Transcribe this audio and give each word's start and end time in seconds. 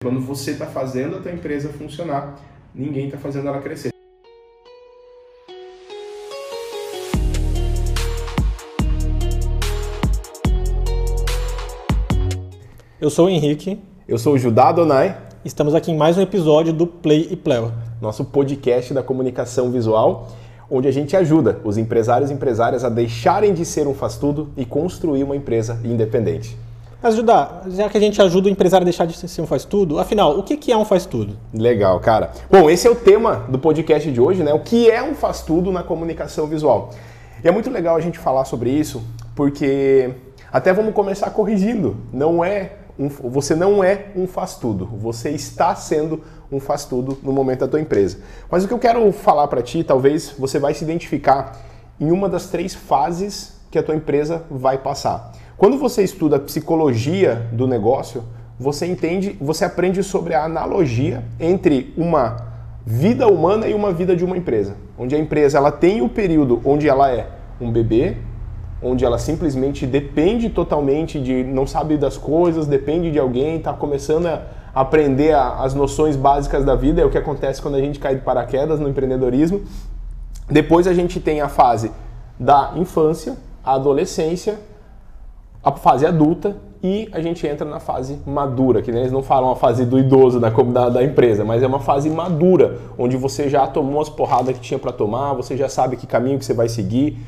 Quando 0.00 0.20
você 0.20 0.52
está 0.52 0.64
fazendo 0.64 1.16
a 1.16 1.20
tua 1.20 1.32
empresa 1.32 1.70
funcionar, 1.70 2.38
ninguém 2.72 3.06
está 3.06 3.18
fazendo 3.18 3.48
ela 3.48 3.60
crescer. 3.60 3.88
Eu 13.00 13.10
sou 13.10 13.26
o 13.26 13.28
Henrique. 13.28 13.80
Eu 14.06 14.18
sou 14.18 14.34
o 14.34 14.38
Judá 14.38 14.70
Donai. 14.70 15.20
Estamos 15.44 15.74
aqui 15.74 15.90
em 15.90 15.96
mais 15.96 16.16
um 16.16 16.20
episódio 16.20 16.72
do 16.72 16.86
Play 16.86 17.26
e 17.32 17.36
Pleo. 17.36 17.72
Nosso 18.00 18.24
podcast 18.24 18.94
da 18.94 19.02
comunicação 19.02 19.72
visual, 19.72 20.28
onde 20.70 20.86
a 20.86 20.92
gente 20.92 21.16
ajuda 21.16 21.60
os 21.64 21.76
empresários 21.76 22.30
e 22.30 22.34
empresárias 22.34 22.84
a 22.84 22.88
deixarem 22.88 23.52
de 23.52 23.64
ser 23.64 23.88
um 23.88 23.94
faz-tudo 23.94 24.52
e 24.56 24.64
construir 24.64 25.24
uma 25.24 25.34
empresa 25.34 25.80
independente. 25.84 26.56
Mas, 27.00 27.14
Judá, 27.14 27.62
já 27.68 27.88
que 27.88 27.96
a 27.96 28.00
gente 28.00 28.20
ajuda 28.20 28.48
o 28.48 28.50
empresário 28.50 28.82
a 28.82 28.84
deixar 28.84 29.06
de 29.06 29.16
ser 29.16 29.40
um 29.40 29.46
faz-tudo, 29.46 30.00
afinal, 30.00 30.36
o 30.36 30.42
que 30.42 30.72
é 30.72 30.76
um 30.76 30.84
faz-tudo? 30.84 31.38
Legal, 31.54 32.00
cara. 32.00 32.32
Bom, 32.50 32.68
esse 32.68 32.88
é 32.88 32.90
o 32.90 32.96
tema 32.96 33.46
do 33.48 33.56
podcast 33.56 34.10
de 34.10 34.20
hoje, 34.20 34.42
né? 34.42 34.52
O 34.52 34.58
que 34.58 34.90
é 34.90 35.00
um 35.00 35.14
faz-tudo 35.14 35.70
na 35.70 35.84
comunicação 35.84 36.48
visual? 36.48 36.90
E 37.42 37.46
é 37.46 37.52
muito 37.52 37.70
legal 37.70 37.94
a 37.94 38.00
gente 38.00 38.18
falar 38.18 38.44
sobre 38.44 38.70
isso, 38.70 39.00
porque 39.36 40.10
até 40.52 40.72
vamos 40.72 40.92
começar 40.92 41.30
corrigindo. 41.30 41.96
Não 42.12 42.44
é 42.44 42.72
um, 42.98 43.08
você 43.08 43.54
não 43.54 43.84
é 43.84 44.06
um 44.16 44.26
faz-tudo, 44.26 44.84
você 44.84 45.30
está 45.30 45.76
sendo 45.76 46.20
um 46.50 46.58
faz-tudo 46.58 47.16
no 47.22 47.32
momento 47.32 47.60
da 47.60 47.68
tua 47.68 47.80
empresa. 47.80 48.18
Mas 48.50 48.64
o 48.64 48.66
que 48.66 48.74
eu 48.74 48.78
quero 48.78 49.12
falar 49.12 49.46
para 49.46 49.62
ti, 49.62 49.84
talvez 49.84 50.34
você 50.36 50.58
vai 50.58 50.74
se 50.74 50.82
identificar 50.82 51.60
em 52.00 52.10
uma 52.10 52.28
das 52.28 52.46
três 52.46 52.74
fases 52.74 53.52
que 53.70 53.78
a 53.78 53.84
tua 53.84 53.94
empresa 53.94 54.42
vai 54.50 54.78
passar. 54.78 55.32
Quando 55.58 55.76
você 55.76 56.04
estuda 56.04 56.38
psicologia 56.38 57.48
do 57.50 57.66
negócio, 57.66 58.22
você 58.60 58.86
entende, 58.86 59.36
você 59.40 59.64
aprende 59.64 60.04
sobre 60.04 60.32
a 60.32 60.44
analogia 60.44 61.24
entre 61.40 61.92
uma 61.96 62.36
vida 62.86 63.26
humana 63.26 63.66
e 63.66 63.74
uma 63.74 63.92
vida 63.92 64.14
de 64.14 64.24
uma 64.24 64.36
empresa, 64.36 64.76
onde 64.96 65.16
a 65.16 65.18
empresa 65.18 65.58
ela 65.58 65.72
tem 65.72 66.00
o 66.00 66.08
período 66.08 66.62
onde 66.64 66.88
ela 66.88 67.10
é 67.10 67.26
um 67.60 67.72
bebê, 67.72 68.18
onde 68.80 69.04
ela 69.04 69.18
simplesmente 69.18 69.84
depende 69.84 70.48
totalmente 70.48 71.20
de 71.20 71.42
não 71.42 71.66
sabe 71.66 71.96
das 71.96 72.16
coisas, 72.16 72.68
depende 72.68 73.10
de 73.10 73.18
alguém, 73.18 73.56
está 73.56 73.72
começando 73.72 74.26
a 74.26 74.42
aprender 74.72 75.32
a, 75.32 75.56
as 75.64 75.74
noções 75.74 76.14
básicas 76.14 76.64
da 76.64 76.76
vida, 76.76 77.02
é 77.02 77.04
o 77.04 77.10
que 77.10 77.18
acontece 77.18 77.60
quando 77.60 77.74
a 77.74 77.80
gente 77.80 77.98
cai 77.98 78.14
de 78.14 78.20
paraquedas 78.20 78.78
no 78.78 78.88
empreendedorismo. 78.88 79.62
Depois 80.48 80.86
a 80.86 80.94
gente 80.94 81.18
tem 81.18 81.40
a 81.40 81.48
fase 81.48 81.90
da 82.38 82.74
infância, 82.76 83.36
a 83.64 83.74
adolescência 83.74 84.56
a 85.62 85.72
fase 85.72 86.06
adulta 86.06 86.56
e 86.82 87.08
a 87.12 87.20
gente 87.20 87.46
entra 87.46 87.68
na 87.68 87.80
fase 87.80 88.20
madura, 88.24 88.80
que 88.80 88.90
eles 88.90 89.10
não 89.10 89.22
falam 89.22 89.50
a 89.50 89.56
fase 89.56 89.84
do 89.84 89.98
idoso 89.98 90.38
da, 90.38 90.48
da, 90.50 90.88
da, 90.88 91.02
empresa, 91.02 91.44
mas 91.44 91.62
é 91.62 91.66
uma 91.66 91.80
fase 91.80 92.08
madura, 92.08 92.78
onde 92.96 93.16
você 93.16 93.48
já 93.48 93.66
tomou 93.66 94.00
as 94.00 94.08
porradas 94.08 94.54
que 94.56 94.60
tinha 94.60 94.78
para 94.78 94.92
tomar, 94.92 95.32
você 95.34 95.56
já 95.56 95.68
sabe 95.68 95.96
que 95.96 96.06
caminho 96.06 96.38
que 96.38 96.44
você 96.44 96.54
vai 96.54 96.68
seguir, 96.68 97.18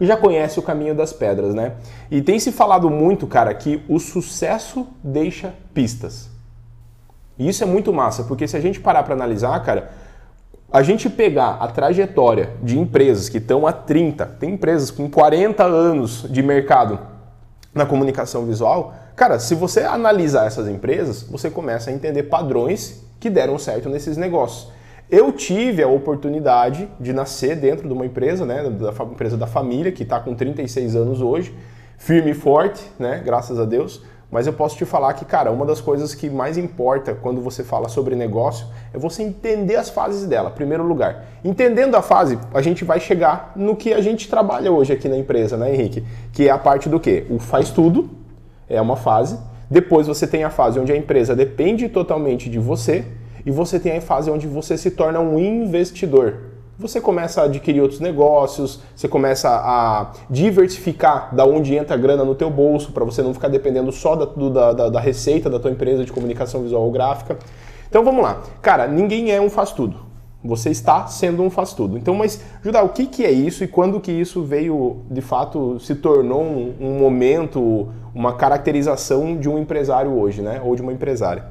já 0.00 0.16
conhece 0.16 0.58
o 0.58 0.62
caminho 0.62 0.94
das 0.94 1.12
pedras, 1.12 1.54
né? 1.54 1.74
E 2.10 2.22
tem 2.22 2.38
se 2.38 2.52
falado 2.52 2.88
muito, 2.88 3.26
cara, 3.26 3.52
que 3.52 3.82
o 3.88 3.98
sucesso 3.98 4.86
deixa 5.02 5.52
pistas. 5.74 6.30
E 7.38 7.48
isso 7.48 7.62
é 7.62 7.66
muito 7.66 7.92
massa, 7.92 8.24
porque 8.24 8.46
se 8.46 8.56
a 8.56 8.60
gente 8.60 8.80
parar 8.80 9.02
para 9.02 9.14
analisar, 9.14 9.58
cara, 9.62 9.90
a 10.72 10.82
gente 10.82 11.10
pegar 11.10 11.56
a 11.60 11.66
trajetória 11.66 12.50
de 12.62 12.78
empresas 12.78 13.28
que 13.28 13.38
estão 13.38 13.66
há 13.66 13.72
30, 13.72 14.24
tem 14.38 14.54
empresas 14.54 14.90
com 14.90 15.10
40 15.10 15.64
anos 15.64 16.26
de 16.30 16.42
mercado, 16.42 16.98
na 17.74 17.86
comunicação 17.86 18.44
visual, 18.44 18.94
cara, 19.14 19.38
se 19.38 19.54
você 19.54 19.80
analisar 19.80 20.46
essas 20.46 20.68
empresas, 20.68 21.22
você 21.22 21.50
começa 21.50 21.90
a 21.90 21.92
entender 21.92 22.24
padrões 22.24 23.02
que 23.20 23.30
deram 23.30 23.58
certo 23.58 23.88
nesses 23.88 24.16
negócios. 24.16 24.72
Eu 25.10 25.32
tive 25.32 25.82
a 25.82 25.88
oportunidade 25.88 26.88
de 26.98 27.12
nascer 27.12 27.56
dentro 27.56 27.86
de 27.86 27.92
uma 27.92 28.06
empresa, 28.06 28.46
né, 28.46 28.62
da 28.70 29.04
empresa 29.04 29.36
da 29.36 29.46
família, 29.46 29.90
que 29.90 30.04
está 30.04 30.20
com 30.20 30.34
36 30.34 30.94
anos 30.94 31.20
hoje, 31.20 31.54
firme 31.98 32.30
e 32.30 32.34
forte, 32.34 32.82
né, 32.98 33.20
graças 33.24 33.58
a 33.58 33.64
Deus. 33.64 34.02
Mas 34.30 34.46
eu 34.46 34.52
posso 34.52 34.76
te 34.76 34.84
falar 34.84 35.12
que, 35.14 35.24
cara, 35.24 35.50
uma 35.50 35.66
das 35.66 35.80
coisas 35.80 36.14
que 36.14 36.30
mais 36.30 36.56
importa 36.56 37.14
quando 37.14 37.40
você 37.40 37.64
fala 37.64 37.88
sobre 37.88 38.14
negócio 38.14 38.66
é 38.94 38.98
você 38.98 39.24
entender 39.24 39.74
as 39.74 39.90
fases 39.90 40.26
dela, 40.26 40.50
primeiro 40.50 40.84
lugar. 40.84 41.24
Entendendo 41.44 41.96
a 41.96 42.02
fase, 42.02 42.38
a 42.54 42.62
gente 42.62 42.84
vai 42.84 43.00
chegar 43.00 43.52
no 43.56 43.74
que 43.74 43.92
a 43.92 44.00
gente 44.00 44.28
trabalha 44.28 44.70
hoje 44.70 44.92
aqui 44.92 45.08
na 45.08 45.16
empresa, 45.16 45.56
né, 45.56 45.74
Henrique? 45.74 46.04
Que 46.32 46.48
é 46.48 46.50
a 46.50 46.58
parte 46.58 46.88
do 46.88 47.00
quê? 47.00 47.26
O 47.28 47.40
faz 47.40 47.70
tudo, 47.70 48.08
é 48.68 48.80
uma 48.80 48.96
fase. 48.96 49.36
Depois 49.68 50.06
você 50.06 50.26
tem 50.26 50.44
a 50.44 50.50
fase 50.50 50.78
onde 50.78 50.92
a 50.92 50.96
empresa 50.96 51.34
depende 51.34 51.88
totalmente 51.88 52.48
de 52.48 52.58
você. 52.58 53.04
E 53.44 53.50
você 53.50 53.80
tem 53.80 53.96
a 53.96 54.00
fase 54.00 54.30
onde 54.30 54.46
você 54.46 54.76
se 54.76 54.90
torna 54.90 55.18
um 55.18 55.38
investidor 55.38 56.49
você 56.80 56.98
começa 56.98 57.42
a 57.42 57.44
adquirir 57.44 57.82
outros 57.82 58.00
negócios, 58.00 58.80
você 58.96 59.06
começa 59.06 59.50
a 59.50 60.12
diversificar 60.30 61.34
da 61.34 61.44
onde 61.44 61.76
entra 61.76 61.94
a 61.94 61.98
grana 61.98 62.24
no 62.24 62.34
teu 62.34 62.48
bolso, 62.48 62.90
para 62.92 63.04
você 63.04 63.22
não 63.22 63.34
ficar 63.34 63.48
dependendo 63.48 63.92
só 63.92 64.16
da, 64.16 64.24
da, 64.24 64.72
da, 64.72 64.88
da, 64.88 65.00
receita 65.00 65.50
da 65.50 65.60
tua 65.60 65.70
empresa 65.70 66.06
de 66.06 66.10
comunicação 66.10 66.62
visual 66.62 66.82
ou 66.82 66.90
gráfica. 66.90 67.38
Então 67.88 68.02
vamos 68.02 68.22
lá. 68.22 68.40
Cara, 68.62 68.88
ninguém 68.88 69.30
é 69.30 69.38
um 69.38 69.50
faz-tudo. 69.50 70.08
Você 70.42 70.70
está 70.70 71.06
sendo 71.06 71.42
um 71.42 71.50
faz-tudo. 71.50 71.98
Então, 71.98 72.14
mas, 72.14 72.42
Judá, 72.64 72.82
o 72.82 72.88
que, 72.88 73.06
que 73.06 73.26
é 73.26 73.30
isso 73.30 73.62
e 73.62 73.68
quando 73.68 74.00
que 74.00 74.10
isso 74.10 74.42
veio, 74.42 75.02
de 75.10 75.20
fato, 75.20 75.78
se 75.78 75.94
tornou 75.94 76.42
um, 76.42 76.74
um 76.80 76.98
momento, 76.98 77.90
uma 78.14 78.32
caracterização 78.32 79.36
de 79.36 79.50
um 79.50 79.58
empresário 79.58 80.18
hoje, 80.18 80.40
né? 80.40 80.62
Ou 80.64 80.74
de 80.74 80.80
uma 80.80 80.94
empresária? 80.94 81.44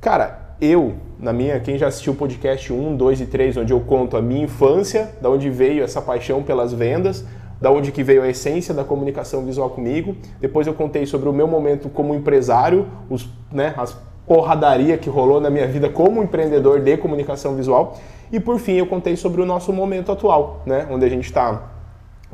Cara, 0.00 0.54
eu, 0.60 0.94
na 1.18 1.32
minha, 1.32 1.58
quem 1.60 1.78
já 1.78 1.86
assistiu 1.86 2.12
o 2.12 2.16
podcast 2.16 2.72
1, 2.72 2.96
2 2.96 3.20
e 3.22 3.26
3, 3.26 3.56
onde 3.56 3.72
eu 3.72 3.80
conto 3.80 4.16
a 4.16 4.22
minha 4.22 4.44
infância, 4.44 5.10
da 5.20 5.30
onde 5.30 5.48
veio 5.48 5.82
essa 5.82 6.02
paixão 6.02 6.42
pelas 6.42 6.72
vendas, 6.72 7.24
da 7.60 7.70
onde 7.70 7.90
que 7.90 8.02
veio 8.02 8.22
a 8.22 8.28
essência 8.28 8.74
da 8.74 8.84
comunicação 8.84 9.44
visual 9.44 9.70
comigo. 9.70 10.14
Depois 10.40 10.66
eu 10.66 10.74
contei 10.74 11.06
sobre 11.06 11.28
o 11.28 11.32
meu 11.32 11.48
momento 11.48 11.88
como 11.88 12.14
empresário, 12.14 12.86
os, 13.08 13.28
né, 13.50 13.72
as 13.76 13.96
porradaria 14.26 14.98
que 14.98 15.08
rolou 15.08 15.40
na 15.40 15.48
minha 15.48 15.66
vida 15.66 15.88
como 15.88 16.22
empreendedor 16.22 16.80
de 16.80 16.96
comunicação 16.96 17.54
visual. 17.54 17.96
E 18.30 18.40
por 18.40 18.58
fim 18.58 18.72
eu 18.72 18.86
contei 18.86 19.16
sobre 19.16 19.40
o 19.40 19.46
nosso 19.46 19.72
momento 19.72 20.10
atual, 20.10 20.62
né, 20.66 20.86
onde 20.90 21.04
a 21.04 21.08
gente 21.08 21.24
está 21.24 21.75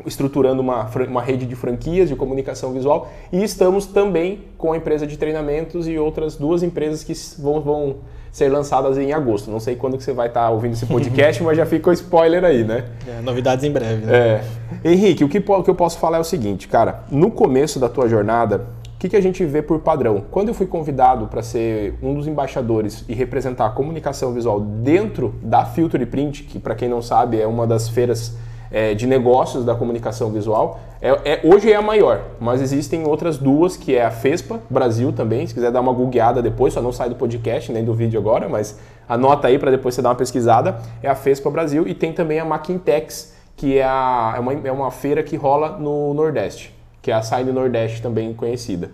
estruturando 0.06 0.60
uma, 0.60 0.88
uma 1.08 1.22
rede 1.22 1.46
de 1.46 1.54
franquias 1.54 2.08
de 2.08 2.16
comunicação 2.16 2.72
visual 2.72 3.10
e 3.32 3.42
estamos 3.42 3.86
também 3.86 4.40
com 4.58 4.72
a 4.72 4.76
empresa 4.76 5.06
de 5.06 5.16
treinamentos 5.16 5.88
e 5.88 5.98
outras 5.98 6.36
duas 6.36 6.62
empresas 6.62 7.02
que 7.02 7.12
vão, 7.40 7.60
vão 7.60 7.96
ser 8.32 8.48
lançadas 8.48 8.96
em 8.96 9.12
agosto. 9.12 9.50
Não 9.50 9.60
sei 9.60 9.76
quando 9.76 9.98
que 9.98 10.02
você 10.02 10.12
vai 10.12 10.28
estar 10.28 10.48
ouvindo 10.50 10.72
esse 10.72 10.86
podcast, 10.86 11.40
mas 11.44 11.56
já 11.56 11.66
fica 11.66 11.90
o 11.90 11.92
spoiler 11.92 12.42
aí, 12.44 12.64
né? 12.64 12.86
É, 13.06 13.20
novidades 13.20 13.64
em 13.64 13.70
breve, 13.70 14.06
né? 14.06 14.12
É. 14.14 14.44
Henrique, 14.84 15.22
o 15.22 15.28
que, 15.28 15.38
o 15.38 15.62
que 15.62 15.70
eu 15.70 15.74
posso 15.74 15.98
falar 15.98 16.16
é 16.16 16.20
o 16.20 16.24
seguinte, 16.24 16.66
cara, 16.66 17.04
no 17.10 17.30
começo 17.30 17.78
da 17.78 17.88
tua 17.88 18.08
jornada, 18.08 18.66
o 18.94 18.98
que, 18.98 19.10
que 19.10 19.16
a 19.16 19.20
gente 19.20 19.44
vê 19.44 19.60
por 19.60 19.80
padrão? 19.80 20.24
Quando 20.30 20.48
eu 20.48 20.54
fui 20.54 20.66
convidado 20.66 21.26
para 21.26 21.42
ser 21.42 21.94
um 22.02 22.14
dos 22.14 22.26
embaixadores 22.26 23.04
e 23.08 23.14
representar 23.14 23.66
a 23.66 23.70
comunicação 23.70 24.32
visual 24.32 24.60
dentro 24.60 25.34
da 25.42 25.64
Filter 25.66 26.06
Print, 26.06 26.44
que 26.44 26.58
para 26.58 26.74
quem 26.74 26.88
não 26.88 27.02
sabe 27.02 27.40
é 27.40 27.46
uma 27.46 27.66
das 27.66 27.88
feiras 27.88 28.36
é, 28.72 28.94
de 28.94 29.06
negócios 29.06 29.64
da 29.64 29.74
comunicação 29.74 30.30
visual. 30.30 30.80
É, 31.00 31.10
é, 31.24 31.40
hoje 31.44 31.70
é 31.70 31.76
a 31.76 31.82
maior, 31.82 32.22
mas 32.40 32.62
existem 32.62 33.06
outras 33.06 33.36
duas, 33.36 33.76
que 33.76 33.94
é 33.94 34.04
a 34.04 34.10
FESPA 34.10 34.60
Brasil 34.70 35.12
também. 35.12 35.46
Se 35.46 35.52
quiser 35.52 35.70
dar 35.70 35.80
uma 35.80 35.92
googleada 35.92 36.40
depois, 36.40 36.72
só 36.72 36.80
não 36.80 36.92
sai 36.92 37.10
do 37.10 37.14
podcast 37.14 37.70
nem 37.70 37.84
do 37.84 37.92
vídeo 37.92 38.18
agora, 38.18 38.48
mas 38.48 38.78
anota 39.08 39.48
aí 39.48 39.58
para 39.58 39.70
depois 39.70 39.94
você 39.94 40.00
dar 40.02 40.08
uma 40.08 40.14
pesquisada. 40.14 40.78
É 41.02 41.08
a 41.08 41.14
FESPA 41.14 41.50
Brasil 41.50 41.86
e 41.86 41.94
tem 41.94 42.12
também 42.12 42.40
a 42.40 42.44
Maquintex, 42.44 43.34
que 43.56 43.78
é, 43.78 43.84
a, 43.84 44.34
é, 44.36 44.40
uma, 44.40 44.52
é 44.52 44.72
uma 44.72 44.90
feira 44.90 45.22
que 45.22 45.36
rola 45.36 45.76
no 45.78 46.14
Nordeste, 46.14 46.74
que 47.02 47.10
é 47.10 47.14
a 47.14 47.22
Sign 47.22 47.52
Nordeste 47.52 48.00
também 48.00 48.32
conhecida. 48.32 48.90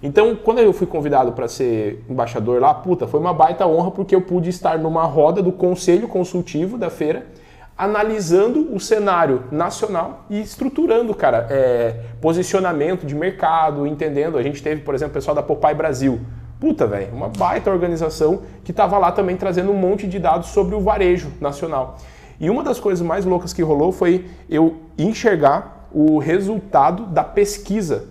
Então, 0.00 0.36
quando 0.36 0.60
eu 0.60 0.72
fui 0.72 0.86
convidado 0.86 1.32
para 1.32 1.48
ser 1.48 2.04
embaixador 2.08 2.60
lá, 2.60 2.72
puta, 2.72 3.08
foi 3.08 3.18
uma 3.18 3.34
baita 3.34 3.66
honra 3.66 3.90
porque 3.90 4.14
eu 4.14 4.20
pude 4.20 4.48
estar 4.48 4.78
numa 4.78 5.02
roda 5.02 5.42
do 5.42 5.50
conselho 5.50 6.06
consultivo 6.06 6.78
da 6.78 6.88
feira 6.88 7.26
analisando 7.78 8.74
o 8.74 8.80
cenário 8.80 9.44
nacional 9.52 10.24
e 10.28 10.40
estruturando, 10.40 11.14
cara, 11.14 11.46
é, 11.48 12.00
posicionamento 12.20 13.06
de 13.06 13.14
mercado, 13.14 13.86
entendendo. 13.86 14.36
A 14.36 14.42
gente 14.42 14.60
teve, 14.60 14.82
por 14.82 14.96
exemplo, 14.96 15.12
o 15.12 15.14
pessoal 15.14 15.36
da 15.36 15.44
Popeye 15.44 15.76
Brasil. 15.76 16.20
Puta, 16.58 16.88
velho, 16.88 17.14
uma 17.14 17.28
baita 17.28 17.70
organização 17.70 18.42
que 18.64 18.72
estava 18.72 18.98
lá 18.98 19.12
também 19.12 19.36
trazendo 19.36 19.70
um 19.70 19.76
monte 19.76 20.08
de 20.08 20.18
dados 20.18 20.48
sobre 20.48 20.74
o 20.74 20.80
varejo 20.80 21.30
nacional. 21.40 21.98
E 22.40 22.50
uma 22.50 22.64
das 22.64 22.80
coisas 22.80 23.06
mais 23.06 23.24
loucas 23.24 23.52
que 23.52 23.62
rolou 23.62 23.92
foi 23.92 24.26
eu 24.50 24.78
enxergar 24.98 25.88
o 25.92 26.18
resultado 26.18 27.06
da 27.06 27.22
pesquisa 27.22 28.08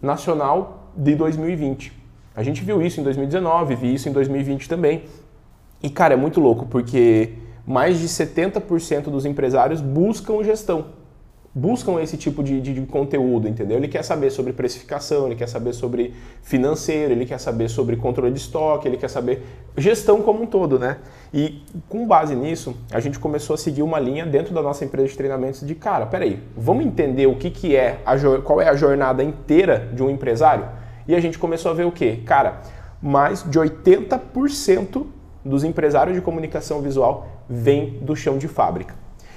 nacional 0.00 0.88
de 0.96 1.14
2020. 1.14 1.92
A 2.34 2.42
gente 2.42 2.64
viu 2.64 2.80
isso 2.80 3.00
em 3.00 3.04
2019, 3.04 3.74
vi 3.74 3.94
isso 3.94 4.08
em 4.08 4.12
2020 4.12 4.66
também. 4.66 5.04
E, 5.82 5.90
cara, 5.90 6.14
é 6.14 6.16
muito 6.16 6.40
louco, 6.40 6.64
porque 6.66 7.34
mais 7.66 7.98
de 7.98 8.08
70% 8.08 9.04
dos 9.04 9.24
empresários 9.24 9.80
buscam 9.80 10.42
gestão. 10.42 10.98
buscam 11.52 12.00
esse 12.00 12.16
tipo 12.16 12.44
de, 12.44 12.60
de, 12.60 12.72
de, 12.72 12.80
conteúdo, 12.82 13.48
entendeu? 13.48 13.76
Ele 13.76 13.88
quer 13.88 14.04
saber 14.04 14.30
sobre 14.30 14.52
precificação, 14.52 15.26
ele 15.26 15.34
quer 15.34 15.48
saber 15.48 15.72
sobre 15.72 16.14
financeiro, 16.42 17.12
ele 17.12 17.26
quer 17.26 17.38
saber 17.38 17.68
sobre 17.68 17.96
controle 17.96 18.32
de 18.32 18.38
estoque, 18.38 18.86
ele 18.86 18.96
quer 18.96 19.10
saber 19.10 19.44
gestão 19.76 20.22
como 20.22 20.44
um 20.44 20.46
todo, 20.46 20.78
né? 20.78 20.98
E 21.34 21.60
com 21.88 22.06
base 22.06 22.36
nisso, 22.36 22.76
a 22.92 23.00
gente 23.00 23.18
começou 23.18 23.54
a 23.54 23.56
seguir 23.56 23.82
uma 23.82 23.98
linha 23.98 24.24
dentro 24.24 24.54
da 24.54 24.62
nossa 24.62 24.84
empresa 24.84 25.08
de 25.08 25.16
treinamentos 25.16 25.66
de 25.66 25.74
cara, 25.74 26.06
peraí, 26.06 26.40
vamos 26.56 26.86
entender 26.86 27.26
o 27.26 27.34
que, 27.34 27.50
que 27.50 27.74
é, 27.74 28.00
a, 28.06 28.16
qual 28.44 28.60
é 28.60 28.68
a 28.68 28.76
jornada 28.76 29.24
inteira 29.24 29.90
de 29.92 30.04
um 30.04 30.08
empresário? 30.08 30.68
E 31.08 31.16
a 31.16 31.20
gente 31.20 31.36
começou 31.36 31.72
a 31.72 31.74
ver 31.74 31.84
o 31.84 31.90
quê? 31.90 32.20
Cara, 32.24 32.60
mais 33.02 33.42
de 33.42 33.58
80% 33.58 35.04
dos 35.44 35.64
empresários 35.64 36.14
de 36.14 36.22
comunicação 36.22 36.80
visual 36.80 37.39
vem 37.50 37.98
do 38.00 38.14
chão 38.14 38.38
de 38.38 38.46
fábrica. 38.46 38.94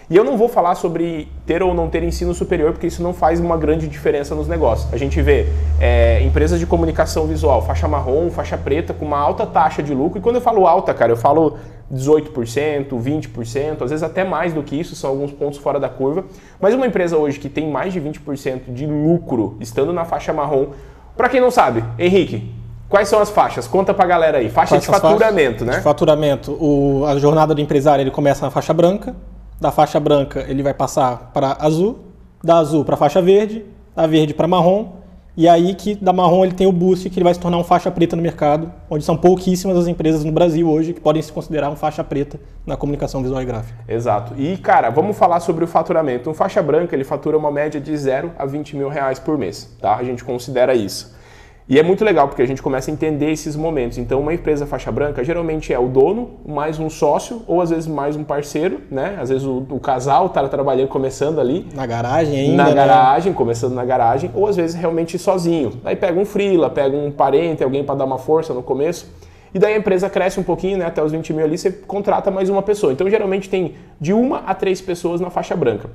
E 0.09 0.15
eu 0.15 0.23
não 0.23 0.37
vou 0.37 0.49
falar 0.49 0.75
sobre 0.75 1.29
ter 1.45 1.63
ou 1.63 1.73
não 1.73 1.89
ter 1.89 2.03
ensino 2.03 2.33
superior, 2.33 2.73
porque 2.73 2.85
isso 2.85 3.01
não 3.01 3.13
faz 3.13 3.39
uma 3.39 3.57
grande 3.57 3.87
diferença 3.87 4.35
nos 4.35 4.47
negócios. 4.47 4.93
A 4.93 4.97
gente 4.97 5.21
vê 5.21 5.47
é, 5.79 6.21
empresas 6.21 6.59
de 6.59 6.65
comunicação 6.65 7.25
visual, 7.25 7.61
faixa 7.61 7.87
marrom, 7.87 8.29
faixa 8.29 8.57
preta, 8.57 8.93
com 8.93 9.05
uma 9.05 9.17
alta 9.17 9.45
taxa 9.45 9.81
de 9.81 9.93
lucro. 9.93 10.19
E 10.19 10.21
quando 10.21 10.35
eu 10.35 10.41
falo 10.41 10.67
alta, 10.67 10.93
cara, 10.93 11.11
eu 11.13 11.17
falo 11.17 11.57
18%, 11.91 12.89
20%, 12.89 13.81
às 13.81 13.89
vezes 13.89 14.03
até 14.03 14.25
mais 14.25 14.53
do 14.53 14.61
que 14.61 14.77
isso, 14.77 14.93
são 14.95 15.09
alguns 15.09 15.31
pontos 15.31 15.57
fora 15.57 15.79
da 15.79 15.87
curva. 15.87 16.25
Mas 16.59 16.73
uma 16.73 16.85
empresa 16.85 17.17
hoje 17.17 17.39
que 17.39 17.47
tem 17.47 17.71
mais 17.71 17.93
de 17.93 18.01
20% 18.01 18.73
de 18.73 18.85
lucro 18.85 19.57
estando 19.61 19.93
na 19.93 20.03
faixa 20.03 20.33
marrom, 20.33 20.67
para 21.15 21.29
quem 21.29 21.39
não 21.39 21.49
sabe, 21.49 21.83
Henrique, 21.97 22.53
Quais 22.93 23.09
são 23.09 23.19
as 23.19 23.31
faixas? 23.31 23.67
Conta 23.67 23.91
pra 23.91 24.05
galera 24.05 24.37
aí. 24.37 24.51
Faixa 24.51 24.75
Quais 24.75 24.83
de 24.83 24.87
faturamento, 24.87 25.65
né? 25.65 25.77
De 25.77 25.81
faturamento. 25.81 26.51
O, 26.51 27.03
a 27.07 27.17
jornada 27.17 27.55
do 27.55 27.59
empresário 27.59 28.03
ele 28.03 28.11
começa 28.11 28.45
na 28.45 28.51
faixa 28.51 28.71
branca, 28.71 29.15
da 29.59 29.71
faixa 29.71 29.99
branca 29.99 30.45
ele 30.47 30.61
vai 30.61 30.75
passar 30.75 31.31
para 31.33 31.57
azul, 31.59 32.01
da 32.43 32.57
azul 32.59 32.85
para 32.85 32.95
faixa 32.95 33.19
verde, 33.19 33.65
da 33.95 34.05
verde 34.05 34.35
para 34.35 34.47
marrom, 34.47 34.91
e 35.35 35.49
aí 35.49 35.73
que 35.73 35.95
da 35.95 36.13
marrom 36.13 36.45
ele 36.45 36.53
tem 36.53 36.67
o 36.67 36.71
boost 36.71 37.09
que 37.09 37.17
ele 37.17 37.23
vai 37.23 37.33
se 37.33 37.39
tornar 37.39 37.57
um 37.57 37.63
faixa 37.63 37.89
preta 37.89 38.15
no 38.15 38.21
mercado, 38.21 38.71
onde 38.87 39.03
são 39.03 39.17
pouquíssimas 39.17 39.75
as 39.75 39.87
empresas 39.87 40.23
no 40.23 40.31
Brasil 40.31 40.69
hoje 40.69 40.93
que 40.93 41.01
podem 41.01 41.19
se 41.19 41.31
considerar 41.33 41.71
um 41.71 41.75
faixa 41.75 42.03
preta 42.03 42.39
na 42.63 42.77
comunicação 42.77 43.23
visual 43.23 43.41
e 43.41 43.45
gráfica. 43.45 43.79
Exato. 43.87 44.35
E 44.37 44.55
cara, 44.57 44.91
vamos 44.91 45.17
falar 45.17 45.39
sobre 45.39 45.63
o 45.63 45.67
faturamento. 45.67 46.29
Um 46.29 46.33
faixa 46.35 46.61
branca 46.61 46.95
ele 46.95 47.03
fatura 47.03 47.39
uma 47.39 47.49
média 47.49 47.81
de 47.81 47.97
0 47.97 48.33
a 48.37 48.45
20 48.45 48.75
mil 48.77 48.87
reais 48.87 49.17
por 49.17 49.35
mês, 49.35 49.75
tá? 49.81 49.95
A 49.95 50.03
gente 50.03 50.23
considera 50.23 50.75
isso. 50.75 51.22
E 51.67 51.79
é 51.79 51.83
muito 51.83 52.03
legal 52.03 52.27
porque 52.27 52.41
a 52.41 52.45
gente 52.45 52.61
começa 52.61 52.91
a 52.91 52.93
entender 52.93 53.31
esses 53.31 53.55
momentos. 53.55 53.97
Então, 53.97 54.19
uma 54.19 54.33
empresa 54.33 54.65
faixa 54.65 54.91
branca 54.91 55.23
geralmente 55.23 55.71
é 55.71 55.79
o 55.79 55.87
dono, 55.87 56.31
mais 56.45 56.77
um 56.77 56.89
sócio, 56.89 57.41
ou 57.47 57.61
às 57.61 57.69
vezes 57.69 57.87
mais 57.87 58.17
um 58.17 58.23
parceiro, 58.23 58.81
né? 58.91 59.17
Às 59.19 59.29
vezes 59.29 59.45
o, 59.45 59.65
o 59.69 59.79
casal 59.79 60.25
está 60.25 60.45
trabalhando, 60.49 60.89
começando 60.89 61.39
ali. 61.39 61.65
Na 61.73 61.85
garagem 61.85 62.37
ainda. 62.37 62.63
Na 62.63 62.69
né? 62.69 62.75
garagem, 62.75 63.31
começando 63.31 63.73
na 63.73 63.85
garagem, 63.85 64.29
ou 64.33 64.47
às 64.47 64.57
vezes 64.57 64.75
realmente 64.75 65.17
sozinho. 65.17 65.79
Aí 65.85 65.95
pega 65.95 66.19
um 66.19 66.25
freela, 66.25 66.69
pega 66.69 66.97
um 66.97 67.09
parente, 67.09 67.63
alguém 67.63 67.83
para 67.83 67.95
dar 67.95 68.05
uma 68.05 68.17
força 68.17 68.53
no 68.53 68.61
começo. 68.61 69.09
E 69.53 69.59
daí 69.59 69.75
a 69.75 69.77
empresa 69.77 70.09
cresce 70.09 70.39
um 70.39 70.43
pouquinho, 70.43 70.77
né? 70.77 70.85
Até 70.85 71.01
os 71.01 71.13
20 71.13 71.31
mil 71.31 71.45
ali, 71.45 71.57
você 71.57 71.71
contrata 71.71 72.29
mais 72.29 72.49
uma 72.49 72.61
pessoa. 72.61 72.91
Então, 72.91 73.09
geralmente 73.09 73.49
tem 73.49 73.75
de 74.01 74.11
uma 74.11 74.39
a 74.39 74.53
três 74.53 74.81
pessoas 74.81 75.21
na 75.21 75.29
faixa 75.29 75.55
branca. 75.55 75.89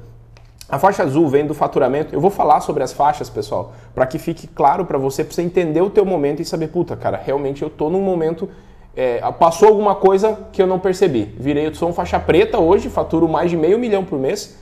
A 0.68 0.78
faixa 0.78 1.02
azul 1.02 1.26
vem 1.28 1.46
do 1.46 1.54
faturamento. 1.54 2.14
Eu 2.14 2.20
vou 2.20 2.30
falar 2.30 2.60
sobre 2.60 2.82
as 2.82 2.92
faixas, 2.92 3.30
pessoal, 3.30 3.72
para 3.94 4.06
que 4.06 4.18
fique 4.18 4.46
claro 4.46 4.84
para 4.84 4.98
você, 4.98 5.24
para 5.24 5.32
você 5.32 5.42
entender 5.42 5.80
o 5.80 5.88
teu 5.88 6.04
momento 6.04 6.42
e 6.42 6.44
saber, 6.44 6.68
puta, 6.68 6.94
cara, 6.94 7.16
realmente 7.16 7.62
eu 7.62 7.70
tô 7.70 7.88
num 7.88 8.02
momento 8.02 8.48
é, 8.94 9.20
passou 9.32 9.68
alguma 9.68 9.94
coisa 9.94 10.36
que 10.52 10.60
eu 10.60 10.66
não 10.66 10.78
percebi. 10.78 11.32
Virei, 11.38 11.68
eu 11.68 11.74
sou 11.74 11.88
um 11.88 11.92
faixa 11.92 12.18
preta 12.18 12.58
hoje, 12.58 12.90
faturo 12.90 13.28
mais 13.28 13.50
de 13.50 13.56
meio 13.56 13.78
milhão 13.78 14.04
por 14.04 14.18
mês 14.18 14.58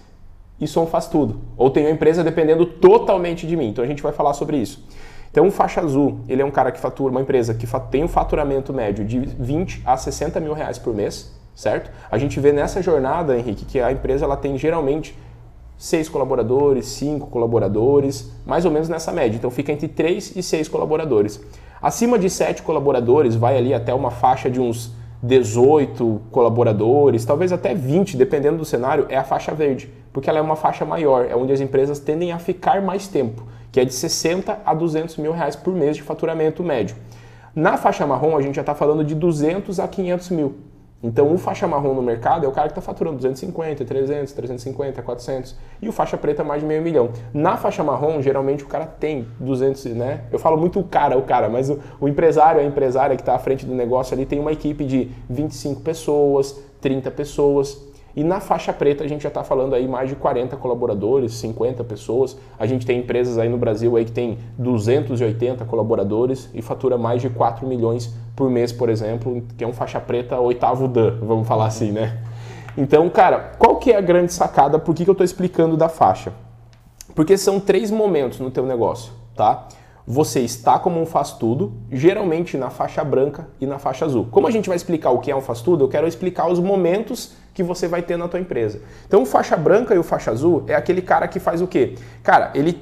e 0.60 0.66
sou 0.68 0.84
um 0.84 0.86
faz 0.86 1.06
tudo. 1.06 1.40
Ou 1.56 1.70
tenho 1.70 1.86
uma 1.86 1.92
empresa 1.92 2.22
dependendo 2.22 2.66
totalmente 2.66 3.46
de 3.46 3.56
mim. 3.56 3.68
Então 3.68 3.82
a 3.82 3.86
gente 3.86 4.02
vai 4.02 4.12
falar 4.12 4.34
sobre 4.34 4.58
isso. 4.58 4.86
Então, 5.30 5.44
um 5.44 5.50
faixa 5.50 5.80
azul, 5.80 6.20
ele 6.28 6.40
é 6.40 6.44
um 6.44 6.50
cara 6.50 6.70
que 6.70 6.78
fatura, 6.78 7.10
uma 7.10 7.20
empresa 7.20 7.52
que 7.52 7.66
tem 7.90 8.04
um 8.04 8.08
faturamento 8.08 8.72
médio 8.72 9.04
de 9.04 9.18
20 9.18 9.82
a 9.84 9.96
60 9.96 10.40
mil 10.40 10.54
reais 10.54 10.78
por 10.78 10.94
mês, 10.94 11.30
certo? 11.54 11.90
A 12.10 12.16
gente 12.16 12.40
vê 12.40 12.52
nessa 12.52 12.80
jornada, 12.80 13.36
Henrique, 13.36 13.66
que 13.66 13.80
a 13.80 13.92
empresa 13.92 14.24
ela 14.24 14.36
tem 14.36 14.56
geralmente 14.56 15.14
seis 15.76 16.08
colaboradores, 16.08 16.86
cinco 16.86 17.26
colaboradores, 17.28 18.30
mais 18.46 18.64
ou 18.64 18.70
menos 18.70 18.88
nessa 18.88 19.12
média. 19.12 19.36
Então 19.36 19.50
fica 19.50 19.72
entre 19.72 19.88
três 19.88 20.34
e 20.34 20.42
seis 20.42 20.68
colaboradores. 20.68 21.40
Acima 21.80 22.18
de 22.18 22.30
sete 22.30 22.62
colaboradores, 22.62 23.34
vai 23.34 23.56
ali 23.56 23.74
até 23.74 23.92
uma 23.92 24.10
faixa 24.10 24.50
de 24.50 24.60
uns 24.60 24.94
18 25.22 26.22
colaboradores, 26.30 27.24
talvez 27.24 27.52
até 27.52 27.74
20, 27.74 28.16
dependendo 28.16 28.58
do 28.58 28.64
cenário, 28.64 29.06
é 29.08 29.16
a 29.16 29.24
faixa 29.24 29.52
verde, 29.54 29.90
porque 30.12 30.28
ela 30.28 30.38
é 30.38 30.42
uma 30.42 30.56
faixa 30.56 30.84
maior, 30.84 31.26
é 31.28 31.34
onde 31.34 31.52
as 31.52 31.60
empresas 31.60 31.98
tendem 31.98 32.32
a 32.32 32.38
ficar 32.38 32.80
mais 32.82 33.08
tempo, 33.08 33.42
que 33.72 33.80
é 33.80 33.84
de 33.84 33.92
60 33.92 34.60
a 34.64 34.74
200 34.74 35.16
mil 35.16 35.32
reais 35.32 35.56
por 35.56 35.74
mês 35.74 35.96
de 35.96 36.02
faturamento 36.02 36.62
médio. 36.62 36.96
Na 37.54 37.76
faixa 37.76 38.06
marrom, 38.06 38.36
a 38.36 38.42
gente 38.42 38.54
já 38.54 38.60
está 38.60 38.74
falando 38.74 39.02
de 39.02 39.14
200 39.14 39.80
a 39.80 39.88
500 39.88 40.30
mil. 40.30 40.54
Então, 41.02 41.32
o 41.32 41.36
faixa 41.36 41.66
marrom 41.66 41.94
no 41.94 42.02
mercado 42.02 42.46
é 42.46 42.48
o 42.48 42.52
cara 42.52 42.68
que 42.68 42.72
está 42.72 42.80
faturando 42.80 43.16
250, 43.16 43.84
300, 43.84 44.32
350, 44.32 45.02
400 45.02 45.56
e 45.80 45.88
o 45.88 45.92
faixa 45.92 46.16
preta 46.16 46.42
mais 46.42 46.62
de 46.62 46.66
meio 46.66 46.82
milhão. 46.82 47.10
Na 47.34 47.56
faixa 47.56 47.84
marrom, 47.84 48.22
geralmente 48.22 48.64
o 48.64 48.66
cara 48.66 48.86
tem 48.86 49.26
200, 49.38 49.84
né? 49.94 50.22
Eu 50.32 50.38
falo 50.38 50.56
muito 50.56 50.80
o 50.80 50.84
cara, 50.84 51.16
o 51.18 51.22
cara, 51.22 51.48
mas 51.48 51.68
o, 51.68 51.78
o 52.00 52.08
empresário, 52.08 52.60
a 52.60 52.64
empresária 52.64 53.14
que 53.14 53.22
está 53.22 53.34
à 53.34 53.38
frente 53.38 53.66
do 53.66 53.74
negócio 53.74 54.14
ali 54.14 54.24
tem 54.24 54.40
uma 54.40 54.52
equipe 54.52 54.84
de 54.84 55.10
25 55.28 55.82
pessoas, 55.82 56.58
30 56.80 57.10
pessoas. 57.10 57.86
E 58.16 58.24
na 58.24 58.40
faixa 58.40 58.72
preta 58.72 59.04
a 59.04 59.06
gente 59.06 59.22
já 59.22 59.28
está 59.28 59.44
falando 59.44 59.74
aí 59.74 59.86
mais 59.86 60.08
de 60.08 60.16
40 60.16 60.56
colaboradores, 60.56 61.34
50 61.34 61.84
pessoas. 61.84 62.34
A 62.58 62.66
gente 62.66 62.86
tem 62.86 63.00
empresas 63.00 63.36
aí 63.36 63.46
no 63.46 63.58
Brasil 63.58 63.94
aí 63.94 64.06
que 64.06 64.10
tem 64.10 64.38
280 64.56 65.66
colaboradores 65.66 66.48
e 66.54 66.62
fatura 66.62 66.96
mais 66.96 67.20
de 67.20 67.28
4 67.28 67.66
milhões 67.66 68.16
por 68.34 68.48
mês, 68.48 68.72
por 68.72 68.88
exemplo, 68.88 69.42
que 69.58 69.62
é 69.62 69.66
um 69.66 69.72
faixa 69.74 70.00
preta 70.00 70.40
oitavo 70.40 70.88
dan, 70.88 71.18
vamos 71.20 71.46
falar 71.46 71.66
assim, 71.66 71.92
né? 71.92 72.18
Então, 72.74 73.08
cara, 73.10 73.52
qual 73.58 73.76
que 73.76 73.92
é 73.92 73.96
a 73.96 74.00
grande 74.00 74.32
sacada? 74.32 74.78
Por 74.78 74.94
que, 74.94 75.04
que 75.04 75.10
eu 75.10 75.12
estou 75.12 75.24
explicando 75.24 75.76
da 75.76 75.88
faixa? 75.88 76.32
Porque 77.14 77.36
são 77.36 77.60
três 77.60 77.90
momentos 77.90 78.40
no 78.40 78.50
teu 78.50 78.64
negócio, 78.64 79.12
tá? 79.34 79.68
Você 80.06 80.40
está 80.40 80.78
como 80.78 81.00
um 81.00 81.06
faz-tudo, 81.06 81.72
geralmente 81.90 82.56
na 82.56 82.70
faixa 82.70 83.02
branca 83.02 83.48
e 83.60 83.66
na 83.66 83.78
faixa 83.78 84.04
azul. 84.04 84.28
Como 84.30 84.46
a 84.46 84.50
gente 84.50 84.68
vai 84.68 84.76
explicar 84.76 85.10
o 85.10 85.18
que 85.18 85.30
é 85.32 85.36
um 85.36 85.40
faz-tudo, 85.40 85.84
eu 85.84 85.88
quero 85.88 86.06
explicar 86.06 86.46
os 86.46 86.60
momentos 86.60 87.32
que 87.52 87.62
você 87.62 87.88
vai 87.88 88.02
ter 88.02 88.16
na 88.16 88.28
tua 88.28 88.38
empresa. 88.38 88.80
Então, 89.06 89.22
o 89.22 89.26
faixa 89.26 89.56
branca 89.56 89.94
e 89.94 89.98
o 89.98 90.04
faixa 90.04 90.30
azul 90.30 90.62
é 90.68 90.76
aquele 90.76 91.02
cara 91.02 91.26
que 91.26 91.40
faz 91.40 91.60
o 91.60 91.66
quê? 91.66 91.96
Cara, 92.22 92.52
ele 92.54 92.80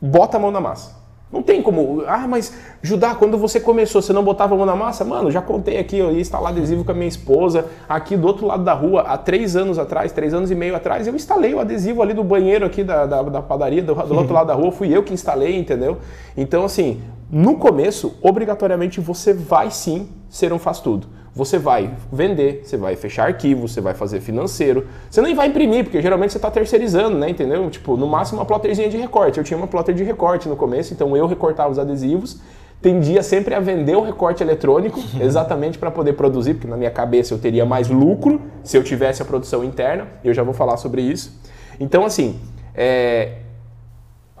bota 0.00 0.36
a 0.36 0.40
mão 0.40 0.52
na 0.52 0.60
massa. 0.60 0.99
Não 1.32 1.42
tem 1.42 1.62
como. 1.62 2.02
Ah, 2.08 2.26
mas 2.26 2.52
Judá, 2.82 3.14
quando 3.14 3.38
você 3.38 3.60
começou, 3.60 4.02
você 4.02 4.12
não 4.12 4.24
botava 4.24 4.54
a 4.54 4.56
mão 4.56 4.66
na 4.66 4.74
massa? 4.74 5.04
Mano, 5.04 5.30
já 5.30 5.40
contei 5.40 5.78
aqui, 5.78 5.96
eu 5.96 6.10
ia 6.10 6.20
instalar 6.20 6.50
adesivo 6.50 6.84
com 6.84 6.90
a 6.90 6.94
minha 6.94 7.06
esposa, 7.06 7.66
aqui 7.88 8.16
do 8.16 8.26
outro 8.26 8.46
lado 8.46 8.64
da 8.64 8.74
rua, 8.74 9.02
há 9.02 9.16
três 9.16 9.54
anos 9.54 9.78
atrás, 9.78 10.10
três 10.10 10.34
anos 10.34 10.50
e 10.50 10.56
meio 10.56 10.74
atrás, 10.74 11.06
eu 11.06 11.14
instalei 11.14 11.54
o 11.54 11.60
adesivo 11.60 12.02
ali 12.02 12.14
do 12.14 12.24
banheiro 12.24 12.66
aqui 12.66 12.82
da, 12.82 13.06
da, 13.06 13.22
da 13.22 13.42
padaria, 13.42 13.82
do, 13.82 13.94
do 13.94 14.16
outro 14.16 14.34
lado 14.34 14.48
da 14.48 14.54
rua, 14.54 14.72
fui 14.72 14.94
eu 14.94 15.04
que 15.04 15.14
instalei, 15.14 15.56
entendeu? 15.56 15.98
Então, 16.36 16.64
assim, 16.64 17.00
no 17.30 17.56
começo, 17.58 18.16
obrigatoriamente 18.20 19.00
você 19.00 19.32
vai 19.32 19.70
sim 19.70 20.08
ser 20.28 20.52
um 20.52 20.58
faz-tudo. 20.58 21.06
Você 21.34 21.58
vai 21.58 21.94
vender, 22.12 22.62
você 22.64 22.76
vai 22.76 22.96
fechar 22.96 23.26
arquivo, 23.26 23.68
você 23.68 23.80
vai 23.80 23.94
fazer 23.94 24.20
financeiro. 24.20 24.86
Você 25.08 25.22
nem 25.22 25.34
vai 25.34 25.46
imprimir, 25.46 25.84
porque 25.84 26.02
geralmente 26.02 26.32
você 26.32 26.38
está 26.38 26.50
terceirizando, 26.50 27.16
né? 27.16 27.30
Entendeu? 27.30 27.70
Tipo, 27.70 27.96
no 27.96 28.06
máximo 28.06 28.40
uma 28.40 28.44
plotterzinha 28.44 28.88
de 28.88 28.96
recorte. 28.96 29.38
Eu 29.38 29.44
tinha 29.44 29.56
uma 29.56 29.68
plotter 29.68 29.94
de 29.94 30.02
recorte 30.02 30.48
no 30.48 30.56
começo, 30.56 30.92
então 30.92 31.16
eu 31.16 31.26
recortava 31.26 31.70
os 31.70 31.78
adesivos. 31.78 32.40
Tendia 32.82 33.22
sempre 33.22 33.54
a 33.54 33.60
vender 33.60 33.94
o 33.94 34.02
recorte 34.02 34.42
eletrônico, 34.42 34.98
exatamente 35.20 35.78
para 35.78 35.90
poder 35.90 36.14
produzir, 36.14 36.54
porque 36.54 36.66
na 36.66 36.76
minha 36.76 36.90
cabeça 36.90 37.32
eu 37.32 37.38
teria 37.38 37.64
mais 37.64 37.88
lucro 37.88 38.40
se 38.64 38.76
eu 38.76 38.82
tivesse 38.82 39.22
a 39.22 39.24
produção 39.24 39.62
interna. 39.62 40.08
Eu 40.24 40.34
já 40.34 40.42
vou 40.42 40.54
falar 40.54 40.78
sobre 40.78 41.02
isso. 41.02 41.38
Então, 41.78 42.04
assim, 42.04 42.40
é, 42.74 43.34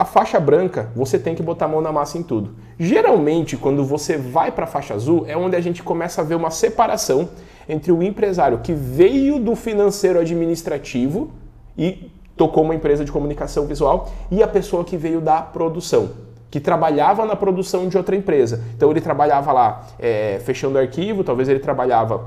a 0.00 0.04
faixa 0.06 0.40
branca, 0.40 0.88
você 0.96 1.18
tem 1.18 1.34
que 1.34 1.42
botar 1.42 1.66
a 1.66 1.68
mão 1.68 1.82
na 1.82 1.92
massa 1.92 2.16
em 2.16 2.22
tudo. 2.22 2.54
Geralmente, 2.78 3.54
quando 3.54 3.84
você 3.84 4.16
vai 4.16 4.50
para 4.50 4.64
a 4.64 4.66
faixa 4.66 4.94
azul, 4.94 5.26
é 5.28 5.36
onde 5.36 5.54
a 5.54 5.60
gente 5.60 5.82
começa 5.82 6.22
a 6.22 6.24
ver 6.24 6.36
uma 6.36 6.50
separação 6.50 7.28
entre 7.68 7.92
o 7.92 8.02
empresário 8.02 8.60
que 8.60 8.72
veio 8.72 9.38
do 9.38 9.54
financeiro 9.54 10.18
administrativo 10.18 11.30
e 11.76 12.10
tocou 12.34 12.64
uma 12.64 12.74
empresa 12.74 13.04
de 13.04 13.12
comunicação 13.12 13.66
visual 13.66 14.10
e 14.30 14.42
a 14.42 14.48
pessoa 14.48 14.84
que 14.84 14.96
veio 14.96 15.20
da 15.20 15.42
produção, 15.42 16.12
que 16.50 16.60
trabalhava 16.60 17.26
na 17.26 17.36
produção 17.36 17.86
de 17.86 17.98
outra 17.98 18.16
empresa. 18.16 18.64
Então 18.74 18.90
ele 18.90 19.02
trabalhava 19.02 19.52
lá 19.52 19.86
é, 19.98 20.40
fechando 20.42 20.78
arquivo, 20.78 21.22
talvez 21.22 21.46
ele 21.46 21.60
trabalhava 21.60 22.24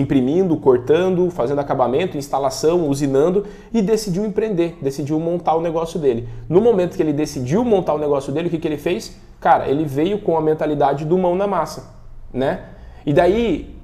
imprimindo, 0.00 0.56
cortando, 0.56 1.30
fazendo 1.30 1.60
acabamento, 1.60 2.16
instalação, 2.16 2.88
usinando 2.88 3.44
e 3.72 3.82
decidiu 3.82 4.24
empreender, 4.24 4.76
decidiu 4.80 5.18
montar 5.18 5.54
o 5.56 5.60
negócio 5.60 5.98
dele. 5.98 6.28
No 6.48 6.60
momento 6.60 6.96
que 6.96 7.02
ele 7.02 7.12
decidiu 7.12 7.64
montar 7.64 7.94
o 7.94 7.98
negócio 7.98 8.32
dele, 8.32 8.48
o 8.48 8.50
que, 8.50 8.58
que 8.58 8.68
ele 8.68 8.76
fez? 8.76 9.16
Cara, 9.40 9.68
ele 9.68 9.84
veio 9.84 10.20
com 10.20 10.36
a 10.36 10.40
mentalidade 10.40 11.04
do 11.04 11.16
mão 11.16 11.34
na 11.34 11.46
massa, 11.46 11.94
né? 12.32 12.64
E 13.06 13.12
daí, 13.12 13.74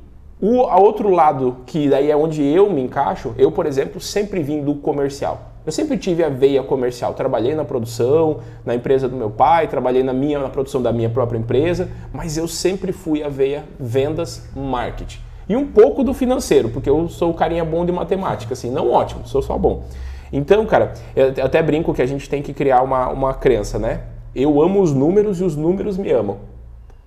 o 0.41 0.63
a 0.63 0.79
outro 0.79 1.11
lado, 1.11 1.59
que 1.67 1.89
daí 1.89 2.11
é 2.11 2.17
onde 2.17 2.43
eu 2.43 2.71
me 2.71 2.83
encaixo, 2.83 3.35
eu, 3.39 3.51
por 3.51 3.67
exemplo, 3.67 4.01
sempre 4.01 4.43
vim 4.43 4.63
do 4.63 4.75
comercial. 4.75 5.53
Eu 5.65 5.73
sempre 5.73 5.97
tive 5.97 6.23
a 6.23 6.29
veia 6.29 6.63
comercial. 6.63 7.15
Trabalhei 7.15 7.55
na 7.55 7.65
produção, 7.65 8.41
na 8.67 8.75
empresa 8.75 9.09
do 9.09 9.17
meu 9.17 9.31
pai, 9.31 9.67
trabalhei 9.67 10.03
na 10.03 10.13
minha 10.13 10.39
na 10.39 10.51
produção 10.51 10.83
da 10.83 10.93
minha 10.93 11.09
própria 11.09 11.39
empresa, 11.39 11.89
mas 12.13 12.37
eu 12.37 12.47
sempre 12.47 12.93
fui 12.93 13.23
a 13.23 13.31
veia 13.31 13.65
vendas, 13.81 14.47
marketing. 14.55 15.24
E 15.49 15.57
um 15.57 15.67
pouco 15.67 16.03
do 16.03 16.15
financeiro, 16.15 16.69
porque 16.71 16.89
eu 16.89 17.09
sou 17.09 17.31
o 17.31 17.35
carinha 17.35 17.65
bom 17.65 17.85
de 17.85 17.93
matemática, 17.93 18.55
assim, 18.55 18.71
não 18.71 18.91
ótimo, 18.91 19.27
sou 19.27 19.43
só 19.43 19.59
bom. 19.59 19.85
Então, 20.33 20.65
cara, 20.67 20.95
eu 21.15 21.45
até 21.45 21.63
brinco 21.63 21.95
que 21.95 22.03
a 22.03 22.07
gente 22.07 22.29
tem 22.29 22.43
que 22.43 22.53
criar 22.53 22.83
uma, 22.83 23.09
uma 23.09 23.35
crença, 23.35 23.79
né? 23.79 24.01
Eu 24.35 24.61
amo 24.61 24.81
os 24.81 24.93
números 24.93 25.41
e 25.41 25.45
os 25.45 25.55
números 25.55 25.97
me 25.97 26.11
amam. 26.11 26.39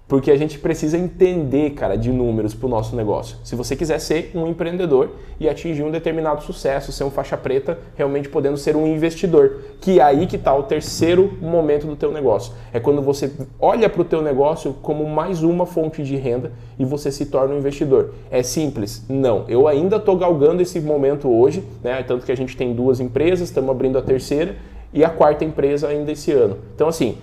Porque 0.07 0.31
a 0.31 0.37
gente 0.37 0.57
precisa 0.57 0.97
entender, 0.97 1.71
cara, 1.71 1.97
de 1.97 2.11
números 2.11 2.53
para 2.53 2.65
o 2.65 2.69
nosso 2.69 2.95
negócio. 2.95 3.37
Se 3.43 3.57
você 3.57 3.75
quiser 3.75 3.99
ser 3.99 4.31
um 4.33 4.47
empreendedor 4.47 5.11
e 5.37 5.49
atingir 5.49 5.83
um 5.83 5.91
determinado 5.91 6.41
sucesso, 6.43 6.93
ser 6.93 7.03
um 7.03 7.11
faixa 7.11 7.35
preta, 7.35 7.77
realmente 7.95 8.29
podendo 8.29 8.55
ser 8.55 8.77
um 8.77 8.87
investidor, 8.87 9.63
que 9.81 9.99
é 9.99 10.03
aí 10.03 10.25
que 10.25 10.37
está 10.37 10.55
o 10.55 10.63
terceiro 10.63 11.37
momento 11.41 11.85
do 11.85 11.95
teu 11.97 12.11
negócio. 12.11 12.53
É 12.71 12.79
quando 12.79 13.01
você 13.01 13.29
olha 13.59 13.89
para 13.89 14.01
o 14.01 14.05
teu 14.05 14.21
negócio 14.21 14.73
como 14.81 15.05
mais 15.05 15.43
uma 15.43 15.65
fonte 15.65 16.01
de 16.01 16.15
renda 16.15 16.53
e 16.79 16.85
você 16.85 17.11
se 17.11 17.25
torna 17.25 17.53
um 17.53 17.57
investidor. 17.57 18.13
É 18.31 18.41
simples? 18.41 19.03
Não. 19.09 19.43
Eu 19.49 19.67
ainda 19.67 19.97
estou 19.97 20.15
galgando 20.15 20.61
esse 20.61 20.79
momento 20.79 21.29
hoje, 21.29 21.63
né? 21.83 22.01
Tanto 22.03 22.25
que 22.25 22.31
a 22.31 22.37
gente 22.37 22.55
tem 22.55 22.73
duas 22.73 23.01
empresas, 23.01 23.49
estamos 23.49 23.69
abrindo 23.69 23.97
a 23.97 24.01
terceira 24.01 24.55
e 24.93 25.03
a 25.03 25.09
quarta 25.09 25.43
empresa 25.43 25.89
ainda 25.89 26.13
esse 26.13 26.31
ano. 26.31 26.57
Então, 26.73 26.87
assim, 26.87 27.17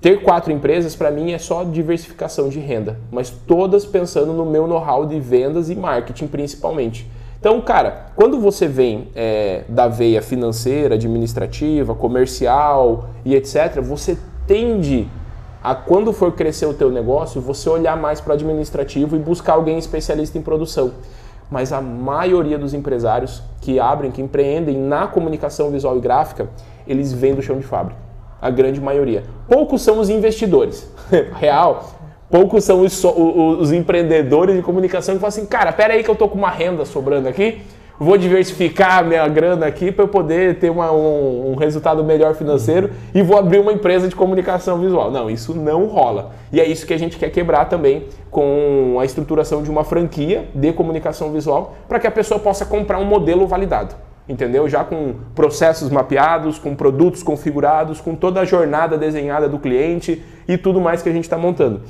ter 0.00 0.22
quatro 0.22 0.52
empresas 0.52 0.94
para 0.94 1.10
mim 1.10 1.32
é 1.32 1.38
só 1.38 1.64
diversificação 1.64 2.48
de 2.48 2.60
renda, 2.60 2.98
mas 3.10 3.30
todas 3.30 3.86
pensando 3.86 4.32
no 4.32 4.44
meu 4.44 4.66
know-how 4.66 5.06
de 5.06 5.18
vendas 5.18 5.70
e 5.70 5.74
marketing 5.74 6.26
principalmente. 6.26 7.10
Então, 7.40 7.60
cara, 7.60 8.08
quando 8.14 8.38
você 8.38 8.68
vem 8.68 9.08
é, 9.14 9.64
da 9.68 9.88
veia 9.88 10.20
financeira, 10.20 10.96
administrativa, 10.96 11.94
comercial 11.94 13.08
e 13.24 13.34
etc., 13.34 13.80
você 13.80 14.18
tende 14.46 15.08
a 15.62 15.74
quando 15.74 16.12
for 16.12 16.32
crescer 16.32 16.66
o 16.66 16.74
teu 16.74 16.90
negócio, 16.90 17.40
você 17.40 17.68
olhar 17.68 17.96
mais 17.96 18.20
para 18.20 18.32
o 18.32 18.34
administrativo 18.34 19.16
e 19.16 19.18
buscar 19.18 19.54
alguém 19.54 19.78
especialista 19.78 20.36
em 20.36 20.42
produção. 20.42 20.92
Mas 21.50 21.72
a 21.72 21.80
maioria 21.80 22.58
dos 22.58 22.74
empresários 22.74 23.42
que 23.60 23.80
abrem, 23.80 24.10
que 24.10 24.20
empreendem 24.20 24.76
na 24.76 25.06
comunicação 25.06 25.70
visual 25.70 25.96
e 25.96 26.00
gráfica, 26.00 26.48
eles 26.86 27.12
vêm 27.12 27.34
do 27.34 27.42
chão 27.42 27.58
de 27.58 27.64
fábrica 27.64 28.05
a 28.40 28.50
grande 28.50 28.80
maioria. 28.80 29.24
Poucos 29.48 29.82
são 29.82 29.98
os 29.98 30.10
investidores, 30.10 30.90
real. 31.38 31.92
Poucos 32.30 32.64
são 32.64 32.80
os, 32.80 33.04
os, 33.04 33.72
empreendedores 33.72 34.56
de 34.56 34.62
comunicação 34.62 35.14
que 35.14 35.20
falam 35.20 35.28
assim, 35.28 35.46
cara, 35.46 35.72
pera 35.72 35.94
aí 35.94 36.02
que 36.02 36.10
eu 36.10 36.16
tô 36.16 36.28
com 36.28 36.36
uma 36.36 36.50
renda 36.50 36.84
sobrando 36.84 37.28
aqui, 37.28 37.60
vou 38.00 38.18
diversificar 38.18 39.04
minha 39.04 39.26
grana 39.28 39.66
aqui 39.66 39.92
para 39.92 40.04
eu 40.04 40.08
poder 40.08 40.58
ter 40.58 40.68
uma, 40.68 40.90
um, 40.90 41.52
um, 41.52 41.54
resultado 41.54 42.02
melhor 42.02 42.34
financeiro 42.34 42.90
e 43.14 43.22
vou 43.22 43.38
abrir 43.38 43.60
uma 43.60 43.72
empresa 43.72 44.08
de 44.08 44.16
comunicação 44.16 44.80
visual. 44.80 45.08
Não, 45.08 45.30
isso 45.30 45.54
não 45.54 45.86
rola. 45.86 46.32
E 46.52 46.60
é 46.60 46.66
isso 46.66 46.84
que 46.84 46.92
a 46.92 46.98
gente 46.98 47.16
quer 47.16 47.30
quebrar 47.30 47.66
também 47.66 48.08
com 48.28 48.96
a 49.00 49.04
estruturação 49.04 49.62
de 49.62 49.70
uma 49.70 49.84
franquia 49.84 50.48
de 50.52 50.72
comunicação 50.72 51.32
visual 51.32 51.74
para 51.88 52.00
que 52.00 52.08
a 52.08 52.10
pessoa 52.10 52.40
possa 52.40 52.66
comprar 52.66 52.98
um 52.98 53.04
modelo 53.04 53.46
validado 53.46 54.05
entendeu? 54.28 54.68
Já 54.68 54.84
com 54.84 55.14
processos 55.34 55.90
mapeados, 55.90 56.58
com 56.58 56.74
produtos 56.74 57.22
configurados, 57.22 58.00
com 58.00 58.14
toda 58.14 58.40
a 58.40 58.44
jornada 58.44 58.98
desenhada 58.98 59.48
do 59.48 59.58
cliente 59.58 60.22
e 60.46 60.58
tudo 60.58 60.80
mais 60.80 61.02
que 61.02 61.08
a 61.08 61.12
gente 61.12 61.24
está 61.24 61.38
montando. 61.38 61.82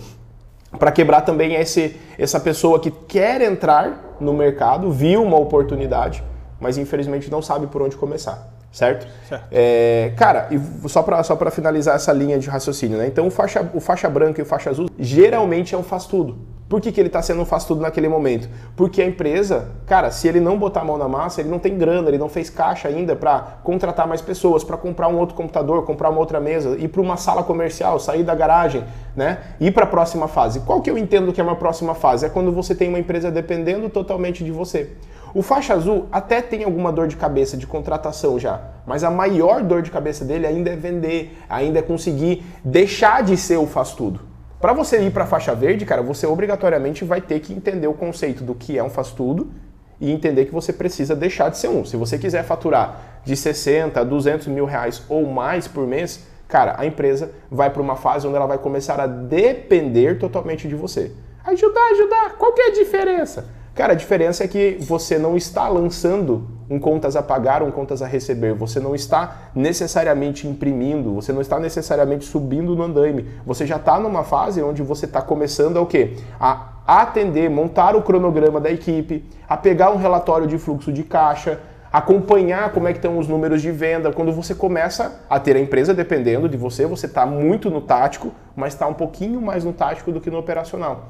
Para 0.78 0.90
quebrar 0.90 1.22
também 1.22 1.54
esse, 1.54 1.96
essa 2.18 2.38
pessoa 2.38 2.78
que 2.78 2.90
quer 2.90 3.40
entrar 3.40 4.16
no 4.20 4.32
mercado, 4.32 4.90
viu 4.90 5.22
uma 5.22 5.38
oportunidade, 5.38 6.22
mas 6.60 6.76
infelizmente 6.76 7.30
não 7.30 7.40
sabe 7.40 7.66
por 7.66 7.82
onde 7.82 7.96
começar. 7.96 8.54
Certo? 8.72 9.06
certo. 9.26 9.46
É, 9.50 10.12
cara, 10.18 10.48
e 10.50 10.88
só 10.88 11.02
para 11.02 11.22
só 11.22 11.34
finalizar 11.50 11.96
essa 11.96 12.12
linha 12.12 12.38
de 12.38 12.46
raciocínio, 12.50 12.98
né? 12.98 13.06
Então 13.06 13.26
o 13.26 13.30
faixa, 13.30 13.66
o 13.72 13.80
faixa 13.80 14.10
branca 14.10 14.38
e 14.38 14.42
o 14.42 14.46
faixa 14.46 14.68
azul 14.68 14.90
geralmente 14.98 15.74
é 15.74 15.78
um 15.78 15.82
faz 15.82 16.04
tudo. 16.04 16.36
Por 16.68 16.80
que, 16.80 16.90
que 16.90 17.00
ele 17.00 17.06
está 17.06 17.22
sendo 17.22 17.42
um 17.42 17.44
faz 17.44 17.64
tudo 17.64 17.80
naquele 17.80 18.08
momento? 18.08 18.48
Porque 18.74 19.00
a 19.00 19.06
empresa, 19.06 19.68
cara, 19.86 20.10
se 20.10 20.26
ele 20.26 20.40
não 20.40 20.58
botar 20.58 20.80
a 20.80 20.84
mão 20.84 20.98
na 20.98 21.06
massa, 21.06 21.40
ele 21.40 21.48
não 21.48 21.60
tem 21.60 21.78
grana, 21.78 22.08
ele 22.08 22.18
não 22.18 22.28
fez 22.28 22.50
caixa 22.50 22.88
ainda 22.88 23.14
para 23.14 23.58
contratar 23.62 24.04
mais 24.08 24.20
pessoas, 24.20 24.64
para 24.64 24.76
comprar 24.76 25.06
um 25.06 25.16
outro 25.16 25.36
computador, 25.36 25.84
comprar 25.84 26.10
uma 26.10 26.18
outra 26.18 26.40
mesa, 26.40 26.76
ir 26.76 26.88
para 26.88 27.00
uma 27.00 27.16
sala 27.16 27.44
comercial, 27.44 28.00
sair 28.00 28.24
da 28.24 28.34
garagem, 28.34 28.82
né? 29.14 29.38
Ir 29.60 29.70
para 29.70 29.84
a 29.84 29.86
próxima 29.86 30.26
fase. 30.26 30.58
Qual 30.60 30.80
que 30.82 30.90
eu 30.90 30.98
entendo 30.98 31.32
que 31.32 31.40
é 31.40 31.44
uma 31.44 31.54
próxima 31.54 31.94
fase? 31.94 32.26
É 32.26 32.28
quando 32.28 32.50
você 32.50 32.74
tem 32.74 32.88
uma 32.88 32.98
empresa 32.98 33.30
dependendo 33.30 33.88
totalmente 33.88 34.42
de 34.42 34.50
você. 34.50 34.90
O 35.32 35.42
faixa 35.42 35.72
azul 35.72 36.08
até 36.10 36.42
tem 36.42 36.64
alguma 36.64 36.90
dor 36.90 37.06
de 37.06 37.14
cabeça 37.14 37.56
de 37.56 37.66
contratação 37.66 38.40
já, 38.40 38.60
mas 38.84 39.04
a 39.04 39.10
maior 39.10 39.62
dor 39.62 39.82
de 39.82 39.90
cabeça 39.92 40.24
dele 40.24 40.46
ainda 40.46 40.70
é 40.70 40.76
vender, 40.76 41.38
ainda 41.48 41.78
é 41.78 41.82
conseguir 41.82 42.42
deixar 42.64 43.22
de 43.22 43.36
ser 43.36 43.56
o 43.56 43.66
faz 43.66 43.92
tudo. 43.92 44.34
Para 44.66 44.72
você 44.72 45.00
ir 45.00 45.12
para 45.12 45.22
a 45.22 45.26
faixa 45.28 45.54
verde, 45.54 45.86
cara, 45.86 46.02
você 46.02 46.26
obrigatoriamente 46.26 47.04
vai 47.04 47.20
ter 47.20 47.38
que 47.38 47.52
entender 47.52 47.86
o 47.86 47.94
conceito 47.94 48.42
do 48.42 48.52
que 48.52 48.76
é 48.76 48.82
um 48.82 48.90
faz 48.90 49.12
tudo 49.12 49.52
e 50.00 50.10
entender 50.10 50.44
que 50.46 50.52
você 50.52 50.72
precisa 50.72 51.14
deixar 51.14 51.50
de 51.50 51.58
ser 51.58 51.68
um. 51.68 51.84
Se 51.84 51.96
você 51.96 52.18
quiser 52.18 52.42
faturar 52.42 53.20
de 53.24 53.36
60 53.36 54.00
a 54.00 54.02
200 54.02 54.48
mil 54.48 54.64
reais 54.64 55.04
ou 55.08 55.24
mais 55.24 55.68
por 55.68 55.86
mês, 55.86 56.26
cara, 56.48 56.74
a 56.76 56.84
empresa 56.84 57.30
vai 57.48 57.70
para 57.70 57.80
uma 57.80 57.94
fase 57.94 58.26
onde 58.26 58.34
ela 58.34 58.46
vai 58.46 58.58
começar 58.58 58.98
a 58.98 59.06
depender 59.06 60.18
totalmente 60.18 60.66
de 60.66 60.74
você. 60.74 61.12
Ajudar, 61.44 61.86
ajudar, 61.92 62.30
qual 62.36 62.52
que 62.52 62.62
é 62.62 62.66
a 62.66 62.74
diferença? 62.74 63.48
Cara, 63.76 63.92
a 63.92 63.96
diferença 63.96 64.42
é 64.42 64.48
que 64.48 64.78
você 64.80 65.18
não 65.18 65.36
está 65.36 65.68
lançando 65.68 66.48
um 66.70 66.78
contas 66.78 67.14
a 67.14 67.22
pagar, 67.22 67.62
um 67.62 67.70
contas 67.70 68.00
a 68.00 68.06
receber. 68.06 68.54
Você 68.54 68.80
não 68.80 68.94
está 68.94 69.50
necessariamente 69.54 70.48
imprimindo, 70.48 71.14
você 71.14 71.30
não 71.30 71.42
está 71.42 71.60
necessariamente 71.60 72.24
subindo 72.24 72.74
no 72.74 72.82
andaime. 72.82 73.28
Você 73.44 73.66
já 73.66 73.76
está 73.76 74.00
numa 74.00 74.24
fase 74.24 74.62
onde 74.62 74.82
você 74.82 75.04
está 75.04 75.20
começando 75.20 75.76
a 75.76 75.82
o 75.82 75.86
quê? 75.86 76.16
A 76.40 76.72
atender, 76.86 77.50
montar 77.50 77.94
o 77.94 78.00
cronograma 78.00 78.58
da 78.58 78.70
equipe, 78.70 79.22
a 79.46 79.58
pegar 79.58 79.90
um 79.90 79.96
relatório 79.96 80.46
de 80.46 80.56
fluxo 80.56 80.90
de 80.90 81.02
caixa, 81.02 81.60
acompanhar 81.92 82.72
como 82.72 82.88
é 82.88 82.92
que 82.92 82.98
estão 82.98 83.18
os 83.18 83.28
números 83.28 83.60
de 83.60 83.70
venda. 83.70 84.10
Quando 84.10 84.32
você 84.32 84.54
começa 84.54 85.20
a 85.28 85.38
ter 85.38 85.54
a 85.54 85.60
empresa 85.60 85.92
dependendo 85.92 86.48
de 86.48 86.56
você, 86.56 86.86
você 86.86 87.04
está 87.04 87.26
muito 87.26 87.70
no 87.70 87.82
tático, 87.82 88.32
mas 88.56 88.72
está 88.72 88.86
um 88.86 88.94
pouquinho 88.94 89.42
mais 89.42 89.64
no 89.64 89.74
tático 89.74 90.10
do 90.10 90.18
que 90.18 90.30
no 90.30 90.38
operacional. 90.38 91.08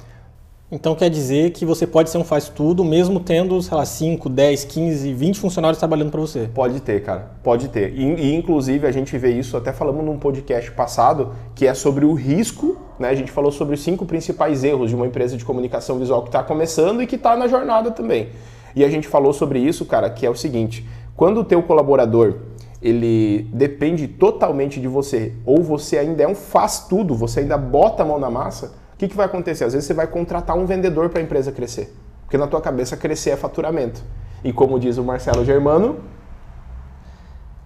Então 0.68 0.96
quer 0.96 1.08
dizer 1.08 1.52
que 1.52 1.64
você 1.64 1.86
pode 1.86 2.10
ser 2.10 2.18
um 2.18 2.24
faz-tudo 2.24 2.84
mesmo 2.84 3.20
tendo, 3.20 3.62
sei 3.62 3.76
lá, 3.76 3.84
5, 3.84 4.28
10, 4.28 4.64
15, 4.64 5.12
20 5.14 5.38
funcionários 5.38 5.78
trabalhando 5.78 6.10
para 6.10 6.20
você. 6.20 6.50
Pode 6.52 6.80
ter, 6.80 7.04
cara. 7.04 7.30
Pode 7.40 7.68
ter. 7.68 7.92
E, 7.96 8.02
e, 8.02 8.34
inclusive 8.34 8.84
a 8.84 8.90
gente 8.90 9.16
vê 9.16 9.30
isso, 9.30 9.56
até 9.56 9.72
falamos 9.72 10.04
num 10.04 10.18
podcast 10.18 10.72
passado, 10.72 11.34
que 11.54 11.68
é 11.68 11.72
sobre 11.72 12.04
o 12.04 12.14
risco, 12.14 12.76
né? 12.98 13.10
A 13.10 13.14
gente 13.14 13.30
falou 13.30 13.52
sobre 13.52 13.76
os 13.76 13.80
cinco 13.80 14.04
principais 14.04 14.64
erros 14.64 14.90
de 14.90 14.96
uma 14.96 15.06
empresa 15.06 15.36
de 15.36 15.44
comunicação 15.44 16.00
visual 16.00 16.22
que 16.22 16.30
está 16.30 16.42
começando 16.42 17.00
e 17.00 17.06
que 17.06 17.14
está 17.14 17.36
na 17.36 17.46
jornada 17.46 17.92
também. 17.92 18.30
E 18.74 18.84
a 18.84 18.88
gente 18.88 19.06
falou 19.06 19.32
sobre 19.32 19.60
isso, 19.60 19.84
cara, 19.84 20.10
que 20.10 20.26
é 20.26 20.30
o 20.30 20.34
seguinte, 20.34 20.84
quando 21.14 21.42
o 21.42 21.44
teu 21.44 21.62
colaborador 21.62 22.38
ele 22.82 23.48
depende 23.52 24.08
totalmente 24.08 24.80
de 24.80 24.88
você, 24.88 25.32
ou 25.46 25.62
você 25.62 25.96
ainda 25.96 26.24
é 26.24 26.28
um 26.28 26.34
faz-tudo, 26.34 27.14
você 27.14 27.40
ainda 27.40 27.56
bota 27.56 28.02
a 28.02 28.06
mão 28.06 28.18
na 28.18 28.28
massa, 28.28 28.74
o 28.96 28.98
que, 28.98 29.08
que 29.08 29.16
vai 29.16 29.26
acontecer? 29.26 29.62
Às 29.62 29.74
vezes 29.74 29.86
você 29.86 29.92
vai 29.92 30.06
contratar 30.06 30.56
um 30.56 30.64
vendedor 30.64 31.10
para 31.10 31.20
a 31.20 31.22
empresa 31.22 31.52
crescer. 31.52 31.94
Porque 32.22 32.38
na 32.38 32.46
tua 32.46 32.62
cabeça 32.62 32.96
crescer 32.96 33.28
é 33.28 33.36
faturamento. 33.36 34.02
E 34.42 34.54
como 34.54 34.80
diz 34.80 34.96
o 34.96 35.04
Marcelo 35.04 35.44
Germano, 35.44 35.98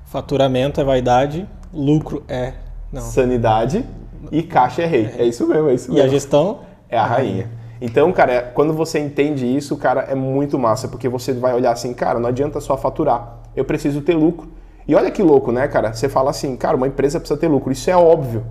faturamento 0.06 0.80
é 0.80 0.84
vaidade, 0.84 1.48
lucro 1.72 2.24
é 2.26 2.54
não. 2.92 3.00
sanidade 3.00 3.86
e 4.32 4.42
caixa 4.42 4.82
é 4.82 4.86
rei. 4.86 5.06
É, 5.16 5.22
é 5.22 5.24
isso 5.24 5.46
mesmo, 5.46 5.68
é 5.68 5.74
isso 5.74 5.92
mesmo. 5.92 6.04
E 6.04 6.04
a 6.04 6.08
gestão 6.10 6.62
é 6.88 6.98
a 6.98 7.06
rainha. 7.06 7.48
Então, 7.80 8.12
cara, 8.12 8.32
é, 8.32 8.40
quando 8.40 8.72
você 8.72 8.98
entende 8.98 9.46
isso, 9.46 9.76
cara, 9.76 10.00
é 10.02 10.16
muito 10.16 10.58
massa, 10.58 10.88
porque 10.88 11.08
você 11.08 11.32
vai 11.32 11.54
olhar 11.54 11.70
assim, 11.70 11.94
cara, 11.94 12.18
não 12.18 12.28
adianta 12.28 12.60
só 12.60 12.76
faturar, 12.76 13.38
eu 13.54 13.64
preciso 13.64 14.00
ter 14.02 14.14
lucro. 14.14 14.48
E 14.88 14.96
olha 14.96 15.12
que 15.12 15.22
louco, 15.22 15.52
né, 15.52 15.68
cara? 15.68 15.92
Você 15.92 16.08
fala 16.08 16.30
assim, 16.30 16.56
cara, 16.56 16.76
uma 16.76 16.88
empresa 16.88 17.20
precisa 17.20 17.38
ter 17.38 17.46
lucro, 17.46 17.70
isso 17.70 17.88
é 17.88 17.96
óbvio. 17.96 18.44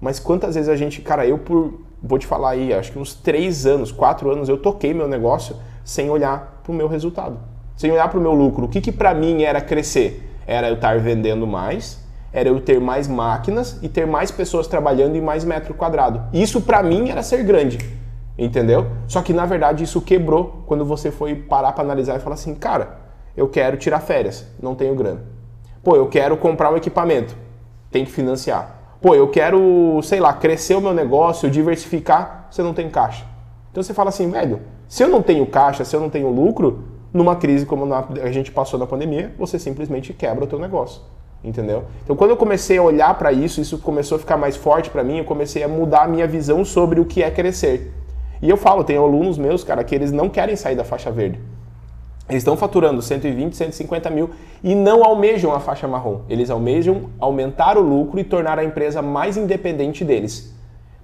Mas 0.00 0.20
quantas 0.20 0.54
vezes 0.54 0.70
a 0.70 0.76
gente, 0.76 1.02
cara, 1.02 1.26
eu 1.26 1.38
por 1.38 1.87
vou 2.02 2.18
te 2.18 2.26
falar 2.26 2.50
aí, 2.50 2.72
acho 2.72 2.92
que 2.92 2.98
uns 2.98 3.14
três 3.14 3.66
anos, 3.66 3.90
quatro 3.90 4.30
anos, 4.30 4.48
eu 4.48 4.58
toquei 4.58 4.94
meu 4.94 5.08
negócio 5.08 5.56
sem 5.84 6.10
olhar 6.10 6.60
para 6.62 6.72
o 6.72 6.74
meu 6.74 6.88
resultado, 6.88 7.38
sem 7.76 7.90
olhar 7.90 8.08
para 8.08 8.18
o 8.18 8.22
meu 8.22 8.32
lucro. 8.32 8.66
O 8.66 8.68
que, 8.68 8.80
que 8.80 8.92
para 8.92 9.14
mim 9.14 9.42
era 9.42 9.60
crescer? 9.60 10.24
Era 10.46 10.68
eu 10.68 10.74
estar 10.74 10.98
vendendo 10.98 11.46
mais, 11.46 11.98
era 12.32 12.48
eu 12.48 12.60
ter 12.60 12.80
mais 12.80 13.08
máquinas 13.08 13.78
e 13.82 13.88
ter 13.88 14.06
mais 14.06 14.30
pessoas 14.30 14.66
trabalhando 14.66 15.16
em 15.16 15.20
mais 15.20 15.44
metro 15.44 15.74
quadrado. 15.74 16.22
Isso 16.32 16.60
para 16.60 16.82
mim 16.82 17.08
era 17.08 17.22
ser 17.22 17.42
grande, 17.42 17.78
entendeu? 18.36 18.86
Só 19.06 19.22
que 19.22 19.32
na 19.32 19.46
verdade 19.46 19.84
isso 19.84 20.00
quebrou 20.00 20.62
quando 20.66 20.84
você 20.84 21.10
foi 21.10 21.34
parar 21.34 21.72
para 21.72 21.84
analisar 21.84 22.16
e 22.16 22.20
falar 22.20 22.34
assim, 22.34 22.54
cara, 22.54 22.98
eu 23.36 23.48
quero 23.48 23.76
tirar 23.76 24.00
férias, 24.00 24.46
não 24.62 24.74
tenho 24.74 24.94
grana. 24.94 25.22
Pô, 25.82 25.96
eu 25.96 26.08
quero 26.08 26.36
comprar 26.36 26.72
um 26.72 26.76
equipamento, 26.76 27.36
tem 27.90 28.04
que 28.04 28.10
financiar. 28.10 28.77
Pô, 29.00 29.14
eu 29.14 29.28
quero, 29.28 30.00
sei 30.02 30.18
lá, 30.18 30.32
crescer 30.32 30.74
o 30.74 30.80
meu 30.80 30.92
negócio, 30.92 31.48
diversificar, 31.48 32.48
você 32.50 32.62
não 32.62 32.74
tem 32.74 32.90
caixa. 32.90 33.24
Então 33.70 33.82
você 33.82 33.94
fala 33.94 34.08
assim, 34.08 34.28
velho, 34.28 34.60
se 34.88 35.04
eu 35.04 35.08
não 35.08 35.22
tenho 35.22 35.46
caixa, 35.46 35.84
se 35.84 35.94
eu 35.94 36.00
não 36.00 36.10
tenho 36.10 36.28
lucro, 36.30 36.84
numa 37.12 37.36
crise 37.36 37.64
como 37.64 37.92
a 37.94 38.32
gente 38.32 38.50
passou 38.50 38.78
na 38.78 38.86
pandemia, 38.86 39.32
você 39.38 39.58
simplesmente 39.58 40.12
quebra 40.12 40.44
o 40.44 40.46
teu 40.46 40.58
negócio. 40.58 41.00
Entendeu? 41.44 41.84
Então, 42.02 42.16
quando 42.16 42.30
eu 42.30 42.36
comecei 42.36 42.78
a 42.78 42.82
olhar 42.82 43.16
para 43.16 43.30
isso, 43.30 43.60
isso 43.60 43.78
começou 43.78 44.16
a 44.16 44.18
ficar 44.18 44.36
mais 44.36 44.56
forte 44.56 44.90
para 44.90 45.04
mim, 45.04 45.18
eu 45.18 45.24
comecei 45.24 45.62
a 45.62 45.68
mudar 45.68 46.02
a 46.02 46.08
minha 46.08 46.26
visão 46.26 46.64
sobre 46.64 46.98
o 46.98 47.04
que 47.04 47.22
é 47.22 47.30
crescer. 47.30 47.92
E 48.42 48.50
eu 48.50 48.56
falo, 48.56 48.82
tem 48.82 48.96
alunos 48.96 49.38
meus, 49.38 49.62
cara, 49.62 49.84
que 49.84 49.94
eles 49.94 50.10
não 50.10 50.28
querem 50.28 50.56
sair 50.56 50.74
da 50.74 50.82
faixa 50.82 51.12
verde. 51.12 51.40
Eles 52.28 52.42
estão 52.42 52.56
faturando 52.56 53.00
120, 53.00 53.56
150 53.56 54.10
mil 54.10 54.30
e 54.62 54.74
não 54.74 55.02
almejam 55.02 55.52
a 55.52 55.60
faixa 55.60 55.88
marrom. 55.88 56.20
Eles 56.28 56.50
almejam 56.50 57.08
aumentar 57.18 57.78
o 57.78 57.80
lucro 57.80 58.20
e 58.20 58.24
tornar 58.24 58.58
a 58.58 58.64
empresa 58.64 59.00
mais 59.00 59.36
independente 59.36 60.04
deles. 60.04 60.54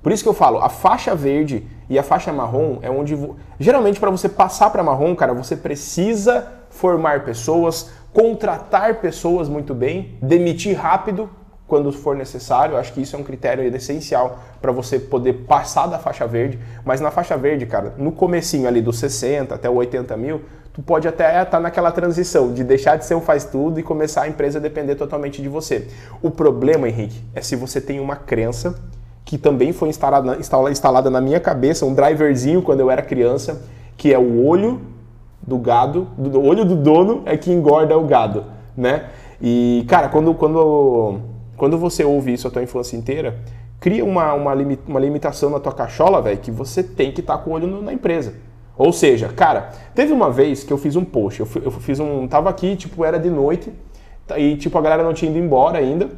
Por 0.03 0.13
isso 0.13 0.23
que 0.23 0.29
eu 0.29 0.35
falo, 0.35 0.59
a 0.59 0.69
faixa 0.69 1.15
verde 1.15 1.67
e 1.89 1.99
a 1.99 2.03
faixa 2.03 2.31
marrom 2.31 2.79
é 2.83 2.91
onde. 2.91 3.19
Geralmente, 3.59 3.99
para 3.99 4.11
você 4.11 4.29
passar 4.29 4.69
para 4.69 4.83
marrom, 4.83 5.15
cara, 5.17 5.33
você 5.33 5.57
precisa 5.57 6.47
formar 6.69 7.25
pessoas, 7.25 7.91
contratar 8.13 8.97
pessoas 8.97 9.49
muito 9.49 9.75
bem, 9.75 10.19
demitir 10.21 10.77
rápido 10.77 11.31
quando 11.67 11.91
for 11.91 12.15
necessário. 12.15 12.77
Acho 12.77 12.93
que 12.93 13.01
isso 13.01 13.17
é 13.17 13.19
um 13.19 13.23
critério 13.23 13.65
essencial 13.75 14.41
para 14.61 14.71
você 14.73 14.99
poder 14.99 15.45
passar 15.49 15.87
da 15.87 15.99
faixa 15.99 16.27
verde. 16.27 16.59
Mas 16.85 17.01
na 17.01 17.11
faixa 17.11 17.35
verde, 17.39 17.65
cara, 17.65 17.95
no 17.97 18.13
comecinho 18.13 18.69
ali 18.69 18.83
dos 18.83 18.99
60 18.99 19.55
até 19.55 19.71
80 19.71 20.15
mil, 20.19 20.43
tu 20.75 20.83
pode 20.83 21.07
até 21.07 21.29
estar 21.29 21.47
tá 21.47 21.61
naquela 21.61 21.91
transição 21.93 22.53
de 22.53 22.65
deixar 22.65 22.97
de 22.97 23.05
ser 23.05 23.15
um 23.15 23.21
faz 23.21 23.45
tudo 23.45 23.79
e 23.79 23.83
começar 23.83 24.23
a 24.23 24.29
empresa 24.29 24.59
a 24.59 24.61
depender 24.61 24.97
totalmente 24.97 25.41
de 25.41 25.49
você. 25.49 25.89
O 26.21 26.31
problema, 26.31 26.89
Henrique, 26.89 27.23
é 27.33 27.41
se 27.41 27.55
você 27.55 27.81
tem 27.81 28.01
uma 28.01 28.17
crença 28.17 28.75
que 29.25 29.39
também 29.39 29.73
foi 29.73 29.89
instalada, 29.89 30.37
instalada 30.71 31.09
na 31.09 31.21
minha 31.21 31.39
cabeça, 31.39 31.87
um 31.87 31.95
driverzinho 31.95 32.61
quando 32.61 32.81
eu 32.81 32.91
era 32.91 33.01
criança, 33.01 33.63
que 33.97 34.13
é 34.13 34.19
o 34.19 34.45
olho 34.45 34.81
do 35.41 35.57
gado, 35.59 36.09
do 36.19 36.43
olho 36.43 36.65
do 36.65 36.75
dono 36.75 37.23
é 37.25 37.37
que 37.37 37.53
engorda 37.53 37.97
o 37.97 38.05
gado, 38.05 38.45
né? 38.77 39.11
E, 39.41 39.85
cara, 39.89 40.09
quando, 40.09 40.35
quando, 40.35 41.21
quando 41.57 41.79
você 41.79 42.03
ouve 42.03 42.33
isso 42.33 42.49
a 42.49 42.51
tua 42.51 42.63
infância 42.63 42.97
inteira, 42.97 43.39
cria 43.79 44.05
uma, 44.05 44.33
uma, 44.35 44.55
limitação 44.99 45.51
na 45.51 45.61
tua 45.61 45.73
cachola, 45.73 46.21
velho, 46.21 46.39
que 46.39 46.51
você 46.51 46.83
tem 46.83 47.13
que 47.13 47.21
estar 47.21 47.39
tá 47.39 47.43
com 47.43 47.51
o 47.51 47.53
olho 47.55 47.83
na 47.83 47.93
empresa. 47.93 48.35
Ou 48.77 48.93
seja, 48.93 49.29
cara, 49.29 49.71
teve 49.95 50.13
uma 50.13 50.31
vez 50.31 50.65
que 50.65 50.73
eu 50.73 50.79
fiz 50.79 50.97
um 50.97 51.05
post, 51.05 51.41
eu, 51.41 51.49
eu 51.63 51.71
fiz 51.71 52.01
um. 52.01 52.27
Tava 52.27 52.51
aqui, 52.51 52.75
tipo, 52.75 53.05
era 53.05 53.19
de 53.19 53.31
noite, 53.31 53.73
e 54.37 54.57
tipo, 54.57 54.77
a 54.77 54.81
galera 54.81 55.03
não 55.03 55.15
tinha 55.15 55.31
ido 55.31 55.39
embora 55.39 55.79
ainda. 55.79 56.11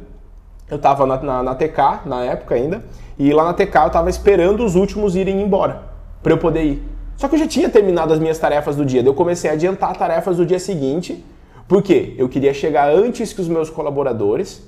Eu 0.69 0.79
tava 0.79 1.05
na, 1.05 1.21
na, 1.21 1.43
na 1.43 1.55
TK 1.55 2.05
na 2.05 2.25
época 2.25 2.55
ainda, 2.55 2.83
e 3.17 3.31
lá 3.31 3.45
na 3.45 3.53
TK 3.53 3.75
eu 3.85 3.89
tava 3.89 4.09
esperando 4.09 4.65
os 4.65 4.75
últimos 4.75 5.15
irem 5.15 5.41
embora, 5.41 5.83
para 6.21 6.33
eu 6.33 6.37
poder 6.37 6.63
ir. 6.63 6.83
Só 7.15 7.27
que 7.27 7.35
eu 7.35 7.39
já 7.39 7.47
tinha 7.47 7.69
terminado 7.69 8.13
as 8.13 8.19
minhas 8.19 8.37
tarefas 8.37 8.75
do 8.75 8.85
dia, 8.85 9.01
daí 9.01 9.09
eu 9.09 9.15
comecei 9.15 9.49
a 9.49 9.53
adiantar 9.53 9.95
tarefas 9.95 10.37
do 10.37 10.45
dia 10.45 10.59
seguinte, 10.59 11.23
porque 11.67 12.15
eu 12.17 12.27
queria 12.27 12.53
chegar 12.53 12.89
antes 12.89 13.33
que 13.33 13.41
os 13.41 13.47
meus 13.47 13.69
colaboradores 13.69 14.61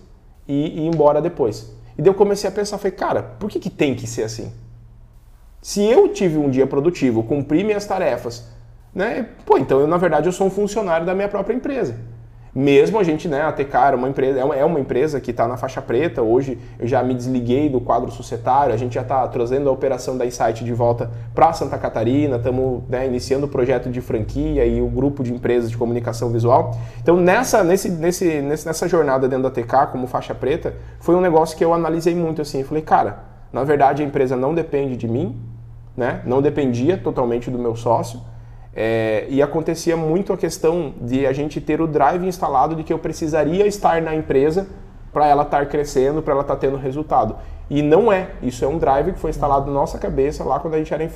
e 0.48 0.84
ir 0.84 0.88
embora 0.88 1.22
depois. 1.22 1.74
E 1.98 2.02
daí 2.02 2.10
eu 2.10 2.14
comecei 2.16 2.50
a 2.50 2.52
pensar, 2.52 2.78
falei, 2.78 2.94
cara, 2.94 3.22
por 3.22 3.50
que, 3.50 3.60
que 3.60 3.70
tem 3.70 3.94
que 3.94 4.08
ser 4.08 4.24
assim? 4.24 4.54
Se 5.62 5.84
eu 5.84 6.08
tive 6.08 6.38
um 6.38 6.50
dia 6.50 6.66
produtivo, 6.66 7.24
cumpri 7.24 7.64
minhas 7.64 7.86
tarefas, 7.86 8.46
né? 8.94 9.28
Pô, 9.46 9.58
então 9.58 9.80
eu, 9.80 9.88
na 9.88 9.98
verdade 9.98 10.28
eu 10.28 10.32
sou 10.32 10.48
um 10.48 10.50
funcionário 10.50 11.06
da 11.06 11.14
minha 11.14 11.28
própria 11.28 11.54
empresa. 11.54 11.96
Mesmo 12.54 12.98
a 12.98 13.04
gente, 13.04 13.28
né, 13.28 13.42
a 13.42 13.88
era 13.88 13.96
uma 13.96 14.10
empresa, 14.10 14.40
é 14.40 14.66
uma 14.66 14.80
empresa 14.80 15.20
que 15.20 15.30
está 15.30 15.48
na 15.48 15.56
faixa 15.56 15.82
preta. 15.82 16.24
Hoje 16.24 16.58
eu 16.80 16.88
já 16.88 17.04
me 17.04 17.14
desliguei 17.14 17.70
do 17.70 17.80
quadro 17.80 18.10
societário, 18.10 18.74
a 18.74 18.78
gente 18.78 18.96
já 18.96 19.02
está 19.02 19.28
trazendo 19.28 19.70
a 19.70 19.72
operação 19.72 20.18
da 20.18 20.26
Insight 20.26 20.64
de 20.64 20.74
volta 20.74 21.12
para 21.36 21.54
Santa 21.54 21.78
Catarina, 21.78 22.38
estamos 22.38 22.82
né, 22.90 23.06
iniciando 23.06 23.46
o 23.46 23.50
projeto 23.50 23.90
de 23.90 24.02
franquia 24.02 24.66
e 24.66 24.82
o 24.82 24.88
grupo 24.88 25.24
de 25.24 25.32
empresas 25.32 25.70
de 25.70 25.78
comunicação 25.78 26.30
visual. 26.32 26.76
Então, 27.02 27.18
nessa, 27.18 27.64
nesse, 27.64 27.90
nesse, 27.90 28.42
nessa 28.42 28.88
jornada 28.88 29.28
dentro 29.28 29.44
da 29.44 29.52
TK, 29.52 29.92
como 29.92 30.08
faixa 30.08 30.34
preta, 30.34 30.74
foi 31.00 31.16
um 31.16 31.22
negócio 31.22 31.56
que 31.56 31.64
eu 31.64 31.74
analisei 31.74 32.16
muito 32.16 32.42
assim. 32.42 32.64
falei, 32.64 32.82
cara, 32.82 33.20
na 33.54 33.64
verdade 33.64 34.02
a 34.02 34.06
empresa 34.06 34.36
não 34.36 34.56
depende 34.56 34.98
de 34.98 35.08
mim, 35.08 35.40
né? 36.00 36.22
não 36.26 36.42
dependia 36.42 36.98
totalmente 36.98 37.52
do 37.52 37.60
meu 37.60 37.76
sócio. 37.76 38.22
É, 38.74 39.26
e 39.30 39.42
acontecia 39.42 39.98
muito 39.98 40.32
a 40.32 40.38
questão 40.38 40.94
de 41.02 41.26
a 41.26 41.34
gente 41.34 41.60
ter 41.60 41.82
o 41.82 41.88
drive 41.88 42.26
instalado 42.26 42.76
de 42.76 42.84
que 42.84 42.94
eu 42.94 42.98
precisaria 42.98 43.68
estar 43.68 44.02
na 44.02 44.16
empresa 44.16 44.68
para 45.12 45.28
ela 45.28 45.44
estar 45.44 45.66
crescendo, 45.68 46.22
para 46.22 46.34
ela 46.34 46.42
estar 46.42 46.56
tendo 46.56 46.78
resultado. 46.78 47.36
E 47.70 47.84
não 47.84 48.12
é. 48.12 48.30
Isso 48.42 48.66
é 48.66 48.68
um 48.68 48.80
drive 48.80 49.14
que 49.14 49.20
foi 49.20 49.30
instalado 49.30 49.68
na 49.68 49.74
nossa 49.74 50.00
cabeça 50.00 50.44
lá 50.44 50.60
quando 50.60 50.74
a 50.74 50.78
gente 50.80 50.92
era 50.92 51.08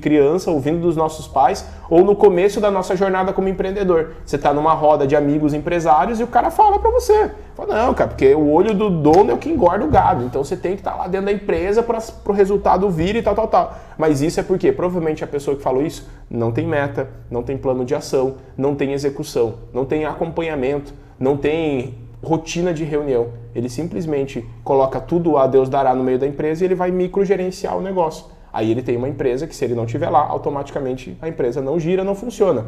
criança, 0.00 0.50
ouvindo 0.50 0.80
dos 0.80 0.96
nossos 0.96 1.28
pais, 1.28 1.66
ou 1.90 2.02
no 2.02 2.16
começo 2.16 2.58
da 2.58 2.70
nossa 2.70 2.96
jornada 2.96 3.34
como 3.34 3.48
empreendedor. 3.48 4.12
Você 4.24 4.36
está 4.36 4.54
numa 4.54 4.72
roda 4.72 5.06
de 5.06 5.14
amigos 5.14 5.52
empresários 5.52 6.18
e 6.18 6.22
o 6.22 6.26
cara 6.26 6.50
fala 6.50 6.78
para 6.78 6.90
você. 6.90 7.32
Fala, 7.54 7.84
não, 7.84 7.92
cara, 7.92 8.08
porque 8.08 8.34
o 8.34 8.50
olho 8.50 8.72
do 8.72 8.88
dono 8.88 9.30
é 9.30 9.34
o 9.34 9.38
que 9.38 9.50
engorda 9.50 9.84
o 9.84 9.88
gado. 9.88 10.24
Então 10.24 10.42
você 10.42 10.56
tem 10.56 10.72
que 10.72 10.80
estar 10.80 10.92
tá 10.92 10.96
lá 10.96 11.06
dentro 11.06 11.26
da 11.26 11.32
empresa 11.32 11.82
para 11.82 11.98
o 12.26 12.32
resultado 12.32 12.88
vir 12.88 13.16
e 13.16 13.22
tal, 13.22 13.34
tal, 13.34 13.48
tal. 13.48 13.74
Mas 13.98 14.22
isso 14.22 14.40
é 14.40 14.42
porque 14.42 14.72
provavelmente 14.72 15.22
a 15.22 15.26
pessoa 15.26 15.54
que 15.54 15.62
falou 15.62 15.82
isso 15.82 16.08
não 16.30 16.50
tem 16.50 16.66
meta, 16.66 17.10
não 17.30 17.42
tem 17.42 17.58
plano 17.58 17.84
de 17.84 17.94
ação, 17.94 18.36
não 18.56 18.74
tem 18.74 18.94
execução, 18.94 19.56
não 19.70 19.84
tem 19.84 20.06
acompanhamento, 20.06 20.94
não 21.18 21.36
tem 21.36 22.08
rotina 22.22 22.72
de 22.72 22.84
reunião. 22.84 23.28
Ele 23.54 23.68
simplesmente 23.68 24.44
coloca 24.62 25.00
tudo 25.00 25.36
a 25.36 25.46
Deus 25.46 25.68
dará 25.68 25.94
no 25.94 26.04
meio 26.04 26.18
da 26.18 26.26
empresa 26.26 26.62
e 26.62 26.66
ele 26.66 26.74
vai 26.74 26.90
microgerenciar 26.90 27.76
o 27.76 27.80
negócio. 27.80 28.26
Aí 28.52 28.70
ele 28.70 28.82
tem 28.82 28.96
uma 28.96 29.08
empresa 29.08 29.46
que, 29.46 29.54
se 29.54 29.64
ele 29.64 29.74
não 29.74 29.84
estiver 29.84 30.10
lá, 30.10 30.20
automaticamente 30.20 31.16
a 31.22 31.28
empresa 31.28 31.60
não 31.60 31.78
gira, 31.78 32.02
não 32.02 32.14
funciona. 32.14 32.66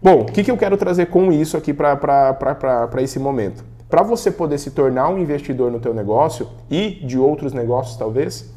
Bom, 0.00 0.20
o 0.20 0.24
que, 0.24 0.44
que 0.44 0.50
eu 0.50 0.56
quero 0.56 0.76
trazer 0.76 1.06
com 1.06 1.32
isso 1.32 1.56
aqui 1.56 1.72
para 1.72 2.88
esse 2.98 3.18
momento? 3.18 3.64
Para 3.88 4.02
você 4.02 4.30
poder 4.30 4.58
se 4.58 4.70
tornar 4.70 5.08
um 5.08 5.18
investidor 5.18 5.70
no 5.70 5.80
teu 5.80 5.94
negócio 5.94 6.48
e 6.70 6.90
de 6.90 7.18
outros 7.18 7.52
negócios 7.52 7.96
talvez, 7.96 8.52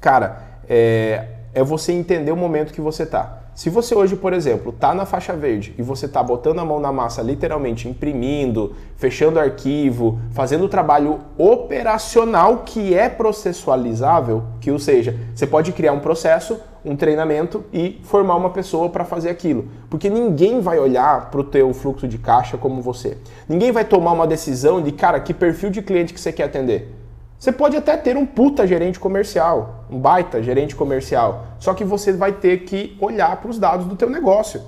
cara, 0.00 0.42
é, 0.68 1.26
é 1.52 1.62
você 1.62 1.92
entender 1.92 2.32
o 2.32 2.36
momento 2.36 2.72
que 2.72 2.80
você 2.80 3.02
está. 3.02 3.45
Se 3.56 3.70
você 3.70 3.94
hoje, 3.94 4.14
por 4.14 4.34
exemplo, 4.34 4.70
está 4.70 4.92
na 4.92 5.06
faixa 5.06 5.32
verde 5.32 5.74
e 5.78 5.82
você 5.82 6.04
está 6.04 6.22
botando 6.22 6.58
a 6.58 6.64
mão 6.64 6.78
na 6.78 6.92
massa, 6.92 7.22
literalmente 7.22 7.88
imprimindo, 7.88 8.74
fechando 8.96 9.40
arquivo, 9.40 10.20
fazendo 10.32 10.66
o 10.66 10.68
trabalho 10.68 11.20
operacional 11.38 12.64
que 12.66 12.92
é 12.94 13.08
processualizável, 13.08 14.42
que 14.60 14.70
ou 14.70 14.78
seja, 14.78 15.18
você 15.34 15.46
pode 15.46 15.72
criar 15.72 15.94
um 15.94 16.00
processo, 16.00 16.60
um 16.84 16.94
treinamento 16.94 17.64
e 17.72 17.98
formar 18.04 18.36
uma 18.36 18.50
pessoa 18.50 18.90
para 18.90 19.06
fazer 19.06 19.30
aquilo, 19.30 19.70
porque 19.88 20.10
ninguém 20.10 20.60
vai 20.60 20.78
olhar 20.78 21.30
para 21.30 21.40
o 21.40 21.44
teu 21.44 21.72
fluxo 21.72 22.06
de 22.06 22.18
caixa 22.18 22.58
como 22.58 22.82
você. 22.82 23.16
Ninguém 23.48 23.72
vai 23.72 23.86
tomar 23.86 24.12
uma 24.12 24.26
decisão 24.26 24.82
de 24.82 24.92
cara 24.92 25.18
que 25.18 25.32
perfil 25.32 25.70
de 25.70 25.80
cliente 25.80 26.12
que 26.12 26.20
você 26.20 26.30
quer 26.30 26.44
atender. 26.44 26.94
Você 27.38 27.52
pode 27.52 27.76
até 27.76 27.96
ter 27.96 28.16
um 28.16 28.24
puta 28.24 28.66
gerente 28.66 28.98
comercial, 28.98 29.84
um 29.90 29.98
baita 29.98 30.42
gerente 30.42 30.74
comercial, 30.74 31.46
só 31.58 31.74
que 31.74 31.84
você 31.84 32.12
vai 32.12 32.32
ter 32.32 32.64
que 32.64 32.96
olhar 33.00 33.36
para 33.36 33.50
os 33.50 33.58
dados 33.58 33.86
do 33.86 33.94
teu 33.94 34.08
negócio. 34.08 34.62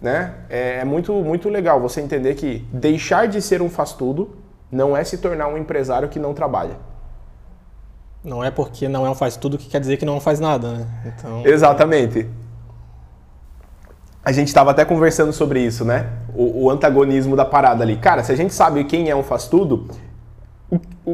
Né? 0.00 0.34
É, 0.48 0.78
é 0.80 0.84
muito, 0.84 1.12
muito 1.12 1.48
legal 1.48 1.80
você 1.80 2.00
entender 2.00 2.34
que 2.34 2.66
deixar 2.72 3.26
de 3.26 3.40
ser 3.42 3.62
um 3.62 3.68
faz-tudo 3.68 4.36
não 4.70 4.96
é 4.96 5.02
se 5.02 5.18
tornar 5.18 5.48
um 5.48 5.56
empresário 5.56 6.08
que 6.08 6.18
não 6.18 6.34
trabalha. 6.34 6.76
Não 8.22 8.42
é 8.42 8.50
porque 8.50 8.88
não 8.88 9.06
é 9.06 9.10
um 9.10 9.14
faz-tudo 9.14 9.56
que 9.56 9.68
quer 9.68 9.80
dizer 9.80 9.96
que 9.96 10.04
não 10.04 10.20
faz 10.20 10.40
nada, 10.40 10.72
né? 10.72 10.86
Então... 11.06 11.46
Exatamente. 11.46 12.28
A 14.24 14.32
gente 14.32 14.48
estava 14.48 14.72
até 14.72 14.84
conversando 14.84 15.32
sobre 15.32 15.60
isso, 15.60 15.84
né? 15.84 16.06
O, 16.34 16.64
o, 16.64 16.70
antagonismo 16.70 17.34
da 17.34 17.44
parada 17.44 17.82
ali. 17.82 17.96
Cara, 17.96 18.22
se 18.22 18.30
a 18.30 18.36
gente 18.36 18.52
sabe 18.52 18.84
quem 18.84 19.08
é 19.08 19.16
um 19.16 19.22
faz-tudo, 19.22 19.88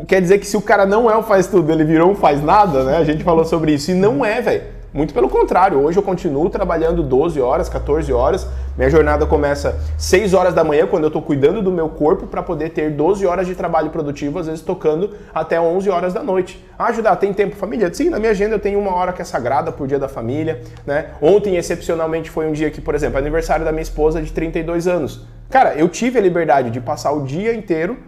quer 0.07 0.21
dizer 0.21 0.39
que 0.39 0.47
se 0.47 0.57
o 0.57 0.63
cara 0.63 0.87
não 0.87 1.11
é 1.11 1.17
um 1.17 1.23
faz 1.23 1.47
tudo, 1.47 1.71
ele 1.71 1.85
virou 1.85 2.11
um 2.11 2.15
faz 2.15 2.43
nada, 2.43 2.85
né? 2.85 2.97
A 2.97 3.05
gente 3.05 3.23
falou 3.23 3.45
sobre 3.45 3.73
isso. 3.73 3.91
E 3.91 3.95
não 3.95 4.25
é, 4.25 4.41
velho. 4.41 4.63
Muito 4.95 5.13
pelo 5.13 5.29
contrário, 5.29 5.81
hoje 5.81 5.99
eu 5.99 6.05
continuo 6.05 6.49
trabalhando 6.49 7.03
12 7.03 7.41
horas, 7.41 7.69
14 7.69 8.13
horas. 8.13 8.47
Minha 8.77 8.89
jornada 8.89 9.27
começa 9.27 9.77
6 9.99 10.33
horas 10.35 10.55
da 10.55 10.63
manhã, 10.63 10.87
quando 10.87 11.03
eu 11.03 11.09
estou 11.09 11.21
cuidando 11.21 11.61
do 11.61 11.73
meu 11.73 11.89
corpo, 11.89 12.29
para 12.29 12.45
poder 12.45 12.71
ter 12.71 12.93
12 12.93 13.27
horas 13.27 13.45
de 13.49 13.57
trabalho 13.57 13.91
produtivo, 13.91 14.39
às 14.39 14.47
vezes 14.47 14.61
tocando 14.61 15.11
até 15.35 15.61
11 15.61 15.91
horas 15.91 16.15
da 16.15 16.23
noite. 16.23 16.65
Ah, 16.79 16.87
ajudar, 16.87 17.17
tem 17.17 17.35
tempo 17.35 17.57
família? 17.57 17.93
Sim, 17.93 18.09
na 18.09 18.21
minha 18.21 18.31
agenda 18.31 18.55
eu 18.55 18.61
tenho 18.61 18.79
uma 18.79 18.95
hora 18.95 19.13
que 19.13 19.21
é 19.21 19.25
sagrada 19.25 19.73
por 19.73 19.89
dia 19.89 19.99
da 19.99 20.07
família. 20.07 20.63
Né? 20.87 21.07
Ontem, 21.21 21.57
excepcionalmente, 21.57 22.31
foi 22.31 22.47
um 22.47 22.53
dia 22.53 22.71
que, 22.71 22.81
por 22.81 22.95
exemplo, 22.95 23.19
aniversário 23.19 23.65
da 23.65 23.73
minha 23.73 23.83
esposa 23.83 24.23
de 24.23 24.33
32 24.33 24.87
anos. 24.87 25.27
Cara, 25.51 25.75
eu 25.75 25.89
tive 25.89 26.21
a 26.21 26.23
liberdade 26.23 26.71
de 26.71 26.81
passar 26.81 27.11
o 27.11 27.25
dia 27.25 27.53
inteiro 27.53 27.99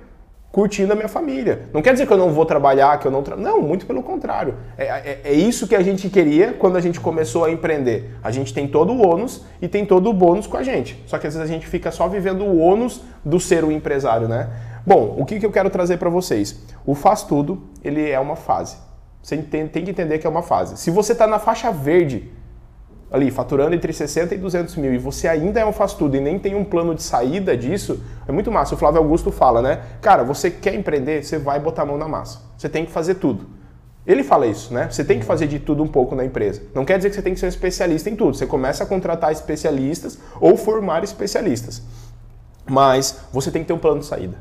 curtindo 0.57 0.91
a 0.91 0.97
minha 0.97 1.07
família. 1.07 1.69
Não 1.71 1.83
quer 1.83 1.93
dizer 1.93 2.07
que 2.07 2.13
eu 2.15 2.17
não 2.17 2.31
vou 2.31 2.47
trabalhar, 2.47 2.99
que 2.99 3.07
eu 3.07 3.11
não 3.11 3.23
tra... 3.23 3.37
Não, 3.37 3.61
muito 3.61 3.85
pelo 3.85 4.03
contrário. 4.03 4.55
É, 4.79 4.87
é, 4.87 5.21
é, 5.25 5.33
isso 5.35 5.69
que 5.69 5.77
a 5.77 5.83
gente 5.83 6.09
queria 6.09 6.55
quando 6.55 6.77
a 6.77 6.81
gente 6.81 6.99
começou 6.99 7.45
a 7.45 7.51
empreender. 7.51 8.17
A 8.25 8.31
gente 8.31 8.55
tem 8.55 8.67
todo 8.67 8.91
o 8.91 9.07
ônus 9.07 9.45
e 9.61 9.69
tem 9.69 9.85
todo 9.85 10.09
o 10.09 10.15
bônus 10.15 10.47
com 10.47 10.57
a 10.57 10.63
gente. 10.63 11.05
Só 11.05 11.19
que 11.19 11.27
às 11.27 11.35
vezes 11.35 11.47
a 11.47 11.53
gente 11.53 11.67
fica 11.67 11.91
só 11.91 12.09
vivendo 12.09 12.43
o 12.43 12.57
ônus 12.59 13.03
do 13.23 13.39
ser 13.39 13.65
o 13.65 13.71
empresário, 13.71 14.29
né? 14.29 14.49
Bom, 14.87 15.15
o 15.19 15.27
que, 15.27 15.39
que 15.39 15.45
eu 15.45 15.53
quero 15.53 15.69
trazer 15.69 15.99
para 15.99 16.09
vocês? 16.09 16.59
O 16.87 16.95
faz 16.95 17.23
tudo, 17.23 17.63
ele 17.85 18.09
é 18.09 18.19
uma 18.19 18.35
fase. 18.35 18.79
Você 19.23 19.37
tem, 19.37 19.69
tem 19.69 19.85
que 19.85 19.91
entender 19.91 20.19
que 20.19 20.27
é 20.27 20.31
uma 20.31 20.43
fase. 20.43 20.79
Se 20.79 20.91
você 20.91 21.13
está 21.13 21.27
na 21.27 21.39
faixa 21.39 21.71
verde, 21.71 22.31
ali 23.11 23.31
faturando 23.31 23.75
entre 23.75 23.93
60 23.93 24.35
e 24.35 24.39
200 24.39 24.77
mil 24.77 24.93
e 24.93 24.99
você 24.99 25.29
ainda 25.29 25.61
é 25.61 25.67
um 25.67 25.73
faz 25.73 25.95
tudo 25.95 26.17
e 26.17 26.21
nem 26.21 26.39
tem 26.39 26.55
um 26.55 26.65
plano 26.65 26.95
de 26.95 27.03
saída 27.03 27.57
disso, 27.57 28.03
é 28.27 28.33
muito 28.33 28.51
massa. 28.51 28.75
O 28.75 28.79
Flávio 28.79 29.01
Augusto 29.01 29.31
fala, 29.31 29.63
né? 29.63 29.83
Cara, 30.01 30.25
você 30.25 30.51
quer 30.51 30.75
empreender, 30.75 31.25
você 31.25 31.39
vai 31.39 31.61
botar 31.61 31.83
a 31.83 31.87
mão 31.87 31.97
na 31.97 32.09
massa. 32.09 32.41
Você 32.57 32.69
tem 32.69 32.85
que 32.85 32.93
fazer 32.93 33.15
tudo. 33.15 33.47
Ele 34.07 34.23
fala 34.23 34.47
isso, 34.47 34.73
né? 34.73 34.89
Você 34.89 35.05
tem 35.05 35.19
que 35.19 35.25
fazer 35.25 35.49
de 35.49 35.59
tudo 35.59 35.83
um 35.83 35.89
pouco 35.89 36.15
na 36.15 36.25
empresa. 36.25 36.63
Não 36.75 36.85
quer 36.85 36.97
dizer 36.97 37.11
que 37.11 37.17
você 37.17 37.23
tem 37.23 37.35
que 37.35 37.41
ser 37.41 37.47
um 37.47 37.49
especialista 37.49 38.09
em 38.09 38.15
tudo. 38.15 38.37
Você 38.37 38.47
começa 38.47 38.85
a 38.85 38.87
contratar 38.87 39.33
especialistas 39.33 40.19
ou 40.41 40.57
formar 40.57 41.03
especialistas. 41.03 41.83
Mas 42.69 43.21
você 43.33 43.51
tem 43.51 43.63
que 43.63 43.69
ter 43.69 43.75
um 43.75 43.79
plano 43.79 44.01
de 44.01 44.07
saída. 44.07 44.37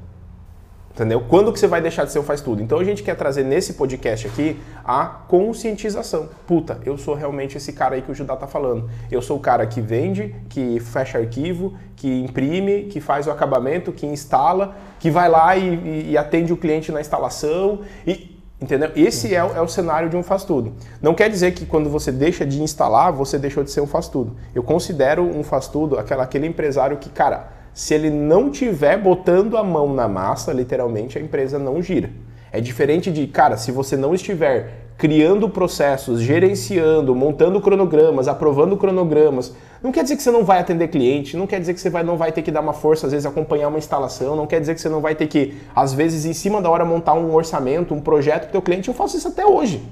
Entendeu? 0.95 1.19
Quando 1.27 1.51
que 1.51 1.59
você 1.59 1.67
vai 1.67 1.81
deixar 1.81 2.05
de 2.05 2.13
ser 2.13 2.19
o 2.19 2.23
faz 2.23 2.39
tudo? 2.39 2.63
Então 2.63 2.79
a 2.79 2.83
gente 2.85 3.03
quer 3.03 3.17
trazer 3.17 3.43
nesse 3.43 3.73
podcast 3.73 4.27
aqui 4.27 4.57
a 4.81 5.05
conscientização. 5.05 6.29
Puta, 6.47 6.79
eu 6.85 6.97
sou 6.97 7.13
realmente 7.15 7.57
esse 7.57 7.73
cara 7.73 7.95
aí 7.95 8.01
que 8.01 8.09
o 8.09 8.15
Judá 8.15 8.33
tá 8.37 8.47
falando. 8.47 8.89
Eu 9.11 9.21
sou 9.21 9.35
o 9.35 9.39
cara 9.41 9.67
que 9.67 9.81
vende, 9.81 10.33
que 10.47 10.79
fecha 10.79 11.17
arquivo, 11.17 11.73
que 11.97 12.21
imprime, 12.21 12.83
que 12.83 13.01
faz 13.01 13.27
o 13.27 13.31
acabamento, 13.31 13.91
que 13.91 14.05
instala, 14.05 14.73
que 14.97 15.11
vai 15.11 15.27
lá 15.27 15.57
e, 15.57 15.75
e, 15.75 16.11
e 16.11 16.17
atende 16.17 16.53
o 16.53 16.57
cliente 16.57 16.93
na 16.93 17.01
instalação. 17.01 17.81
E, 18.07 18.33
Entendeu? 18.61 18.89
Esse 18.95 19.35
é, 19.35 19.39
é, 19.39 19.61
o 19.61 19.67
cenário 19.67 20.09
de 20.09 20.15
um 20.15 20.23
faz 20.23 20.45
tudo. 20.45 20.73
Não 21.01 21.13
quer 21.13 21.29
dizer 21.29 21.51
que 21.51 21.65
quando 21.65 21.89
você 21.89 22.09
deixa 22.09 22.45
de 22.45 22.61
instalar, 22.61 23.11
você 23.11 23.37
deixou 23.37 23.65
de 23.65 23.69
ser 23.69 23.81
um 23.81 23.85
faz 23.85 24.07
tudo. 24.07 24.37
Eu 24.55 24.63
considero 24.63 25.23
um 25.23 25.43
faz 25.43 25.67
tudo 25.67 25.99
aquela, 25.99 26.23
aquele 26.23 26.47
empresário 26.47 26.95
que, 26.95 27.09
cara, 27.09 27.49
se 27.75 27.93
ele 27.93 28.09
não 28.09 28.49
tiver 28.49 28.97
botando 28.97 29.57
a 29.57 29.63
mão 29.63 29.93
na 29.93 30.07
massa, 30.07 30.53
literalmente, 30.53 31.17
a 31.17 31.21
empresa 31.21 31.59
não 31.59 31.81
gira. 31.81 32.09
É 32.49 32.61
diferente 32.61 33.11
de, 33.11 33.27
cara, 33.27 33.57
se 33.57 33.69
você 33.69 33.97
não 33.97 34.15
estiver 34.15 34.85
criando 34.97 35.49
processos, 35.49 36.21
gerenciando, 36.21 37.13
montando 37.13 37.59
cronogramas, 37.59 38.29
aprovando 38.29 38.77
cronogramas, 38.77 39.53
não 39.83 39.91
quer 39.91 40.03
dizer 40.03 40.15
que 40.15 40.23
você 40.23 40.31
não 40.31 40.45
vai 40.45 40.59
atender 40.59 40.87
cliente, 40.87 41.35
não 41.35 41.45
quer 41.45 41.59
dizer 41.59 41.73
que 41.73 41.81
você 41.81 41.89
vai, 41.89 42.01
não 42.01 42.15
vai 42.15 42.31
ter 42.31 42.43
que 42.43 42.49
dar 42.49 42.61
uma 42.61 42.71
força, 42.71 43.07
às 43.07 43.11
vezes 43.11 43.25
acompanhar 43.25 43.67
uma 43.67 43.77
instalação, 43.77 44.37
não 44.37 44.47
quer 44.47 44.61
dizer 44.61 44.73
que 44.73 44.79
você 44.79 44.87
não 44.87 45.01
vai 45.01 45.13
ter 45.13 45.27
que, 45.27 45.57
às 45.75 45.93
vezes, 45.93 46.23
em 46.23 46.31
cima 46.31 46.61
da 46.61 46.69
hora, 46.69 46.85
montar 46.85 47.13
um 47.13 47.35
orçamento, 47.35 47.93
um 47.93 47.99
projeto 47.99 48.43
para 48.43 48.49
o 48.49 48.51
teu 48.53 48.61
cliente. 48.61 48.87
Eu 48.87 48.93
faço 48.93 49.17
isso 49.17 49.27
até 49.27 49.45
hoje. 49.45 49.83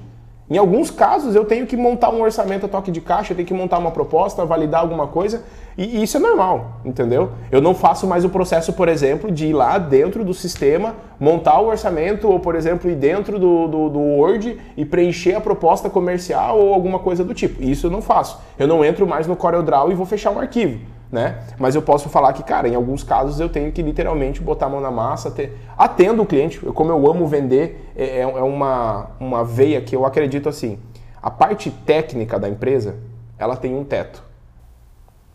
Em 0.53 0.57
alguns 0.59 0.91
casos 0.91 1.33
eu 1.33 1.45
tenho 1.45 1.65
que 1.65 1.75
montar 1.75 2.11
um 2.11 2.21
orçamento 2.21 2.67
a 2.67 2.69
toque 2.69 2.91
de 2.91 3.01
caixa, 3.01 3.33
eu 3.33 3.35
tenho 3.35 3.47
que 3.47 3.55
montar 3.55 3.79
uma 3.79 3.89
proposta, 3.89 4.45
validar 4.45 4.81
alguma 4.81 5.07
coisa, 5.07 5.43
e 5.75 6.03
isso 6.03 6.17
é 6.17 6.19
normal, 6.19 6.79
entendeu? 6.85 7.31
Eu 7.51 7.59
não 7.59 7.73
faço 7.73 8.05
mais 8.05 8.23
o 8.23 8.29
processo, 8.29 8.71
por 8.71 8.87
exemplo, 8.87 9.31
de 9.31 9.47
ir 9.47 9.53
lá 9.53 9.79
dentro 9.79 10.23
do 10.23 10.31
sistema, 10.31 10.93
montar 11.19 11.59
o 11.59 11.69
orçamento, 11.69 12.29
ou, 12.29 12.39
por 12.39 12.53
exemplo, 12.53 12.87
ir 12.87 12.93
dentro 12.93 13.39
do, 13.39 13.67
do, 13.67 13.89
do 13.89 13.99
Word 13.99 14.59
e 14.77 14.85
preencher 14.85 15.33
a 15.33 15.41
proposta 15.41 15.89
comercial 15.89 16.59
ou 16.59 16.71
alguma 16.71 16.99
coisa 16.99 17.23
do 17.23 17.33
tipo. 17.33 17.63
Isso 17.63 17.87
eu 17.87 17.91
não 17.91 18.03
faço. 18.03 18.39
Eu 18.59 18.67
não 18.67 18.85
entro 18.85 19.07
mais 19.07 19.25
no 19.25 19.35
CorelDRAW 19.35 19.91
e 19.91 19.95
vou 19.95 20.05
fechar 20.05 20.29
um 20.29 20.39
arquivo 20.39 20.92
né? 21.13 21.41
Mas 21.59 21.75
eu 21.75 21.81
posso 21.83 22.09
falar 22.09 22.33
que, 22.33 22.41
cara, 22.41 22.67
em 22.67 22.73
alguns 22.73 23.03
casos 23.03 23.39
eu 23.39 23.47
tenho 23.47 23.71
que 23.71 23.83
literalmente 23.83 24.41
botar 24.41 24.65
a 24.65 24.69
mão 24.69 24.81
na 24.81 24.89
massa, 24.89 25.29
ter... 25.29 25.55
atendo 25.77 26.23
o 26.23 26.25
cliente, 26.25 26.59
como 26.59 26.91
eu 26.91 27.07
amo 27.09 27.27
vender, 27.27 27.91
é, 27.95 28.17
é, 28.17 28.21
é 28.21 28.25
uma, 28.25 29.11
uma 29.19 29.43
veia 29.43 29.79
que 29.79 29.95
eu 29.95 30.07
acredito 30.07 30.49
assim, 30.49 30.79
a 31.21 31.29
parte 31.29 31.69
técnica 31.69 32.39
da 32.39 32.49
empresa, 32.49 32.95
ela 33.37 33.55
tem 33.55 33.75
um 33.77 33.83
teto, 33.83 34.23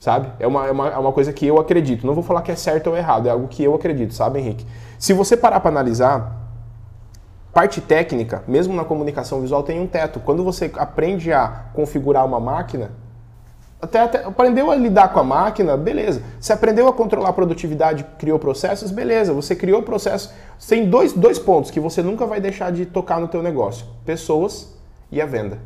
sabe? 0.01 0.33
É 0.41 0.49
uma, 0.49 0.67
é 0.67 0.73
uma, 0.73 0.89
é 0.89 0.99
uma 0.99 1.13
coisa 1.13 1.33
que 1.33 1.47
eu 1.47 1.61
acredito, 1.61 2.05
não 2.05 2.13
vou 2.13 2.25
falar 2.25 2.43
que 2.43 2.51
é 2.51 2.57
certo 2.57 2.89
ou 2.89 2.97
errado, 2.97 3.29
é 3.29 3.31
algo 3.31 3.47
que 3.47 3.63
eu 3.63 3.73
acredito, 3.73 4.13
sabe, 4.13 4.41
Henrique? 4.41 4.67
Se 4.99 5.13
você 5.13 5.37
parar 5.37 5.61
para 5.61 5.71
analisar, 5.71 6.37
parte 7.53 7.81
técnica, 7.81 8.43
mesmo 8.49 8.75
na 8.75 8.85
comunicação 8.85 9.41
visual, 9.41 9.63
tem 9.63 9.79
um 9.79 9.87
teto. 9.87 10.19
Quando 10.19 10.43
você 10.43 10.73
aprende 10.77 11.33
a 11.33 11.67
configurar 11.73 12.27
uma 12.27 12.41
máquina, 12.41 12.91
até, 13.81 14.01
até, 14.01 14.25
aprendeu 14.25 14.71
a 14.71 14.75
lidar 14.75 15.13
com 15.13 15.21
a 15.21 15.25
máquina, 15.25 15.77
beleza. 15.77 16.21
Você 16.41 16.53
aprendeu 16.53 16.89
a 16.89 16.93
controlar 16.93 17.29
a 17.29 17.33
produtividade, 17.33 18.05
criou 18.19 18.39
processos, 18.39 18.91
beleza. 18.91 19.33
Você 19.33 19.55
criou 19.55 19.83
processos. 19.83 20.31
Tem 20.69 20.89
dois, 20.91 21.13
dois 21.13 21.39
pontos 21.39 21.71
que 21.71 21.79
você 21.79 22.03
nunca 22.03 22.27
vai 22.27 22.41
deixar 22.41 22.73
de 22.73 22.85
tocar 22.85 23.21
no 23.21 23.29
teu 23.29 23.43
negócio: 23.43 23.87
pessoas 24.05 24.77
e 25.13 25.21
a 25.21 25.27
venda. 25.27 25.59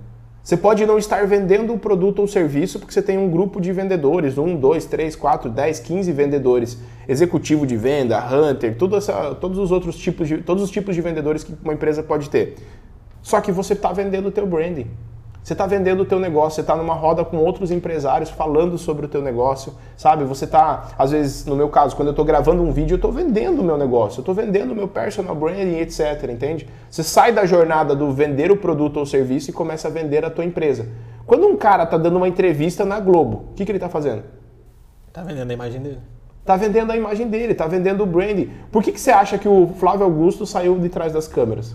Você 0.43 0.57
pode 0.57 0.85
não 0.85 0.99
estar 0.99 1.25
vendendo 1.25 1.73
um 1.73 1.79
produto 1.79 2.19
ou 2.19 2.27
serviço 2.27 2.81
porque 2.81 2.93
você 2.93 3.01
tem 3.01 3.17
um 3.17 3.31
grupo 3.31 3.61
de 3.61 3.73
vendedores, 3.73 4.37
um, 4.37 4.57
dois, 4.57 4.85
três, 4.85 5.15
quatro, 5.15 5.49
dez, 5.49 5.79
quinze 5.79 6.11
vendedores, 6.11 6.79
executivo 7.09 7.65
de 7.65 7.77
venda, 7.77 8.19
hunter, 8.19 8.77
essa, 8.97 9.37
todos 9.37 9.57
os 9.57 9.71
outros 9.71 9.97
tipos 9.97 10.27
de, 10.27 10.39
todos 10.39 10.65
os 10.65 10.71
tipos 10.71 10.97
de 10.97 11.01
vendedores 11.01 11.45
que 11.45 11.55
uma 11.63 11.73
empresa 11.73 12.03
pode 12.03 12.29
ter. 12.29 12.57
Só 13.23 13.41
que 13.41 13.53
você 13.53 13.73
está 13.73 13.93
vendendo 13.93 14.27
o 14.27 14.31
teu 14.33 14.45
branding. 14.45 14.89
Você 15.43 15.55
está 15.55 15.67
vendendo 15.67 16.03
o 16.03 16.05
teu 16.05 16.21
negócio, 16.21 16.55
você 16.55 16.61
está 16.61 16.77
numa 16.77 16.95
roda 16.95 17.25
com 17.25 17.37
outros 17.37 17.73
empresários 17.73 18.31
falando 18.31 18.79
sobre 18.79 19.07
o 19.07 19.09
teu 19.09 19.21
negócio, 19.21 19.75
sabe? 19.97 20.23
Você 20.23 20.45
está, 20.45 20.91
às 20.97 21.11
vezes, 21.11 21.45
no 21.45 21.57
meu 21.57 21.69
caso, 21.69 21.97
quando 21.97 22.09
eu 22.09 22.13
estou 22.13 22.25
gravando 22.25 22.63
um 22.63 22.71
vídeo, 22.71 22.95
eu 22.95 22.97
estou 22.97 23.11
vendendo 23.11 23.61
o 23.61 23.65
meu 23.65 23.77
negócio, 23.77 24.21
eu 24.21 24.23
estou 24.23 24.35
vendendo 24.35 24.71
o 24.71 24.75
meu 24.75 24.87
personal 24.87 25.35
branding, 25.35 25.79
etc, 25.79 26.31
entende? 26.31 26.69
Você 26.89 27.03
sai 27.03 27.33
da 27.33 27.45
jornada 27.45 27.97
do 27.97 28.13
vender 28.13 28.53
o 28.53 28.57
produto 28.57 28.99
ou 28.99 29.05
serviço 29.05 29.51
e 29.51 29.53
começa 29.53 29.89
a 29.89 29.91
vender 29.91 30.25
a 30.25 30.31
tua 30.31 30.45
empresa. 30.45 30.87
Quando 31.27 31.45
um 31.45 31.57
cara 31.57 31.83
está 31.83 31.97
dando 31.97 32.19
uma 32.19 32.29
entrevista 32.29 32.85
na 32.85 33.01
Globo, 33.01 33.47
o 33.51 33.55
que, 33.55 33.65
que 33.65 33.73
ele 33.73 33.79
está 33.79 33.89
fazendo? 33.89 34.23
Está 35.09 35.25
vendendo 35.25 35.51
a 35.51 35.55
imagem 35.55 35.81
dele. 35.81 35.99
Está 36.41 36.57
vendendo 36.57 36.93
a 36.93 36.97
imagem 36.97 37.29
dele, 37.29 37.53
está 37.53 37.67
vendendo 37.67 38.05
o 38.05 38.07
branding. 38.07 38.49
Por 38.71 38.83
que, 38.83 38.93
que 38.93 39.01
você 39.01 39.11
acha 39.11 39.37
que 39.39 39.49
o 39.49 39.69
Flávio 39.79 40.05
Augusto 40.05 40.47
saiu 40.47 40.79
de 40.79 40.89
trás 40.89 41.13
das 41.13 41.27
câmeras? 41.27 41.75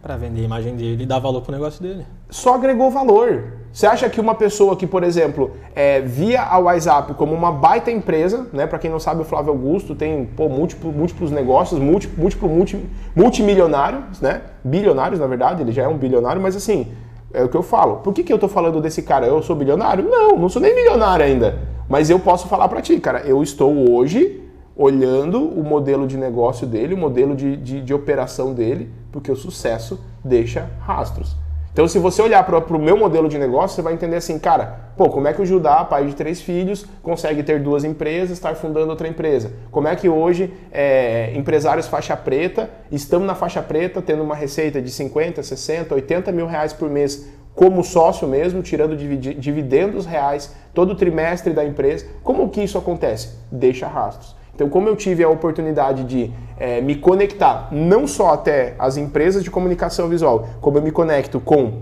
Para 0.00 0.16
vender 0.16 0.42
a 0.42 0.44
imagem 0.44 0.76
dele 0.76 1.02
e 1.02 1.06
dar 1.06 1.18
valor 1.18 1.42
para 1.42 1.50
o 1.50 1.54
negócio 1.54 1.82
dele. 1.82 2.06
Só 2.30 2.54
agregou 2.54 2.90
valor. 2.90 3.44
Você 3.72 3.86
acha 3.86 4.08
que 4.08 4.20
uma 4.20 4.34
pessoa 4.34 4.76
que, 4.76 4.86
por 4.86 5.02
exemplo, 5.02 5.52
é, 5.74 6.00
via 6.00 6.42
a 6.42 6.58
WhatsApp 6.58 7.14
como 7.14 7.34
uma 7.34 7.50
baita 7.50 7.90
empresa, 7.90 8.46
né? 8.52 8.66
Para 8.66 8.78
quem 8.78 8.90
não 8.90 9.00
sabe, 9.00 9.22
o 9.22 9.24
Flávio 9.24 9.50
Augusto 9.50 9.94
tem 9.94 10.24
pô, 10.24 10.48
múltiplo, 10.48 10.92
múltiplos 10.92 11.30
negócios, 11.30 11.80
múltiplo, 11.80 12.20
múltiplo 12.20 12.48
multi, 12.48 12.78
multimilionários, 13.14 14.20
né? 14.20 14.42
Bilionários, 14.64 15.20
na 15.20 15.26
verdade, 15.26 15.62
ele 15.62 15.72
já 15.72 15.82
é 15.82 15.88
um 15.88 15.96
bilionário, 15.96 16.40
mas 16.40 16.54
assim, 16.54 16.88
é 17.32 17.42
o 17.42 17.48
que 17.48 17.56
eu 17.56 17.62
falo. 17.62 17.96
Por 17.96 18.12
que, 18.14 18.22
que 18.22 18.32
eu 18.32 18.36
estou 18.36 18.48
falando 18.48 18.80
desse 18.80 19.02
cara? 19.02 19.26
Eu 19.26 19.42
sou 19.42 19.54
bilionário? 19.54 20.08
Não, 20.08 20.38
não 20.38 20.48
sou 20.48 20.62
nem 20.62 20.74
milionário 20.74 21.24
ainda. 21.24 21.58
Mas 21.88 22.08
eu 22.08 22.18
posso 22.18 22.48
falar 22.48 22.68
para 22.68 22.80
ti, 22.80 22.98
cara, 23.00 23.20
eu 23.20 23.42
estou 23.42 23.90
hoje 23.92 24.47
olhando 24.78 25.42
o 25.42 25.64
modelo 25.64 26.06
de 26.06 26.16
negócio 26.16 26.64
dele, 26.64 26.94
o 26.94 26.96
modelo 26.96 27.34
de, 27.34 27.56
de, 27.56 27.80
de 27.82 27.92
operação 27.92 28.54
dele, 28.54 28.88
porque 29.10 29.30
o 29.30 29.34
sucesso 29.34 30.00
deixa 30.24 30.70
rastros. 30.80 31.36
Então, 31.72 31.86
se 31.86 31.98
você 31.98 32.22
olhar 32.22 32.44
para 32.44 32.76
o 32.76 32.78
meu 32.78 32.96
modelo 32.96 33.28
de 33.28 33.38
negócio, 33.38 33.76
você 33.76 33.82
vai 33.82 33.92
entender 33.92 34.16
assim, 34.16 34.38
cara, 34.38 34.92
pô, 34.96 35.08
como 35.10 35.28
é 35.28 35.32
que 35.32 35.42
o 35.42 35.46
Judá, 35.46 35.84
pai 35.84 36.06
de 36.06 36.14
três 36.14 36.40
filhos, 36.40 36.86
consegue 37.02 37.42
ter 37.42 37.60
duas 37.60 37.84
empresas, 37.84 38.30
estar 38.30 38.54
fundando 38.54 38.90
outra 38.90 39.06
empresa? 39.06 39.52
Como 39.70 39.86
é 39.86 39.94
que 39.94 40.08
hoje 40.08 40.52
é, 40.72 41.32
empresários 41.36 41.86
faixa 41.86 42.16
preta, 42.16 42.70
estamos 42.90 43.26
na 43.26 43.34
faixa 43.34 43.62
preta, 43.62 44.00
tendo 44.00 44.22
uma 44.22 44.34
receita 44.34 44.80
de 44.80 44.90
50, 44.90 45.42
60, 45.42 45.94
80 45.94 46.32
mil 46.32 46.46
reais 46.46 46.72
por 46.72 46.88
mês 46.88 47.28
como 47.54 47.82
sócio 47.82 48.26
mesmo, 48.26 48.62
tirando 48.62 48.96
dividendos 48.96 50.06
reais 50.06 50.54
todo 50.72 50.94
trimestre 50.94 51.52
da 51.52 51.64
empresa. 51.64 52.06
Como 52.22 52.48
que 52.48 52.62
isso 52.62 52.78
acontece? 52.78 53.36
Deixa 53.50 53.86
rastros. 53.88 54.37
Então, 54.58 54.68
como 54.68 54.88
eu 54.88 54.96
tive 54.96 55.22
a 55.22 55.28
oportunidade 55.28 56.02
de 56.02 56.32
é, 56.58 56.80
me 56.80 56.96
conectar 56.96 57.68
não 57.70 58.08
só 58.08 58.34
até 58.34 58.74
as 58.76 58.96
empresas 58.96 59.44
de 59.44 59.52
comunicação 59.52 60.08
visual, 60.08 60.48
como 60.60 60.78
eu 60.78 60.82
me 60.82 60.90
conecto 60.90 61.38
com 61.38 61.74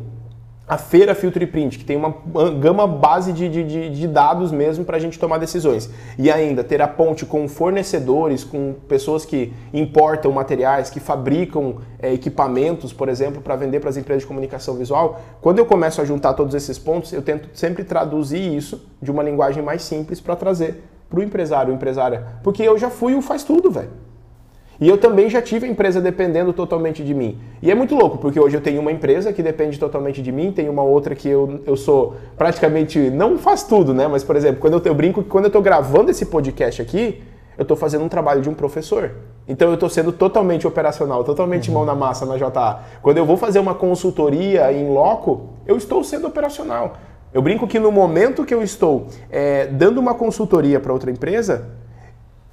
a 0.68 0.76
feira 0.76 1.14
Filtro 1.14 1.42
e 1.42 1.46
Print, 1.46 1.78
que 1.78 1.86
tem 1.86 1.96
uma 1.96 2.14
gama 2.60 2.86
base 2.86 3.32
de, 3.32 3.48
de, 3.48 3.88
de 3.88 4.06
dados 4.06 4.52
mesmo 4.52 4.84
para 4.84 4.98
a 4.98 5.00
gente 5.00 5.18
tomar 5.18 5.38
decisões. 5.38 5.88
E 6.18 6.30
ainda 6.30 6.62
ter 6.62 6.82
a 6.82 6.86
ponte 6.86 7.24
com 7.24 7.48
fornecedores, 7.48 8.44
com 8.44 8.74
pessoas 8.86 9.24
que 9.24 9.54
importam 9.72 10.30
materiais, 10.30 10.90
que 10.90 11.00
fabricam 11.00 11.76
é, 11.98 12.12
equipamentos, 12.12 12.92
por 12.92 13.08
exemplo, 13.08 13.40
para 13.40 13.56
vender 13.56 13.80
para 13.80 13.88
as 13.88 13.96
empresas 13.96 14.24
de 14.24 14.26
comunicação 14.26 14.74
visual. 14.74 15.18
Quando 15.40 15.60
eu 15.60 15.64
começo 15.64 16.02
a 16.02 16.04
juntar 16.04 16.34
todos 16.34 16.54
esses 16.54 16.78
pontos, 16.78 17.10
eu 17.10 17.22
tento 17.22 17.48
sempre 17.54 17.84
traduzir 17.84 18.54
isso 18.54 18.86
de 19.00 19.10
uma 19.10 19.22
linguagem 19.22 19.62
mais 19.62 19.80
simples 19.80 20.20
para 20.20 20.36
trazer 20.36 20.82
para 21.08 21.20
o 21.20 21.22
empresário, 21.22 21.72
empresária. 21.72 22.26
Porque 22.42 22.62
eu 22.62 22.76
já 22.78 22.90
fui 22.90 23.14
o 23.14 23.22
faz 23.22 23.44
tudo, 23.44 23.70
velho. 23.70 23.90
E 24.78 24.88
eu 24.88 24.98
também 24.98 25.30
já 25.30 25.40
tive 25.40 25.66
a 25.66 25.70
empresa 25.70 26.00
dependendo 26.00 26.52
totalmente 26.52 27.02
de 27.02 27.14
mim. 27.14 27.38
E 27.62 27.70
é 27.70 27.74
muito 27.74 27.94
louco, 27.94 28.18
porque 28.18 28.38
hoje 28.38 28.56
eu 28.56 28.60
tenho 28.60 28.80
uma 28.80 28.92
empresa 28.92 29.32
que 29.32 29.42
depende 29.42 29.78
totalmente 29.78 30.20
de 30.20 30.30
mim, 30.30 30.52
tem 30.52 30.68
uma 30.68 30.82
outra 30.82 31.14
que 31.14 31.28
eu, 31.28 31.60
eu 31.66 31.76
sou 31.76 32.16
praticamente. 32.36 32.98
Não 33.10 33.38
faz 33.38 33.62
tudo, 33.62 33.94
né? 33.94 34.06
Mas, 34.06 34.22
por 34.22 34.36
exemplo, 34.36 34.60
quando 34.60 34.74
eu, 34.74 34.82
eu 34.84 34.94
brinco 34.94 35.22
que 35.22 35.30
quando 35.30 35.44
eu 35.44 35.48
estou 35.48 35.62
gravando 35.62 36.10
esse 36.10 36.26
podcast 36.26 36.82
aqui, 36.82 37.22
eu 37.56 37.62
estou 37.62 37.76
fazendo 37.76 38.04
um 38.04 38.08
trabalho 38.08 38.42
de 38.42 38.50
um 38.50 38.54
professor. 38.54 39.12
Então 39.48 39.68
eu 39.68 39.74
estou 39.74 39.88
sendo 39.88 40.12
totalmente 40.12 40.66
operacional, 40.66 41.24
totalmente 41.24 41.68
uhum. 41.68 41.74
mão 41.74 41.84
na 41.86 41.94
massa 41.94 42.26
na 42.26 42.36
JA. 42.36 42.80
Quando 43.00 43.16
eu 43.16 43.24
vou 43.24 43.36
fazer 43.36 43.58
uma 43.58 43.74
consultoria 43.74 44.70
em 44.72 44.90
loco, 44.90 45.50
eu 45.66 45.76
estou 45.76 46.04
sendo 46.04 46.26
operacional. 46.26 46.96
Eu 47.36 47.42
brinco 47.42 47.66
que 47.66 47.78
no 47.78 47.92
momento 47.92 48.46
que 48.46 48.54
eu 48.54 48.62
estou 48.62 49.08
é, 49.30 49.66
dando 49.66 50.00
uma 50.00 50.14
consultoria 50.14 50.80
para 50.80 50.90
outra 50.90 51.10
empresa, 51.10 51.66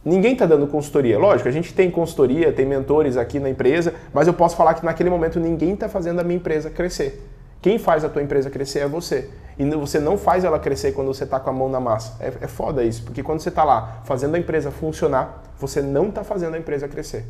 ninguém 0.04 0.34
está 0.34 0.46
dando 0.46 0.68
consultoria. 0.68 1.18
Lógico, 1.18 1.48
a 1.48 1.52
gente 1.54 1.74
tem 1.74 1.90
consultoria, 1.90 2.52
tem 2.52 2.66
mentores 2.66 3.16
aqui 3.16 3.40
na 3.40 3.50
empresa, 3.50 3.94
mas 4.14 4.28
eu 4.28 4.34
posso 4.34 4.58
falar 4.58 4.74
que 4.74 4.84
naquele 4.84 5.10
momento 5.10 5.40
ninguém 5.40 5.74
está 5.74 5.88
fazendo 5.88 6.20
a 6.20 6.24
minha 6.26 6.36
empresa 6.36 6.70
crescer. 6.70 7.26
Quem 7.62 7.80
faz 7.80 8.04
a 8.04 8.10
tua 8.10 8.22
empresa 8.22 8.50
crescer 8.50 8.80
é 8.80 8.88
você. 8.90 9.30
e 9.58 9.64
você 9.70 10.02
não 10.02 10.18
faz 10.18 10.44
ela 10.44 10.60
crescer 10.60 10.92
quando 10.92 11.08
você 11.08 11.24
está 11.24 11.40
com 11.40 11.50
a 11.50 11.54
mão 11.54 11.70
na 11.70 11.80
massa. 11.80 12.22
É, 12.22 12.34
é 12.42 12.48
foda 12.50 12.84
isso, 12.84 13.04
porque 13.04 13.24
quando 13.24 13.40
você 13.40 13.48
está 13.48 13.64
lá 13.64 14.02
fazendo 14.04 14.36
a 14.36 14.38
empresa 14.38 14.70
funcionar, 14.70 15.44
você 15.58 15.82
não 15.82 16.10
está 16.10 16.26
fazendo 16.26 16.56
a 16.56 16.60
empresa 16.60 16.90
crescer. 16.90 17.24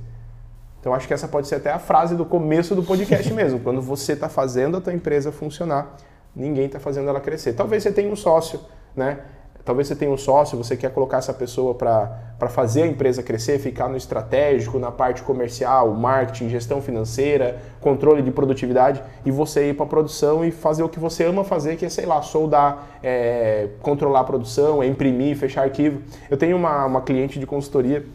Então 0.79 0.91
acho 0.91 1.07
que 1.07 1.13
essa 1.13 1.27
pode 1.27 1.47
ser 1.47 1.57
até 1.57 1.69
a 1.71 1.77
frase 1.77 2.15
do 2.15 2.25
começo 2.25 2.73
do 2.73 2.81
podcast 2.81 3.31
mesmo. 3.31 3.59
Quando 3.59 3.79
você 3.79 4.13
está 4.13 4.27
fazendo 4.27 4.77
a 4.77 4.81
tua 4.81 4.91
empresa 4.91 5.31
funcionar, 5.31 5.95
ninguém 6.35 6.65
está 6.65 6.79
fazendo 6.79 7.09
ela 7.09 7.19
crescer. 7.19 7.53
Talvez 7.53 7.83
você 7.83 7.91
tenha 7.91 8.11
um 8.11 8.15
sócio, 8.15 8.59
né? 8.95 9.19
Talvez 9.65 9.87
você 9.87 9.95
tenha 9.95 10.11
um 10.11 10.17
sócio, 10.17 10.57
você 10.57 10.75
quer 10.75 10.91
colocar 10.91 11.19
essa 11.19 11.33
pessoa 11.33 11.73
para 11.73 12.49
fazer 12.49 12.83
a 12.83 12.87
empresa 12.87 13.23
crescer, 13.23 13.59
ficar 13.59 13.87
no 13.87 13.95
estratégico, 13.95 14.77
na 14.77 14.91
parte 14.91 15.23
comercial, 15.23 15.93
marketing, 15.93 16.49
gestão 16.49 16.81
financeira, 16.81 17.61
controle 17.79 18.21
de 18.21 18.29
produtividade, 18.29 19.01
e 19.25 19.31
você 19.31 19.69
ir 19.69 19.73
para 19.75 19.85
a 19.85 19.87
produção 19.87 20.43
e 20.43 20.51
fazer 20.51 20.83
o 20.83 20.89
que 20.89 20.99
você 20.99 21.23
ama 21.23 21.45
fazer, 21.45 21.77
que 21.77 21.85
é, 21.85 21.89
sei 21.89 22.05
lá, 22.05 22.21
soldar, 22.21 22.99
é, 23.01 23.69
controlar 23.81 24.19
a 24.19 24.23
produção, 24.25 24.83
é 24.83 24.87
imprimir, 24.87 25.37
fechar 25.37 25.63
arquivo. 25.63 26.01
Eu 26.29 26.35
tenho 26.35 26.57
uma, 26.57 26.85
uma 26.85 27.01
cliente 27.01 27.39
de 27.39 27.45
consultoria 27.45 28.05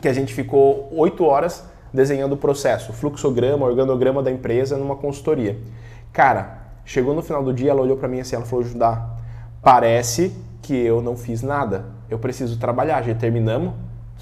que 0.00 0.08
a 0.08 0.14
gente 0.14 0.32
ficou 0.32 0.88
oito 0.92 1.26
horas 1.26 1.62
desenhando 1.92 2.32
o 2.32 2.36
processo, 2.38 2.90
fluxograma, 2.94 3.66
organograma 3.66 4.22
da 4.22 4.30
empresa 4.30 4.78
numa 4.78 4.96
consultoria. 4.96 5.58
Cara, 6.10 6.59
chegou 6.84 7.14
no 7.14 7.22
final 7.22 7.42
do 7.42 7.52
dia, 7.52 7.70
ela 7.70 7.82
olhou 7.82 7.96
para 7.96 8.08
mim 8.08 8.20
assim, 8.20 8.36
ela 8.36 8.44
falou, 8.44 8.64
Judá, 8.64 9.08
parece 9.62 10.34
que 10.62 10.74
eu 10.74 11.00
não 11.00 11.16
fiz 11.16 11.42
nada. 11.42 11.86
Eu 12.08 12.18
preciso 12.18 12.58
trabalhar, 12.58 13.02
já 13.02 13.14
terminamos. 13.14 13.72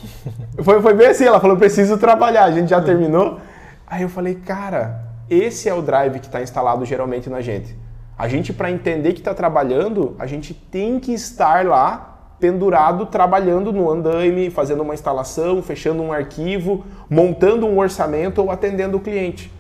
foi, 0.63 0.81
foi 0.81 0.95
bem 0.95 1.09
assim, 1.09 1.25
ela 1.25 1.41
falou, 1.41 1.57
preciso 1.57 1.99
trabalhar, 1.99 2.45
a 2.45 2.53
gente 2.53 2.69
já 2.71 2.81
terminou. 2.81 3.39
Aí 3.87 4.03
eu 4.03 4.09
falei, 4.09 4.35
cara, 4.35 5.05
esse 5.29 5.69
é 5.69 5.75
o 5.75 5.83
drive 5.83 6.21
que 6.21 6.27
está 6.27 6.43
instalado 6.43 6.85
geralmente 6.85 7.29
na 7.29 7.41
gente. 7.41 7.77
A 8.17 8.27
gente, 8.27 8.53
para 8.53 8.71
entender 8.71 9.13
que 9.13 9.21
está 9.21 9.33
trabalhando, 9.33 10.17
a 10.19 10.27
gente 10.27 10.53
tem 10.53 10.99
que 10.99 11.13
estar 11.13 11.65
lá 11.65 12.35
pendurado, 12.41 13.07
trabalhando 13.07 13.73
no 13.73 13.91
andaime, 13.91 14.51
fazendo 14.51 14.83
uma 14.83 14.95
instalação, 14.95 15.63
fechando 15.63 16.03
um 16.03 16.13
arquivo, 16.13 16.85
montando 17.09 17.67
um 17.67 17.79
orçamento 17.79 18.41
ou 18.41 18.51
atendendo 18.51 18.97
o 18.97 19.01
cliente. 19.01 19.53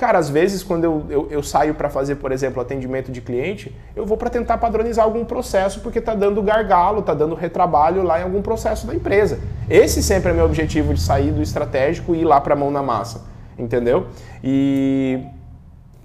Cara, 0.00 0.16
às 0.16 0.30
vezes 0.30 0.62
quando 0.62 0.84
eu, 0.84 1.04
eu, 1.10 1.28
eu 1.30 1.42
saio 1.42 1.74
para 1.74 1.90
fazer, 1.90 2.14
por 2.14 2.32
exemplo, 2.32 2.58
atendimento 2.62 3.12
de 3.12 3.20
cliente, 3.20 3.70
eu 3.94 4.06
vou 4.06 4.16
para 4.16 4.30
tentar 4.30 4.56
padronizar 4.56 5.04
algum 5.04 5.26
processo 5.26 5.80
porque 5.80 5.98
está 5.98 6.14
dando 6.14 6.42
gargalo, 6.42 7.00
está 7.00 7.12
dando 7.12 7.34
retrabalho 7.34 8.02
lá 8.02 8.18
em 8.18 8.22
algum 8.22 8.40
processo 8.40 8.86
da 8.86 8.94
empresa. 8.94 9.38
Esse 9.68 10.02
sempre 10.02 10.30
é 10.30 10.32
meu 10.32 10.46
objetivo 10.46 10.94
de 10.94 11.02
sair 11.02 11.30
do 11.32 11.42
estratégico 11.42 12.14
e 12.14 12.20
ir 12.20 12.24
lá 12.24 12.40
para 12.40 12.56
mão 12.56 12.70
na 12.70 12.82
massa, 12.82 13.26
entendeu? 13.58 14.06
E 14.42 15.22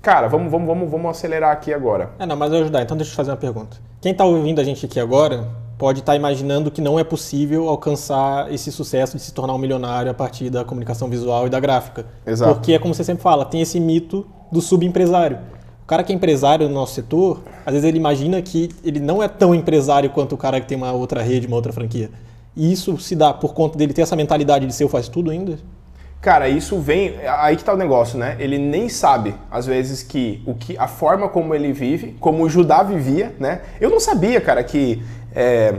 cara, 0.01 0.27
vamos, 0.27 0.51
vamos, 0.51 0.67
vamos, 0.67 0.91
vamos 0.91 1.11
acelerar 1.11 1.53
aqui 1.53 1.73
agora. 1.73 2.09
É, 2.19 2.25
não, 2.25 2.35
mas 2.35 2.51
eu 2.51 2.59
ajudar. 2.59 2.81
Então 2.81 2.97
deixa 2.97 3.13
eu 3.13 3.15
fazer 3.15 3.31
uma 3.31 3.37
pergunta. 3.37 3.77
Quem 4.01 4.11
está 4.11 4.25
ouvindo 4.25 4.59
a 4.59 4.63
gente 4.65 4.85
aqui 4.85 4.99
agora 4.99 5.47
pode 5.77 5.99
estar 5.99 6.13
tá 6.13 6.15
imaginando 6.15 6.71
que 6.71 6.81
não 6.81 6.97
é 6.97 7.03
possível 7.03 7.67
alcançar 7.69 8.51
esse 8.51 8.71
sucesso 8.71 9.17
de 9.17 9.23
se 9.23 9.33
tornar 9.33 9.53
um 9.53 9.57
milionário 9.57 10.09
a 10.09 10.13
partir 10.13 10.49
da 10.49 10.63
comunicação 10.63 11.09
visual 11.09 11.47
e 11.47 11.49
da 11.49 11.59
gráfica. 11.59 12.05
Exato. 12.25 12.53
Porque 12.53 12.73
é 12.73 12.79
como 12.79 12.93
você 12.93 13.03
sempre 13.03 13.23
fala, 13.23 13.45
tem 13.45 13.61
esse 13.61 13.79
mito 13.79 14.25
do 14.51 14.61
subempresário. 14.61 15.39
O 15.83 15.85
cara 15.87 16.03
que 16.03 16.11
é 16.11 16.15
empresário 16.15 16.67
no 16.67 16.73
nosso 16.73 16.95
setor, 16.95 17.43
às 17.65 17.73
vezes 17.73 17.87
ele 17.87 17.97
imagina 17.97 18.41
que 18.41 18.69
ele 18.83 18.99
não 18.99 19.21
é 19.21 19.27
tão 19.27 19.53
empresário 19.53 20.09
quanto 20.09 20.33
o 20.33 20.37
cara 20.37 20.59
que 20.59 20.67
tem 20.67 20.77
uma 20.77 20.91
outra 20.91 21.21
rede, 21.21 21.45
uma 21.45 21.55
outra 21.55 21.71
franquia. 21.71 22.09
E 22.55 22.71
isso 22.71 22.97
se 22.97 23.15
dá 23.15 23.33
por 23.33 23.53
conta 23.53 23.77
dele 23.77 23.93
ter 23.93 24.01
essa 24.01 24.15
mentalidade 24.15 24.65
de 24.65 24.73
ser 24.73 24.85
o 24.85 24.89
faz 24.89 25.07
tudo 25.09 25.29
ainda? 25.29 25.59
Cara, 26.25 26.49
isso 26.49 26.79
vem. 26.79 27.19
Aí 27.37 27.55
que 27.55 27.63
tá 27.63 27.71
o 27.71 27.77
negócio, 27.77 28.17
né? 28.17 28.35
Ele 28.39 28.57
nem 28.57 28.89
sabe, 28.89 29.35
às 29.51 29.67
vezes, 29.67 30.01
que, 30.01 30.41
o 30.47 30.55
que 30.55 30.75
a 30.75 30.87
forma 30.87 31.29
como 31.29 31.53
ele 31.53 31.71
vive, 31.71 32.17
como 32.19 32.43
o 32.43 32.49
Judá 32.49 32.81
vivia, 32.81 33.35
né? 33.39 33.61
Eu 33.79 33.91
não 33.91 33.99
sabia, 33.99 34.41
cara, 34.41 34.63
que 34.63 35.03
é, 35.35 35.75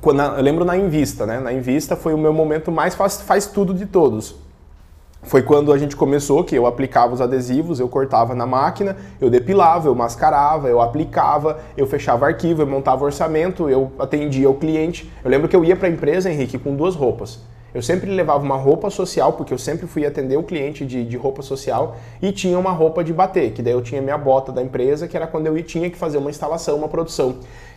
quando, 0.00 0.22
eu 0.22 0.42
lembro 0.44 0.64
na 0.64 0.76
Invista, 0.76 1.26
né? 1.26 1.40
Na 1.40 1.52
Invista 1.52 1.96
foi 1.96 2.14
o 2.14 2.18
meu 2.18 2.32
momento 2.32 2.70
mais 2.70 2.94
faz, 2.94 3.20
faz 3.20 3.46
tudo 3.48 3.74
de 3.74 3.84
todos. 3.84 4.36
Foi 5.24 5.42
quando 5.42 5.72
a 5.72 5.76
gente 5.76 5.96
começou 5.96 6.44
que 6.44 6.54
eu 6.54 6.64
aplicava 6.64 7.12
os 7.12 7.20
adesivos, 7.20 7.80
eu 7.80 7.88
cortava 7.88 8.36
na 8.36 8.46
máquina, 8.46 8.96
eu 9.20 9.28
depilava, 9.28 9.88
eu 9.88 9.94
mascarava, 9.96 10.68
eu 10.68 10.80
aplicava, 10.80 11.58
eu 11.76 11.84
fechava 11.84 12.26
arquivo, 12.26 12.62
eu 12.62 12.66
montava 12.68 13.04
orçamento, 13.04 13.68
eu 13.68 13.90
atendia 13.98 14.48
o 14.48 14.54
cliente. 14.54 15.12
Eu 15.24 15.28
lembro 15.28 15.48
que 15.48 15.56
eu 15.56 15.64
ia 15.64 15.74
para 15.74 15.88
a 15.88 15.90
empresa, 15.90 16.30
Henrique, 16.30 16.58
com 16.58 16.76
duas 16.76 16.94
roupas. 16.94 17.40
Eu 17.74 17.82
sempre 17.82 18.10
levava 18.10 18.42
uma 18.42 18.56
roupa 18.56 18.88
social, 18.88 19.34
porque 19.34 19.52
eu 19.52 19.58
sempre 19.58 19.86
fui 19.86 20.06
atender 20.06 20.36
o 20.36 20.42
cliente 20.42 20.86
de, 20.86 21.04
de, 21.04 21.16
roupa 21.16 21.42
social, 21.42 21.96
e 22.22 22.32
tinha 22.32 22.58
uma 22.58 22.70
roupa 22.70 23.04
de 23.04 23.12
bater, 23.12 23.52
que 23.52 23.62
daí 23.62 23.74
eu 23.74 23.82
tinha 23.82 24.00
minha 24.00 24.16
bota 24.16 24.50
da 24.50 24.62
empresa, 24.62 25.06
que 25.06 25.16
era 25.16 25.26
quando 25.26 25.46
eu 25.46 25.62
tinha 25.62 25.90
que 25.90 25.96
fazer 25.96 26.16
uma 26.16 26.30
instalação, 26.30 26.76
uma 26.76 26.88
produção. 26.88 27.36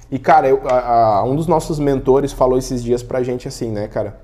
E, 0.09 0.17
cara, 0.17 0.47
eu, 0.47 0.61
a, 0.65 1.17
a, 1.17 1.23
um 1.23 1.35
dos 1.35 1.47
nossos 1.47 1.77
mentores 1.77 2.31
falou 2.31 2.57
esses 2.57 2.81
dias 2.81 3.03
pra 3.03 3.21
gente 3.21 3.47
assim, 3.47 3.69
né, 3.69 3.87
cara? 3.87 4.19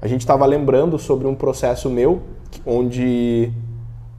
A 0.00 0.08
gente 0.08 0.22
estava 0.22 0.44
lembrando 0.44 0.98
sobre 0.98 1.28
um 1.28 1.34
processo 1.34 1.88
meu, 1.88 2.22
onde 2.66 3.52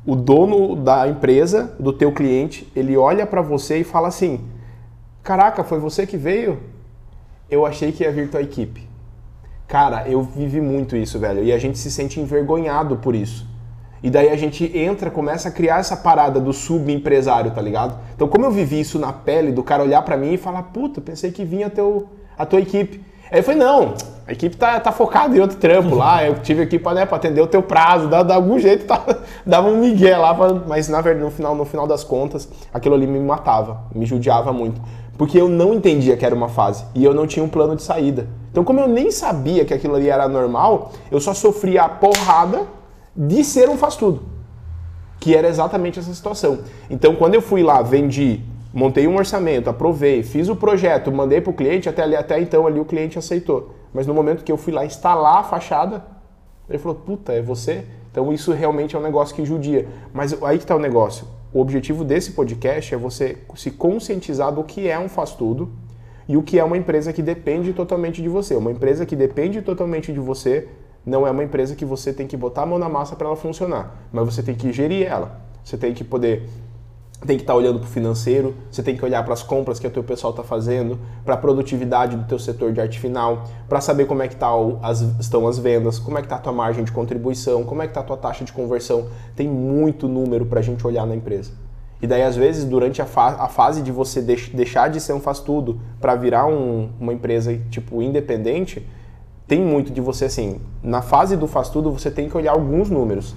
o 0.05 0.15
dono 0.15 0.75
da 0.75 1.07
empresa, 1.07 1.75
do 1.79 1.91
teu 1.91 2.11
cliente, 2.11 2.69
ele 2.75 2.95
olha 2.95 3.25
para 3.25 3.41
você 3.41 3.79
e 3.79 3.83
fala 3.83 4.07
assim: 4.07 4.41
Caraca, 5.21 5.63
foi 5.63 5.79
você 5.79 6.05
que 6.05 6.17
veio? 6.17 6.59
Eu 7.49 7.65
achei 7.65 7.91
que 7.91 8.03
ia 8.03 8.11
vir 8.11 8.29
tua 8.29 8.41
equipe. 8.41 8.92
Cara, 9.67 10.07
eu 10.07 10.21
vivi 10.21 10.61
muito 10.61 10.95
isso, 10.95 11.19
velho. 11.19 11.43
E 11.43 11.51
a 11.51 11.57
gente 11.57 11.77
se 11.77 11.89
sente 11.89 12.19
envergonhado 12.19 12.97
por 12.97 13.15
isso. 13.15 13.47
E 14.03 14.09
daí 14.09 14.29
a 14.29 14.35
gente 14.35 14.69
entra, 14.77 15.09
começa 15.09 15.47
a 15.47 15.51
criar 15.51 15.79
essa 15.79 15.95
parada 15.95 16.39
do 16.39 16.51
subempresário, 16.51 17.51
tá 17.51 17.61
ligado? 17.61 17.97
Então, 18.13 18.27
como 18.27 18.45
eu 18.45 18.51
vivi 18.51 18.81
isso 18.81 18.99
na 18.99 19.13
pele, 19.13 19.51
do 19.51 19.63
cara 19.63 19.81
olhar 19.81 20.01
para 20.01 20.17
mim 20.17 20.33
e 20.33 20.37
falar, 20.37 20.63
puta, 20.63 20.99
pensei 20.99 21.31
que 21.31 21.45
vinha 21.45 21.69
teu, 21.69 22.09
a 22.37 22.45
tua 22.45 22.59
equipe. 22.59 23.01
Aí 23.31 23.41
falei, 23.41 23.61
não, 23.61 23.95
a 24.27 24.31
equipe 24.33 24.55
tá, 24.55 24.79
tá 24.79 24.91
focada 24.91 25.35
em 25.35 25.39
outro 25.39 25.57
trampo 25.57 25.95
lá, 25.95 26.23
eu 26.23 26.35
tive 26.35 26.61
aqui 26.61 26.77
pra, 26.77 26.93
né, 26.93 27.05
pra 27.05 27.15
atender 27.15 27.41
o 27.41 27.47
teu 27.47 27.63
prazo, 27.63 28.07
dá 28.07 28.35
algum 28.35 28.59
jeito, 28.59 28.85
tá, 28.85 29.03
dava 29.43 29.69
um 29.69 29.77
migué 29.79 30.15
lá, 30.15 30.35
pra, 30.35 30.53
mas 30.53 30.87
na 30.87 31.01
verdade, 31.01 31.25
no 31.25 31.31
final, 31.31 31.55
no 31.55 31.65
final 31.65 31.87
das 31.87 32.03
contas, 32.03 32.47
aquilo 32.71 32.93
ali 32.93 33.07
me 33.07 33.19
matava, 33.19 33.85
me 33.95 34.05
judiava 34.05 34.53
muito. 34.53 34.79
Porque 35.17 35.39
eu 35.39 35.47
não 35.47 35.73
entendia 35.73 36.17
que 36.17 36.25
era 36.25 36.33
uma 36.33 36.49
fase 36.49 36.85
e 36.95 37.03
eu 37.03 37.13
não 37.13 37.27
tinha 37.27 37.43
um 37.43 37.49
plano 37.49 37.75
de 37.75 37.83
saída. 37.83 38.27
Então, 38.51 38.63
como 38.63 38.79
eu 38.79 38.87
nem 38.87 39.11
sabia 39.11 39.65
que 39.65 39.73
aquilo 39.73 39.95
ali 39.95 40.09
era 40.09 40.27
normal, 40.27 40.91
eu 41.11 41.19
só 41.19 41.33
sofria 41.33 41.83
a 41.83 41.89
porrada 41.89 42.67
de 43.15 43.43
ser 43.43 43.69
um 43.69 43.77
faz-tudo. 43.77 44.23
Que 45.19 45.35
era 45.35 45.47
exatamente 45.47 45.99
essa 45.99 46.13
situação. 46.13 46.59
Então, 46.89 47.15
quando 47.15 47.35
eu 47.35 47.41
fui 47.41 47.63
lá, 47.63 47.81
vendi, 47.81 48.41
montei 48.73 49.07
um 49.07 49.15
orçamento, 49.15 49.69
aprovei, 49.69 50.23
fiz 50.23 50.49
o 50.49 50.55
projeto, 50.55 51.11
mandei 51.11 51.41
para 51.41 51.51
o 51.51 51.53
cliente, 51.53 51.87
até, 51.87 52.03
ali, 52.03 52.15
até 52.15 52.39
então 52.39 52.65
ali 52.67 52.79
o 52.79 52.85
cliente 52.85 53.17
aceitou. 53.17 53.73
Mas 53.93 54.07
no 54.07 54.13
momento 54.13 54.43
que 54.43 54.51
eu 54.51 54.57
fui 54.57 54.73
lá 54.73 54.85
instalar 54.85 55.37
a 55.37 55.43
fachada, 55.43 56.03
ele 56.67 56.79
falou, 56.79 56.97
puta, 56.97 57.33
é 57.33 57.41
você? 57.41 57.85
Então 58.11 58.33
isso 58.33 58.51
realmente 58.51 58.95
é 58.95 58.99
um 58.99 59.01
negócio 59.01 59.35
que 59.35 59.45
judia. 59.45 59.87
Mas 60.13 60.33
aí 60.43 60.57
que 60.57 60.63
está 60.63 60.75
o 60.75 60.79
negócio. 60.79 61.27
O 61.53 61.59
objetivo 61.59 62.03
desse 62.03 62.31
podcast 62.31 62.95
é 62.95 62.97
você 62.97 63.37
se 63.55 63.69
conscientizar 63.69 64.51
do 64.51 64.63
que 64.63 64.87
é 64.87 64.97
um 64.97 65.07
faz-tudo 65.07 65.71
e 66.27 66.35
o 66.35 66.41
que 66.41 66.57
é 66.57 66.63
uma 66.63 66.75
empresa 66.75 67.13
que 67.13 67.21
depende 67.21 67.73
totalmente 67.73 68.23
de 68.23 68.27
você. 68.27 68.55
Uma 68.55 68.71
empresa 68.71 69.05
que 69.05 69.15
depende 69.15 69.61
totalmente 69.61 70.11
de 70.11 70.19
você 70.19 70.67
não 71.05 71.27
é 71.27 71.31
uma 71.31 71.43
empresa 71.43 71.75
que 71.75 71.85
você 71.85 72.11
tem 72.11 72.25
que 72.25 72.35
botar 72.35 72.63
a 72.63 72.65
mão 72.65 72.79
na 72.79 72.89
massa 72.89 73.15
para 73.15 73.27
ela 73.27 73.35
funcionar, 73.35 74.07
mas 74.11 74.25
você 74.25 74.41
tem 74.41 74.55
que 74.55 74.71
gerir 74.73 75.05
ela. 75.05 75.41
Você 75.63 75.77
tem 75.77 75.93
que 75.93 76.03
poder 76.03 76.49
tem 77.25 77.37
que 77.37 77.43
estar 77.43 77.53
tá 77.53 77.57
olhando 77.57 77.79
para 77.79 77.87
o 77.87 77.89
financeiro, 77.89 78.53
você 78.69 78.83
tem 78.83 78.95
que 78.95 79.03
olhar 79.03 79.23
para 79.23 79.33
as 79.33 79.43
compras 79.43 79.79
que 79.79 79.87
o 79.87 79.89
teu 79.89 80.03
pessoal 80.03 80.31
está 80.31 80.43
fazendo, 80.43 80.99
para 81.23 81.35
a 81.35 81.37
produtividade 81.37 82.15
do 82.15 82.25
teu 82.25 82.37
setor 82.37 82.73
de 82.73 82.81
arte 82.81 82.99
final, 82.99 83.43
para 83.67 83.79
saber 83.81 84.05
como 84.05 84.21
é 84.21 84.27
que 84.27 84.35
tá 84.35 84.49
as, 84.81 85.01
estão 85.19 85.47
as 85.47 85.57
vendas, 85.57 85.99
como 85.99 86.17
é 86.17 86.21
que 86.21 86.25
está 86.25 86.35
a 86.35 86.39
tua 86.39 86.53
margem 86.53 86.83
de 86.83 86.91
contribuição, 86.91 87.63
como 87.63 87.81
é 87.81 87.85
que 87.85 87.91
está 87.91 88.01
a 88.01 88.03
tua 88.03 88.17
taxa 88.17 88.43
de 88.43 88.51
conversão. 88.51 89.07
Tem 89.35 89.47
muito 89.47 90.07
número 90.07 90.45
para 90.45 90.59
a 90.59 90.63
gente 90.63 90.85
olhar 90.85 91.05
na 91.05 91.15
empresa. 91.15 91.51
E 92.01 92.07
daí, 92.07 92.21
às 92.21 92.35
vezes, 92.35 92.65
durante 92.65 93.01
a, 93.01 93.05
fa 93.05 93.37
a 93.39 93.47
fase 93.47 93.81
de 93.81 93.89
você 93.89 94.21
deix 94.21 94.49
deixar 94.49 94.89
de 94.89 94.99
ser 94.99 95.13
um 95.13 95.21
faz-tudo 95.21 95.79
para 96.01 96.15
virar 96.15 96.47
um, 96.47 96.89
uma 96.99 97.13
empresa 97.13 97.57
tipo 97.69 98.01
independente, 98.01 98.85
tem 99.47 99.61
muito 99.61 99.91
de 99.91 100.01
você 100.01 100.25
assim, 100.25 100.59
na 100.81 101.01
fase 101.01 101.37
do 101.37 101.47
faz 101.47 101.69
tudo 101.69 101.91
você 101.91 102.11
tem 102.11 102.27
que 102.27 102.35
olhar 102.35 102.51
alguns 102.51 102.89
números. 102.89 103.33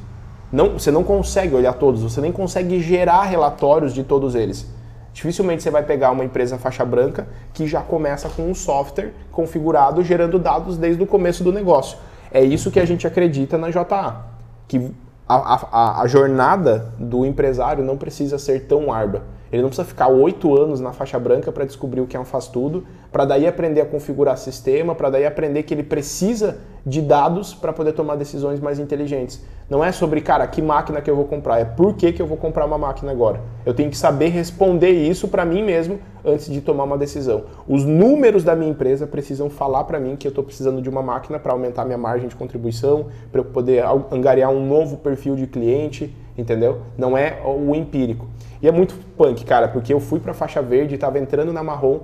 Não, 0.52 0.74
você 0.74 0.90
não 0.90 1.02
consegue 1.02 1.54
olhar 1.54 1.72
todos, 1.74 2.02
você 2.02 2.20
nem 2.20 2.32
consegue 2.32 2.80
gerar 2.80 3.24
relatórios 3.24 3.92
de 3.92 4.04
todos 4.04 4.34
eles. 4.34 4.66
Dificilmente 5.12 5.62
você 5.62 5.70
vai 5.70 5.82
pegar 5.82 6.10
uma 6.10 6.24
empresa 6.24 6.58
faixa 6.58 6.84
branca 6.84 7.26
que 7.54 7.66
já 7.66 7.80
começa 7.80 8.28
com 8.28 8.42
um 8.42 8.54
software 8.54 9.12
configurado 9.32 10.02
gerando 10.02 10.38
dados 10.38 10.76
desde 10.76 11.02
o 11.02 11.06
começo 11.06 11.42
do 11.42 11.50
negócio. 11.50 11.98
É 12.30 12.42
isso 12.42 12.70
que 12.70 12.78
a 12.78 12.84
gente 12.84 13.06
acredita 13.06 13.56
na 13.56 13.70
JA, 13.70 14.26
que 14.68 14.90
a, 15.28 15.34
a, 15.34 16.02
a 16.02 16.06
jornada 16.06 16.92
do 16.98 17.24
empresário 17.24 17.82
não 17.82 17.96
precisa 17.96 18.38
ser 18.38 18.66
tão 18.66 18.92
árdua. 18.92 19.22
Ele 19.50 19.62
não 19.62 19.68
precisa 19.68 19.88
ficar 19.88 20.08
oito 20.08 20.54
anos 20.60 20.80
na 20.80 20.92
faixa 20.92 21.18
branca 21.18 21.50
para 21.50 21.64
descobrir 21.64 22.00
o 22.00 22.06
que 22.06 22.16
é 22.16 22.20
um 22.20 22.24
faz 22.24 22.46
tudo, 22.46 22.86
para 23.10 23.24
daí 23.24 23.46
aprender 23.46 23.80
a 23.80 23.86
configurar 23.86 24.36
sistema, 24.36 24.94
para 24.94 25.08
daí 25.08 25.24
aprender 25.24 25.62
que 25.62 25.72
ele 25.72 25.82
precisa 25.82 26.58
de 26.86 27.02
dados 27.02 27.52
para 27.52 27.72
poder 27.72 27.92
tomar 27.92 28.14
decisões 28.14 28.60
mais 28.60 28.78
inteligentes. 28.78 29.44
Não 29.68 29.82
é 29.82 29.90
sobre, 29.90 30.20
cara, 30.20 30.46
que 30.46 30.62
máquina 30.62 31.00
que 31.00 31.10
eu 31.10 31.16
vou 31.16 31.24
comprar, 31.24 31.58
é 31.58 31.64
por 31.64 31.94
que, 31.94 32.12
que 32.12 32.22
eu 32.22 32.26
vou 32.26 32.36
comprar 32.36 32.64
uma 32.64 32.78
máquina 32.78 33.10
agora. 33.10 33.40
Eu 33.64 33.74
tenho 33.74 33.90
que 33.90 33.96
saber 33.96 34.28
responder 34.28 34.90
isso 34.90 35.26
para 35.26 35.44
mim 35.44 35.64
mesmo 35.64 35.98
antes 36.24 36.48
de 36.48 36.60
tomar 36.60 36.84
uma 36.84 36.96
decisão. 36.96 37.46
Os 37.66 37.84
números 37.84 38.44
da 38.44 38.54
minha 38.54 38.70
empresa 38.70 39.04
precisam 39.04 39.50
falar 39.50 39.82
para 39.82 39.98
mim 39.98 40.14
que 40.14 40.28
eu 40.28 40.30
estou 40.30 40.44
precisando 40.44 40.80
de 40.80 40.88
uma 40.88 41.02
máquina 41.02 41.40
para 41.40 41.52
aumentar 41.52 41.84
minha 41.84 41.98
margem 41.98 42.28
de 42.28 42.36
contribuição, 42.36 43.06
para 43.32 43.40
eu 43.40 43.44
poder 43.44 43.84
angariar 44.12 44.52
um 44.52 44.64
novo 44.64 44.98
perfil 44.98 45.34
de 45.34 45.48
cliente, 45.48 46.14
entendeu? 46.38 46.82
Não 46.96 47.18
é 47.18 47.40
o 47.44 47.74
empírico. 47.74 48.26
E 48.62 48.68
é 48.68 48.72
muito 48.72 48.94
punk, 49.16 49.44
cara, 49.44 49.66
porque 49.66 49.92
eu 49.92 49.98
fui 49.98 50.20
para 50.20 50.32
faixa 50.32 50.62
verde, 50.62 50.94
estava 50.94 51.18
entrando 51.18 51.52
na 51.52 51.64
marrom 51.64 51.98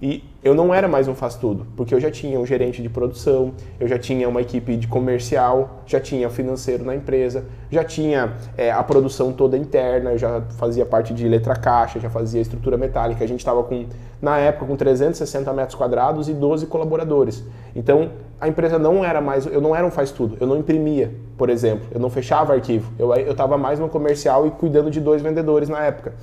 e 0.00 0.22
eu 0.44 0.54
não 0.54 0.72
era 0.72 0.86
mais 0.86 1.08
um 1.08 1.14
faz 1.14 1.34
tudo, 1.34 1.66
porque 1.76 1.92
eu 1.92 1.98
já 1.98 2.08
tinha 2.08 2.38
um 2.38 2.46
gerente 2.46 2.80
de 2.80 2.88
produção, 2.88 3.52
eu 3.80 3.88
já 3.88 3.98
tinha 3.98 4.28
uma 4.28 4.40
equipe 4.40 4.76
de 4.76 4.86
comercial, 4.86 5.82
já 5.86 5.98
tinha 5.98 6.30
financeiro 6.30 6.84
na 6.84 6.94
empresa, 6.94 7.44
já 7.68 7.82
tinha 7.82 8.34
é, 8.56 8.70
a 8.70 8.80
produção 8.84 9.32
toda 9.32 9.56
interna, 9.56 10.12
eu 10.12 10.18
já 10.18 10.40
fazia 10.56 10.86
parte 10.86 11.12
de 11.12 11.26
letra 11.26 11.56
caixa, 11.56 11.98
já 11.98 12.08
fazia 12.08 12.40
estrutura 12.40 12.76
metálica. 12.76 13.24
A 13.24 13.26
gente 13.26 13.40
estava 13.40 13.64
com, 13.64 13.86
na 14.22 14.38
época, 14.38 14.66
com 14.66 14.76
360 14.76 15.52
metros 15.52 15.74
quadrados 15.74 16.28
e 16.28 16.32
12 16.32 16.66
colaboradores. 16.66 17.42
Então 17.74 18.10
a 18.40 18.46
empresa 18.46 18.78
não 18.78 19.04
era 19.04 19.20
mais, 19.20 19.46
eu 19.46 19.60
não 19.60 19.74
era 19.74 19.84
um 19.84 19.90
faz 19.90 20.12
tudo, 20.12 20.36
eu 20.40 20.46
não 20.46 20.56
imprimia, 20.56 21.12
por 21.36 21.50
exemplo, 21.50 21.88
eu 21.90 21.98
não 21.98 22.08
fechava 22.08 22.52
arquivo, 22.52 22.92
eu 22.96 23.32
estava 23.32 23.58
mais 23.58 23.80
no 23.80 23.88
comercial 23.88 24.46
e 24.46 24.52
cuidando 24.52 24.92
de 24.92 25.00
dois 25.00 25.20
vendedores 25.20 25.68
na 25.68 25.80
época 25.84 26.14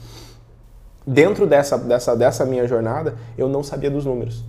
dentro 1.06 1.46
dessa, 1.46 1.78
dessa, 1.78 2.16
dessa 2.16 2.46
minha 2.46 2.68
jornada, 2.68 3.16
eu 3.38 3.48
não 3.48 3.64
sabia 3.64 3.90
dos 3.92 4.06
números. 4.06 4.44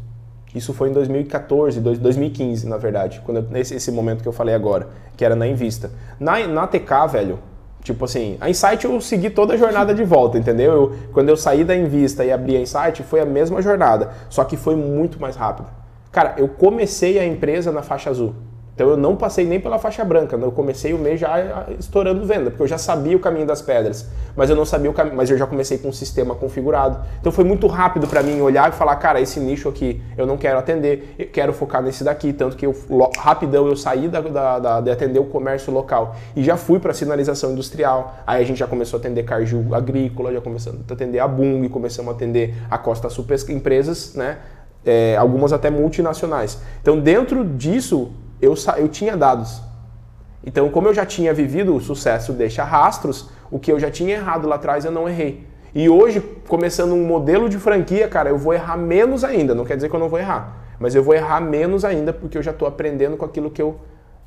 Isso 0.55 0.73
foi 0.73 0.89
em 0.89 0.93
2014, 0.93 1.81
2015, 1.81 2.67
na 2.67 2.79
verdade, 2.79 3.21
quando 3.25 3.39
eu, 3.39 3.43
nesse 3.51 3.75
esse 3.75 3.93
momento 3.93 4.23
que 4.23 4.29
eu 4.29 4.33
falei 4.33 4.55
agora, 4.55 4.89
que 5.17 5.25
era 5.25 5.37
na 5.37 5.47
Invista. 5.47 5.91
Na, 6.19 6.47
na 6.47 6.67
TK, 6.67 7.09
velho, 7.13 7.39
tipo 7.83 8.05
assim, 8.07 8.39
a 8.41 8.49
Insight 8.49 8.85
eu 8.85 8.99
segui 9.01 9.29
toda 9.29 9.53
a 9.53 9.57
jornada 9.57 9.95
de 9.95 10.03
volta, 10.03 10.39
entendeu? 10.39 10.73
Eu, 10.73 10.97
quando 11.13 11.29
eu 11.29 11.37
saí 11.37 11.63
da 11.63 11.77
Invista 11.77 12.25
e 12.25 12.33
abri 12.33 12.57
a 12.57 12.61
Insight, 12.61 13.03
foi 13.03 13.21
a 13.21 13.27
mesma 13.27 13.61
jornada, 13.61 14.13
só 14.31 14.45
que 14.45 14.57
foi 14.57 14.75
muito 14.75 15.21
mais 15.21 15.37
rápido. 15.37 15.69
Cara, 16.11 16.35
eu 16.39 16.49
comecei 16.49 17.19
a 17.19 17.27
empresa 17.27 17.71
na 17.71 17.83
faixa 17.83 18.09
azul. 18.09 18.35
Então 18.77 18.91
eu 18.91 18.97
não 18.97 19.17
passei 19.17 19.47
nem 19.47 19.59
pela 19.59 19.79
faixa 19.79 20.05
branca, 20.05 20.37
eu 20.37 20.53
comecei 20.53 20.93
o 20.93 20.99
mês 20.99 21.19
já 21.19 21.67
estourando 21.79 22.27
venda, 22.27 22.51
porque 22.51 22.63
eu 22.63 22.69
já 22.69 22.77
sabia 22.77 23.17
o 23.17 23.19
caminho 23.19 23.47
das 23.47 23.63
pedras, 23.63 24.07
mas 24.37 24.51
eu 24.51 24.55
não 24.55 24.67
sabia 24.67 24.91
o 24.91 24.93
caminho, 24.93 25.17
mas 25.17 25.31
eu 25.31 25.39
já 25.39 25.47
comecei 25.47 25.79
com 25.79 25.89
um 25.89 25.93
sistema 25.93 26.35
configurado. 26.35 27.01
Então 27.19 27.33
foi 27.33 27.43
muito 27.43 27.67
rápido 27.67 28.07
para 28.07 28.23
mim 28.23 28.39
olhar 28.43 28.69
e 28.69 28.73
falar, 28.73 28.95
cara, 28.97 29.19
esse 29.19 29.41
nicho 29.41 29.67
aqui 29.67 30.03
eu 30.19 30.27
não 30.27 30.37
quero 30.37 30.59
atender, 30.59 31.15
eu 31.19 31.27
quero 31.27 31.55
focar 31.55 31.83
nesse 31.83 32.05
daqui, 32.05 32.35
tanto 32.35 32.55
que 32.55 32.67
eu 32.67 32.77
rapidão 33.17 33.67
eu 33.67 33.77
saí 33.77 34.09
da, 34.09 34.21
da, 34.21 34.59
da 34.59 34.81
de 34.83 34.91
atender 34.91 35.21
o 35.21 35.25
comércio 35.25 35.73
local 35.73 36.15
e 36.37 36.45
já 36.45 36.59
fui 36.59 36.79
para 36.79 36.93
sinalização 36.93 37.53
industrial. 37.53 38.19
Aí 38.27 38.43
a 38.43 38.47
gente 38.47 38.59
já 38.59 38.67
começou 38.67 38.99
a 38.99 39.01
atender 39.01 39.23
Cargill 39.23 39.75
agrícola, 39.75 40.35
já 40.35 40.43
começamos 40.43 40.83
a 40.87 40.93
atender 40.93 41.19
a 41.19 41.27
Bung, 41.27 41.67
começamos 41.71 42.13
a 42.13 42.15
atender 42.15 42.55
a 42.71 42.77
Costa 42.77 43.09
Super 43.09 43.39
empresas, 43.49 44.15
né? 44.15 44.37
É, 44.85 45.17
algumas 45.17 45.53
até 45.53 45.71
multinacionais. 45.71 46.61
Então 46.83 47.01
dentro 47.01 47.43
disso 47.43 48.13
eu, 48.41 48.55
eu 48.77 48.89
tinha 48.89 49.17
dados. 49.17 49.61
Então, 50.45 50.69
como 50.69 50.87
eu 50.87 50.95
já 50.95 51.05
tinha 51.05 51.35
vivido 51.35 51.75
o 51.75 51.81
sucesso 51.81 52.33
deixa 52.33 52.63
rastros, 52.63 53.29
o 53.51 53.59
que 53.59 53.73
eu 53.73 53.81
já 53.81 53.91
tinha 53.91 54.15
errado 54.15 54.47
lá 54.47 54.55
atrás 54.57 54.85
eu 54.85 54.93
não 54.93 55.09
errei. 55.09 55.45
E 55.75 55.89
hoje, 55.91 56.21
começando 56.49 56.93
um 56.93 57.05
modelo 57.05 57.49
de 57.49 57.59
franquia, 57.59 58.09
cara, 58.09 58.31
eu 58.31 58.39
vou 58.39 58.55
errar 58.55 58.77
menos 58.77 59.25
ainda. 59.25 59.55
Não 59.55 59.65
quer 59.65 59.77
dizer 59.77 59.91
que 59.91 59.95
eu 59.95 60.01
não 60.01 60.09
vou 60.09 60.19
errar, 60.19 60.57
mas 60.79 60.95
eu 60.95 61.03
vou 61.03 61.15
errar 61.15 61.41
menos 61.41 61.85
ainda 61.85 62.13
porque 62.13 62.39
eu 62.39 62.43
já 62.43 62.53
estou 62.53 62.67
aprendendo 62.67 63.17
com 63.17 63.25
aquilo 63.25 63.51
que 63.51 63.61
eu, 63.61 63.77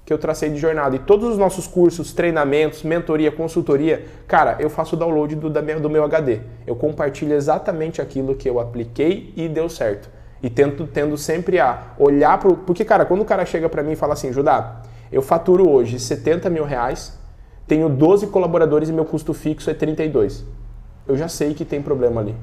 que 0.06 0.12
eu 0.12 0.18
tracei 0.18 0.50
de 0.50 0.58
jornada. 0.58 0.96
E 0.96 1.00
todos 1.00 1.28
os 1.28 1.38
nossos 1.38 1.66
cursos, 1.66 2.14
treinamentos, 2.14 2.84
mentoria, 2.84 3.32
consultoria, 3.32 4.06
cara, 4.28 4.58
eu 4.60 4.70
faço 4.70 4.98
download 4.98 5.36
do, 5.36 5.50
da 5.50 5.62
minha, 5.62 5.80
do 5.80 5.90
meu 5.90 6.04
HD. 6.04 6.42
Eu 6.68 6.76
compartilho 6.76 7.34
exatamente 7.34 8.02
aquilo 8.02 8.36
que 8.36 8.48
eu 8.48 8.60
apliquei 8.60 9.34
e 9.36 9.48
deu 9.48 9.70
certo. 9.70 10.10
E 10.42 10.50
tendo 10.50 11.18
sempre 11.18 11.60
a 11.60 11.94
olhar 11.98 12.38
para 12.40 12.54
Porque, 12.54 12.86
cara, 12.86 13.06
quando 13.06 13.22
o 13.22 13.26
cara 13.26 13.46
chega 13.46 13.68
para 13.68 13.84
mim 13.84 13.92
e 13.92 13.96
fala 13.96 14.14
assim, 14.14 14.32
Judá, 14.32 14.82
eu 15.12 15.22
faturo 15.22 15.70
hoje 15.70 16.00
70 16.00 16.50
mil 16.50 16.64
reais, 16.64 17.18
tenho 17.68 17.90
12 17.90 18.28
colaboradores 18.28 18.90
e 18.90 18.94
meu 18.94 19.06
custo 19.06 19.34
fixo 19.34 19.70
é 19.70 19.74
32. 19.74 20.46
Eu 21.08 21.18
já 21.18 21.28
sei 21.28 21.54
que 21.54 21.66
tem 21.66 21.82
problema 21.82 22.22
ali. 22.22 22.36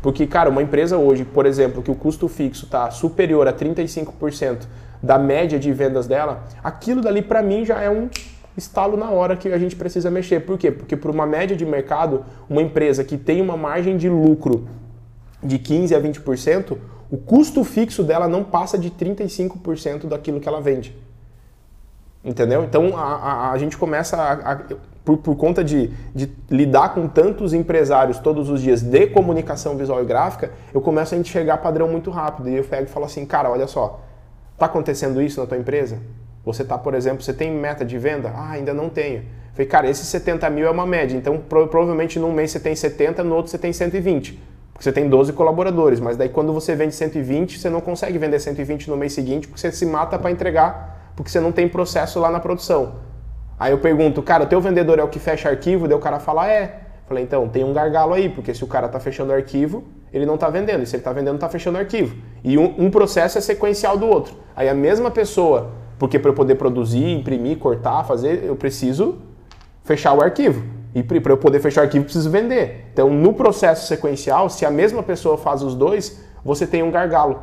Porque, 0.00 0.26
cara, 0.26 0.50
uma 0.50 0.62
empresa 0.62 0.98
hoje, 0.98 1.24
por 1.24 1.46
exemplo, 1.46 1.80
que 1.80 1.90
o 1.90 1.94
custo 1.94 2.26
fixo 2.26 2.64
está 2.64 2.90
superior 2.90 3.46
a 3.46 3.52
35% 3.52 4.66
da 5.00 5.18
média 5.18 5.58
de 5.58 5.72
vendas 5.72 6.06
dela, 6.06 6.44
aquilo 6.62 7.00
dali 7.00 7.22
para 7.22 7.42
mim 7.42 7.64
já 7.64 7.80
é 7.80 7.88
um 7.88 8.08
estalo 8.56 8.96
na 8.96 9.10
hora 9.10 9.36
que 9.36 9.52
a 9.52 9.58
gente 9.58 9.76
precisa 9.76 10.10
mexer. 10.10 10.40
Por 10.40 10.58
quê? 10.58 10.70
Porque 10.70 10.96
por 10.96 11.10
uma 11.10 11.26
média 11.26 11.56
de 11.56 11.64
mercado, 11.64 12.24
uma 12.48 12.60
empresa 12.60 13.04
que 13.04 13.16
tem 13.16 13.40
uma 13.40 13.56
margem 13.56 13.96
de 13.96 14.08
lucro 14.08 14.68
de 15.42 15.58
15 15.58 15.94
a 15.94 16.00
20%, 16.00 16.76
o 17.12 17.18
custo 17.18 17.62
fixo 17.62 18.02
dela 18.02 18.26
não 18.26 18.42
passa 18.42 18.78
de 18.78 18.90
35% 18.90 20.06
daquilo 20.06 20.40
que 20.40 20.48
ela 20.48 20.62
vende. 20.62 20.96
Entendeu? 22.24 22.64
Então 22.64 22.96
a, 22.96 23.02
a, 23.02 23.50
a 23.50 23.58
gente 23.58 23.76
começa 23.76 24.16
a, 24.16 24.52
a 24.52 24.60
por, 25.04 25.18
por, 25.18 25.36
conta 25.36 25.62
de, 25.62 25.88
de, 26.14 26.32
lidar 26.50 26.94
com 26.94 27.06
tantos 27.06 27.52
empresários 27.52 28.18
todos 28.18 28.48
os 28.48 28.62
dias 28.62 28.80
de 28.80 29.08
comunicação 29.08 29.76
visual 29.76 30.00
e 30.00 30.06
gráfica, 30.06 30.52
eu 30.72 30.80
começo 30.80 31.14
a 31.14 31.18
enxergar 31.18 31.58
padrão 31.58 31.86
muito 31.86 32.10
rápido. 32.10 32.48
E 32.48 32.56
eu 32.56 32.64
pego 32.64 32.84
e 32.84 32.86
falo 32.86 33.04
assim, 33.04 33.26
cara, 33.26 33.50
olha 33.50 33.66
só, 33.66 34.00
tá 34.56 34.64
acontecendo 34.64 35.20
isso 35.20 35.38
na 35.38 35.46
tua 35.46 35.58
empresa? 35.58 35.98
Você 36.46 36.64
tá, 36.64 36.78
por 36.78 36.94
exemplo, 36.94 37.22
você 37.22 37.34
tem 37.34 37.50
meta 37.50 37.84
de 37.84 37.98
venda? 37.98 38.32
Ah, 38.34 38.52
ainda 38.52 38.72
não 38.72 38.88
tenho. 38.88 39.24
falei, 39.52 39.66
cara, 39.66 39.90
esse 39.90 40.06
70 40.06 40.48
mil 40.48 40.66
é 40.66 40.70
uma 40.70 40.86
média, 40.86 41.14
então 41.14 41.36
pro, 41.36 41.68
provavelmente 41.68 42.18
num 42.18 42.32
mês 42.32 42.52
você 42.52 42.60
tem 42.60 42.74
70, 42.74 43.22
no 43.22 43.34
outro 43.34 43.50
você 43.50 43.58
tem 43.58 43.70
120. 43.70 44.51
Você 44.82 44.90
tem 44.90 45.08
12 45.08 45.32
colaboradores, 45.34 46.00
mas 46.00 46.16
daí 46.16 46.28
quando 46.28 46.52
você 46.52 46.74
vende 46.74 46.92
120, 46.92 47.56
você 47.56 47.70
não 47.70 47.80
consegue 47.80 48.18
vender 48.18 48.40
120 48.40 48.90
no 48.90 48.96
mês 48.96 49.12
seguinte 49.12 49.46
porque 49.46 49.60
você 49.60 49.70
se 49.70 49.86
mata 49.86 50.18
para 50.18 50.28
entregar, 50.28 51.12
porque 51.14 51.30
você 51.30 51.38
não 51.38 51.52
tem 51.52 51.68
processo 51.68 52.18
lá 52.18 52.28
na 52.32 52.40
produção. 52.40 52.94
Aí 53.60 53.70
eu 53.70 53.78
pergunto, 53.78 54.20
cara, 54.24 54.42
o 54.42 54.46
teu 54.48 54.60
vendedor 54.60 54.98
é 54.98 55.04
o 55.04 55.06
que 55.06 55.20
fecha 55.20 55.48
arquivo? 55.48 55.86
Daí 55.86 55.96
o 55.96 56.00
cara 56.00 56.18
fala, 56.18 56.50
é. 56.50 56.80
Falei, 57.06 57.22
então, 57.22 57.48
tem 57.48 57.62
um 57.62 57.72
gargalo 57.72 58.12
aí, 58.12 58.28
porque 58.28 58.52
se 58.52 58.64
o 58.64 58.66
cara 58.66 58.86
está 58.86 58.98
fechando 58.98 59.32
arquivo, 59.32 59.84
ele 60.12 60.26
não 60.26 60.34
está 60.34 60.50
vendendo. 60.50 60.82
E 60.82 60.86
se 60.86 60.96
ele 60.96 61.02
está 61.02 61.12
vendendo, 61.12 61.36
está 61.36 61.48
fechando 61.48 61.78
arquivo. 61.78 62.16
E 62.42 62.58
um, 62.58 62.74
um, 62.76 62.90
processo 62.90 63.38
é 63.38 63.40
sequencial 63.40 63.96
do 63.96 64.08
outro. 64.08 64.34
Aí 64.56 64.68
a 64.68 64.74
mesma 64.74 65.12
pessoa, 65.12 65.70
porque 65.96 66.18
para 66.18 66.30
eu 66.32 66.34
poder 66.34 66.56
produzir, 66.56 67.08
imprimir, 67.08 67.58
cortar, 67.58 68.02
fazer, 68.02 68.42
eu 68.42 68.56
preciso 68.56 69.18
fechar 69.84 70.12
o 70.12 70.20
arquivo. 70.20 70.81
E 70.94 71.02
para 71.02 71.32
eu 71.32 71.38
poder 71.38 71.60
fechar 71.60 71.80
o 71.80 71.84
arquivo, 71.84 72.04
preciso 72.04 72.30
vender. 72.30 72.86
Então, 72.92 73.08
no 73.08 73.32
processo 73.32 73.86
sequencial, 73.86 74.50
se 74.50 74.66
a 74.66 74.70
mesma 74.70 75.02
pessoa 75.02 75.38
faz 75.38 75.62
os 75.62 75.74
dois, 75.74 76.22
você 76.44 76.66
tem 76.66 76.82
um 76.82 76.90
gargalo. 76.90 77.40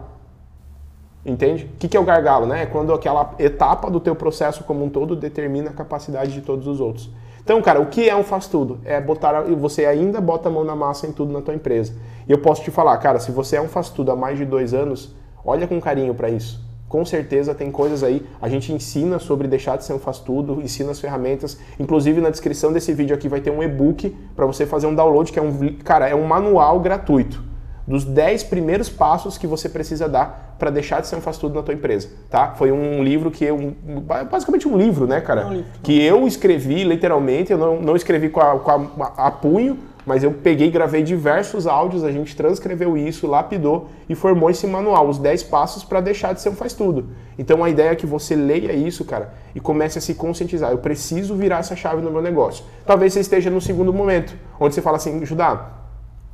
Entende? 1.26 1.70
O 1.74 1.78
que, 1.78 1.98
é 1.98 2.00
o 2.00 2.04
gargalo? 2.04 2.46
Né? 2.46 2.64
É 2.64 2.66
quando 2.66 2.94
aquela 2.94 3.34
etapa 3.40 3.90
do 3.90 4.00
teu 4.00 4.16
processo 4.16 4.64
como 4.64 4.86
um 4.86 4.90
todo 4.90 5.16
determina 5.16 5.72
a 5.72 5.74
capacidade 5.74 6.32
de 6.32 6.42
todos 6.42 6.68
os 6.68 6.80
outros. 6.80 7.10
Então, 7.44 7.62
cara, 7.62 7.82
o 7.82 7.88
que 7.88 8.08
é 8.08 8.16
um 8.16 8.24
faz 8.24 8.48
tudo? 8.48 8.80
É 8.86 9.02
botar 9.02 9.42
você 9.42 9.86
ainda 9.86 10.22
bota 10.22 10.50
a 10.50 10.52
mão 10.52 10.64
na 10.64 10.76
massa 10.76 11.08
em 11.08 11.12
tudo 11.12 11.34
na 11.34 11.42
tua 11.42 11.56
empresa. 11.56 11.94
E 12.28 12.32
eu 12.32 12.38
posso 12.38 12.62
te 12.62 12.70
falar, 12.70 12.96
cara, 13.00 13.20
se 13.20 13.32
você 13.32 13.56
é 13.56 13.62
um 13.62 13.68
faz 13.68 13.90
tudo 13.90 14.12
há 14.12 14.16
mais 14.16 14.38
de 14.38 14.46
dois 14.46 14.74
anos, 14.74 15.16
olha 15.44 15.68
com 15.68 15.82
carinho 15.82 16.14
para 16.14 16.30
isso 16.30 16.69
com 16.90 17.06
certeza 17.06 17.54
tem 17.54 17.72
coisas 17.72 18.04
aí. 18.04 18.26
A 18.42 18.50
gente 18.50 18.74
ensina 18.74 19.20
sobre 19.20 19.48
deixar 19.48 19.78
de 19.78 19.86
ser 19.86 19.94
um 19.94 20.00
faz 20.00 20.18
tudo, 20.20 20.60
ensina 20.62 20.92
as 20.92 21.00
ferramentas. 21.00 21.58
Inclusive 21.80 22.20
na 22.20 22.32
descrição 22.32 22.74
desse 22.74 22.92
vídeo 22.94 23.16
aqui 23.16 23.30
vai 23.30 23.40
ter 23.40 23.52
um 23.52 23.64
e-book 23.64 24.10
para 24.36 24.46
você 24.48 24.66
fazer 24.66 24.88
um 24.88 24.96
download, 24.96 25.32
que 25.32 25.38
é 25.38 25.42
um, 25.42 25.76
cara, 25.84 26.10
é 26.10 26.16
um 26.16 26.26
manual 26.26 26.80
gratuito 26.80 27.48
dos 27.90 28.06
10 28.06 28.44
primeiros 28.44 28.88
passos 28.88 29.36
que 29.36 29.48
você 29.48 29.68
precisa 29.68 30.08
dar 30.08 30.56
para 30.60 30.70
deixar 30.70 31.02
de 31.02 31.08
ser 31.08 31.16
um 31.16 31.22
faz 31.22 31.40
tudo 31.40 31.56
na 31.56 31.64
tua 31.64 31.74
empresa, 31.74 32.08
tá? 32.30 32.54
Foi 32.56 32.72
um 32.72 33.04
livro 33.04 33.32
que 33.32 33.44
eu 33.46 33.74
basicamente 34.30 34.68
um 34.68 34.78
livro, 34.78 35.08
né, 35.08 35.20
cara? 35.22 35.42
É 35.42 35.46
um 35.46 35.54
livro. 35.54 35.72
Que 35.82 36.00
eu 36.00 36.28
escrevi 36.28 36.84
literalmente, 36.84 37.52
eu 37.52 37.58
não, 37.58 37.82
não 37.82 37.96
escrevi 37.96 38.30
com 38.30 38.40
a, 38.40 38.60
com 38.60 39.04
a, 39.04 39.28
a 39.28 39.32
punho, 39.32 39.80
mas 40.10 40.24
eu 40.24 40.32
peguei, 40.32 40.72
gravei 40.72 41.04
diversos 41.04 41.68
áudios, 41.68 42.04
a 42.04 42.12
gente 42.12 42.36
transcreveu 42.36 42.98
isso, 42.98 43.28
lapidou 43.28 43.90
e 44.10 44.16
formou 44.16 44.50
esse 44.50 44.66
manual, 44.66 45.08
os 45.08 45.20
10 45.20 45.44
passos 45.44 45.84
para 45.84 46.02
deixar 46.02 46.34
de 46.34 46.42
ser 46.42 46.50
um 46.50 46.56
faz 46.56 46.74
tudo. 46.74 47.10
Então 47.38 47.64
a 47.64 47.70
ideia 47.70 47.92
é 47.92 47.96
que 47.96 48.08
você 48.08 48.36
leia 48.36 48.74
isso, 48.74 49.06
cara, 49.06 49.36
e 49.54 49.60
comece 49.60 50.00
a 50.00 50.02
se 50.02 50.16
conscientizar. 50.16 50.72
Eu 50.72 50.80
preciso 50.80 51.36
virar 51.36 51.60
essa 51.60 51.76
chave 51.76 52.02
no 52.02 52.10
meu 52.10 52.24
negócio. 52.24 52.66
Talvez 52.88 53.14
você 53.14 53.20
esteja 53.20 53.52
no 53.52 53.62
segundo 53.62 53.94
momento, 53.94 54.36
onde 54.60 54.74
você 54.74 54.82
fala 54.82 54.98
assim, 54.98 55.24
Judá, 55.24 55.74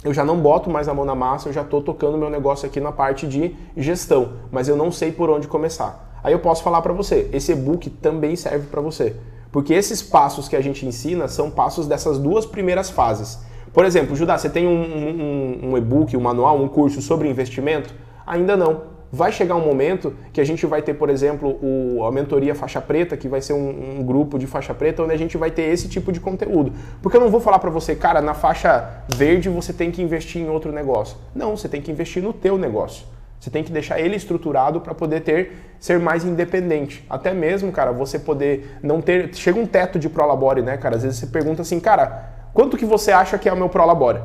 eu 0.06 0.14
já 0.14 0.24
não 0.24 0.40
boto 0.40 0.70
mais 0.70 0.88
a 0.88 0.94
mão 0.94 1.04
na 1.04 1.14
massa, 1.14 1.50
eu 1.50 1.54
já 1.54 1.62
estou 1.62 1.82
tocando 1.82 2.18
meu 2.18 2.30
negócio 2.30 2.66
aqui 2.66 2.80
na 2.80 2.94
parte 2.94 3.28
de 3.28 3.58
gestão, 3.76 4.36
mas 4.50 4.70
eu 4.70 4.78
não 4.78 4.90
sei 4.90 5.12
por 5.12 5.30
onde 5.30 5.50
começar. 5.50 6.18
Aí 6.24 6.32
eu 6.32 6.40
posso 6.40 6.64
falar 6.64 6.82
para 6.82 6.94
você, 6.94 7.30
esse 7.34 7.52
e-book 7.52 7.90
também 7.90 8.38
serve 8.38 8.68
para 8.68 8.80
você. 8.80 9.18
Porque 9.52 9.74
esses 9.74 10.02
passos 10.02 10.48
que 10.48 10.56
a 10.56 10.62
gente 10.62 10.86
ensina 10.86 11.28
são 11.28 11.52
passos 11.52 11.88
dessas 11.88 12.18
duas 12.18 12.46
primeiras 12.46 12.90
fases. 12.90 13.44
Por 13.76 13.84
exemplo, 13.84 14.16
Judá, 14.16 14.38
você 14.38 14.50
tem 14.50 14.66
um, 14.66 14.72
um, 14.72 15.72
um 15.72 15.78
e-book, 15.78 16.16
um 16.16 16.22
manual, 16.22 16.58
um 16.62 16.68
curso 16.70 17.02
sobre 17.02 17.28
investimento? 17.28 17.94
Ainda 18.26 18.56
não. 18.56 18.84
Vai 19.12 19.34
chegar 19.34 19.56
um 19.56 19.66
momento 19.66 20.14
que 20.32 20.40
a 20.40 20.46
gente 20.46 20.66
vai 20.66 20.82
ter, 20.82 20.94
por 20.94 21.10
exemplo, 21.10 21.60
o, 21.62 22.06
a 22.06 22.12
mentoria 22.12 22.56
faixa 22.56 22.80
preta, 22.80 23.18
que 23.18 23.28
vai 23.28 23.42
ser 23.42 23.52
um, 23.52 24.00
um, 24.00 24.04
grupo 24.06 24.40
de 24.40 24.48
faixa 24.48 24.74
preta, 24.74 25.04
onde 25.04 25.14
a 25.14 25.18
gente 25.18 25.36
vai 25.36 25.52
ter 25.52 25.64
esse 25.64 25.90
tipo 25.90 26.14
de 26.14 26.22
conteúdo. 26.22 26.72
Porque 27.02 27.18
eu 27.18 27.22
não 27.22 27.30
vou 27.30 27.42
falar 27.42 27.60
para 27.60 27.70
você, 27.70 27.94
cara, 27.94 28.22
na 28.22 28.34
faixa 28.34 29.04
verde 29.14 29.50
você 29.50 29.74
tem 29.74 29.92
que 29.92 30.02
investir 30.02 30.42
em 30.42 30.48
outro 30.50 30.72
negócio. 30.72 31.18
Não, 31.36 31.58
você 31.58 31.68
tem 31.68 31.82
que 31.82 31.92
investir 31.92 32.24
no 32.24 32.32
teu 32.32 32.58
negócio. 32.58 33.06
Você 33.42 33.50
tem 33.50 33.62
que 33.62 33.74
deixar 33.74 34.00
ele 34.00 34.16
estruturado 34.16 34.80
para 34.80 34.96
poder 34.96 35.20
ter 35.20 35.52
ser 35.82 36.00
mais 36.00 36.24
independente. 36.24 37.06
Até 37.10 37.34
mesmo, 37.34 37.74
cara, 37.74 37.92
você 37.92 38.18
poder 38.18 38.78
não 38.82 39.02
ter. 39.02 39.36
Chega 39.36 39.60
um 39.60 39.66
teto 39.66 40.00
de 40.00 40.08
Prolabore, 40.08 40.62
né, 40.62 40.78
cara? 40.78 40.96
Às 40.96 41.04
vezes 41.04 41.20
você 41.20 41.28
pergunta 41.28 41.62
assim, 41.62 41.80
cara, 41.82 42.45
quanto 42.56 42.78
que 42.78 42.86
você 42.86 43.12
acha 43.12 43.38
que 43.38 43.48
é 43.48 43.54
o 43.54 43.58
meu 43.58 43.70
Prolabore? 43.70 44.22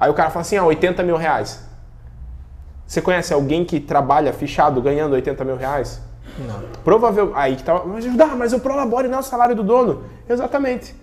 Aí 0.00 0.10
o 0.10 0.14
cara 0.14 0.30
fala 0.30 0.40
assim, 0.40 0.56
ah, 0.56 0.64
80 0.64 1.02
mil 1.04 1.16
reais. 1.16 1.62
Você 2.86 3.00
conhece 3.00 3.32
alguém 3.32 3.64
que 3.64 3.78
trabalha 3.78 4.32
fichado 4.32 4.82
ganhando 4.82 5.12
80 5.12 5.44
mil 5.44 5.56
reais? 5.56 6.00
Não. 6.38 6.62
Provável. 6.82 7.32
Aí 7.34 7.56
que 7.56 7.62
tá. 7.62 7.82
Mas, 7.84 8.06
ah, 8.06 8.34
mas 8.36 8.52
o 8.52 8.58
Prolabore 8.58 9.06
não 9.06 9.18
é 9.18 9.20
o 9.20 9.22
salário 9.22 9.54
do 9.54 9.62
dono. 9.62 10.04
Exatamente. 10.28 10.96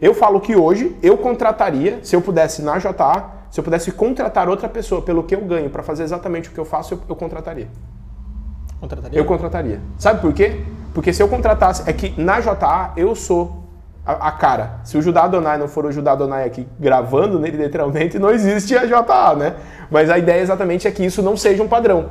Eu 0.00 0.14
falo 0.14 0.40
que 0.40 0.54
hoje 0.56 0.96
eu 1.02 1.18
contrataria, 1.18 1.98
se 2.02 2.14
eu 2.14 2.22
pudesse 2.22 2.62
na 2.62 2.78
JA, 2.78 3.30
se 3.50 3.58
eu 3.58 3.64
pudesse 3.64 3.90
contratar 3.90 4.48
outra 4.48 4.68
pessoa 4.68 5.02
pelo 5.02 5.24
que 5.24 5.34
eu 5.34 5.40
ganho 5.40 5.68
para 5.68 5.82
fazer 5.82 6.04
exatamente 6.04 6.48
o 6.48 6.52
que 6.52 6.58
eu 6.58 6.64
faço, 6.64 6.94
eu, 6.94 7.00
eu 7.08 7.16
contrataria. 7.16 7.68
Contrataria? 8.80 9.18
Eu 9.18 9.24
contrataria. 9.24 9.80
Sabe 9.98 10.20
por 10.20 10.32
quê? 10.32 10.64
Porque 10.94 11.12
se 11.12 11.20
eu 11.22 11.28
contratasse, 11.28 11.88
é 11.88 11.92
que 11.92 12.20
na 12.20 12.40
JA 12.40 12.92
eu 12.96 13.14
sou 13.14 13.67
a, 14.08 14.28
a 14.28 14.32
cara. 14.32 14.80
Se 14.84 14.96
o 14.96 15.02
Judá 15.02 15.24
Adonai 15.24 15.58
não 15.58 15.68
for 15.68 15.84
o 15.84 15.92
Judá 15.92 16.12
Adonai 16.12 16.44
aqui 16.44 16.66
gravando 16.80 17.38
nele, 17.38 17.58
literalmente, 17.62 18.18
não 18.18 18.30
existe 18.30 18.74
a 18.74 18.86
JA, 18.86 19.34
né? 19.36 19.56
Mas 19.90 20.08
a 20.08 20.16
ideia 20.16 20.40
exatamente 20.40 20.88
é 20.88 20.90
que 20.90 21.04
isso 21.04 21.20
não 21.20 21.36
seja 21.36 21.62
um 21.62 21.68
padrão. 21.68 22.08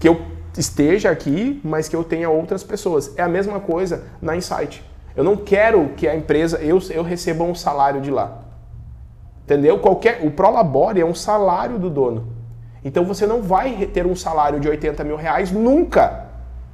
Que 0.00 0.08
eu 0.08 0.22
esteja 0.56 1.10
aqui, 1.10 1.60
mas 1.62 1.86
que 1.86 1.94
eu 1.94 2.02
tenha 2.02 2.30
outras 2.30 2.64
pessoas. 2.64 3.12
É 3.18 3.22
a 3.22 3.28
mesma 3.28 3.60
coisa 3.60 4.04
na 4.22 4.34
Insight. 4.34 4.82
Eu 5.14 5.22
não 5.22 5.36
quero 5.36 5.90
que 5.90 6.08
a 6.08 6.16
empresa, 6.16 6.58
eu, 6.58 6.80
eu 6.90 7.02
receba 7.02 7.44
um 7.44 7.54
salário 7.54 8.00
de 8.00 8.10
lá. 8.10 8.38
Entendeu? 9.44 9.78
Qualquer, 9.78 10.20
o 10.24 10.30
Prolabore 10.30 11.00
é 11.00 11.04
um 11.04 11.14
salário 11.14 11.78
do 11.78 11.90
dono. 11.90 12.32
Então 12.82 13.04
você 13.04 13.26
não 13.26 13.42
vai 13.42 13.86
ter 13.92 14.06
um 14.06 14.16
salário 14.16 14.58
de 14.58 14.68
80 14.68 15.04
mil 15.04 15.16
reais 15.16 15.52
nunca. 15.52 16.24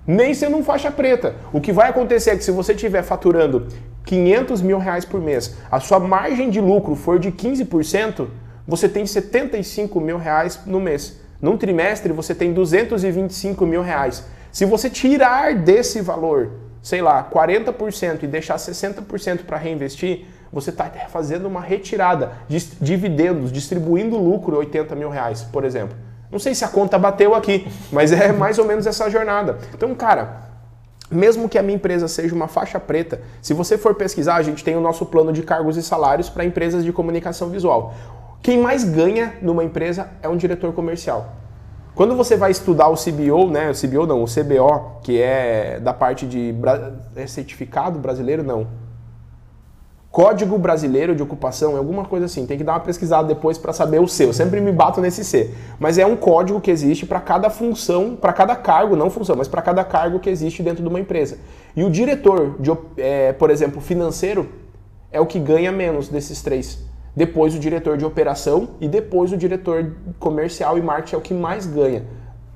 Nem 0.06 0.32
sendo 0.32 0.56
um 0.56 0.64
faixa 0.64 0.90
preta. 0.90 1.34
O 1.52 1.60
que 1.60 1.72
vai 1.72 1.88
acontecer 1.88 2.30
é 2.30 2.36
que 2.36 2.44
se 2.44 2.52
você 2.52 2.72
estiver 2.72 3.02
faturando 3.02 3.66
500 4.04 4.62
mil 4.62 4.78
reais 4.78 5.04
por 5.04 5.20
mês, 5.20 5.56
a 5.70 5.78
sua 5.78 6.00
margem 6.00 6.50
de 6.50 6.60
lucro 6.60 6.94
for 6.94 7.18
de 7.18 7.30
15%, 7.30 8.26
você 8.66 8.88
tem 8.88 9.06
75 9.06 10.00
mil 10.00 10.18
reais 10.18 10.60
no 10.66 10.80
mês. 10.80 11.20
Num 11.40 11.56
trimestre 11.56 12.12
você 12.12 12.34
tem 12.34 12.52
225 12.52 13.66
mil 13.66 13.82
reais. 13.82 14.24
Se 14.52 14.64
você 14.64 14.90
tirar 14.90 15.54
desse 15.54 16.00
valor, 16.00 16.50
sei 16.82 17.00
lá, 17.00 17.28
40% 17.32 18.22
e 18.22 18.26
deixar 18.26 18.56
60% 18.56 19.44
para 19.44 19.56
reinvestir, 19.56 20.26
você 20.52 20.70
está 20.70 20.90
fazendo 21.08 21.46
uma 21.46 21.60
retirada, 21.60 22.32
de 22.48 22.58
dividendos, 22.80 23.52
distribuindo 23.52 24.16
lucro 24.16 24.56
80 24.56 24.96
mil 24.96 25.08
reais, 25.08 25.42
por 25.42 25.64
exemplo. 25.64 25.96
Não 26.30 26.38
sei 26.38 26.54
se 26.54 26.64
a 26.64 26.68
conta 26.68 26.98
bateu 26.98 27.34
aqui, 27.34 27.66
mas 27.90 28.12
é 28.12 28.32
mais 28.32 28.58
ou 28.58 28.64
menos 28.64 28.86
essa 28.86 29.08
jornada. 29.08 29.58
Então, 29.74 29.94
cara, 29.94 30.49
mesmo 31.10 31.48
que 31.48 31.58
a 31.58 31.62
minha 31.62 31.76
empresa 31.76 32.06
seja 32.06 32.34
uma 32.34 32.46
faixa 32.46 32.78
preta, 32.78 33.20
se 33.42 33.52
você 33.52 33.76
for 33.76 33.94
pesquisar, 33.94 34.36
a 34.36 34.42
gente 34.42 34.62
tem 34.62 34.76
o 34.76 34.80
nosso 34.80 35.04
plano 35.06 35.32
de 35.32 35.42
cargos 35.42 35.76
e 35.76 35.82
salários 35.82 36.28
para 36.28 36.44
empresas 36.44 36.84
de 36.84 36.92
comunicação 36.92 37.48
visual. 37.48 37.94
Quem 38.42 38.58
mais 38.58 38.84
ganha 38.84 39.34
numa 39.42 39.64
empresa 39.64 40.08
é 40.22 40.28
um 40.28 40.36
diretor 40.36 40.72
comercial. 40.72 41.34
Quando 41.94 42.16
você 42.16 42.36
vai 42.36 42.50
estudar 42.50 42.88
o 42.88 42.94
CBO, 42.94 43.50
né, 43.50 43.70
o 43.70 43.74
CBO 43.74 44.06
não, 44.06 44.22
o 44.22 44.26
CBO, 44.26 45.00
que 45.02 45.20
é 45.20 45.80
da 45.80 45.92
parte 45.92 46.26
de 46.26 46.54
é 47.16 47.26
certificado 47.26 47.98
brasileiro, 47.98 48.42
não, 48.42 48.66
Código 50.10 50.58
Brasileiro 50.58 51.14
de 51.14 51.22
Ocupação, 51.22 51.74
é 51.74 51.78
alguma 51.78 52.04
coisa 52.04 52.26
assim. 52.26 52.44
Tem 52.44 52.58
que 52.58 52.64
dar 52.64 52.72
uma 52.72 52.80
pesquisada 52.80 53.28
depois 53.28 53.56
para 53.56 53.72
saber 53.72 54.00
o 54.00 54.08
seu. 54.08 54.28
Eu 54.28 54.32
sempre 54.32 54.60
me 54.60 54.72
bato 54.72 55.00
nesse 55.00 55.24
C. 55.24 55.54
Mas 55.78 55.98
é 55.98 56.06
um 56.06 56.16
código 56.16 56.60
que 56.60 56.68
existe 56.68 57.06
para 57.06 57.20
cada 57.20 57.48
função, 57.48 58.16
para 58.16 58.32
cada 58.32 58.56
cargo, 58.56 58.96
não 58.96 59.08
função, 59.08 59.36
mas 59.36 59.46
para 59.46 59.62
cada 59.62 59.84
cargo 59.84 60.18
que 60.18 60.28
existe 60.28 60.64
dentro 60.64 60.82
de 60.82 60.88
uma 60.88 60.98
empresa. 60.98 61.38
E 61.76 61.84
o 61.84 61.90
diretor, 61.90 62.56
de, 62.58 62.72
é, 62.96 63.32
por 63.32 63.50
exemplo, 63.50 63.80
financeiro, 63.80 64.48
é 65.12 65.20
o 65.20 65.26
que 65.26 65.38
ganha 65.38 65.70
menos 65.70 66.08
desses 66.08 66.42
três. 66.42 66.84
Depois 67.14 67.54
o 67.54 67.58
diretor 67.60 67.96
de 67.96 68.04
operação 68.04 68.70
e 68.80 68.88
depois 68.88 69.32
o 69.32 69.36
diretor 69.36 69.92
comercial 70.18 70.76
e 70.76 70.82
marketing 70.82 71.14
é 71.14 71.18
o 71.18 71.20
que 71.20 71.34
mais 71.34 71.66
ganha. 71.66 72.04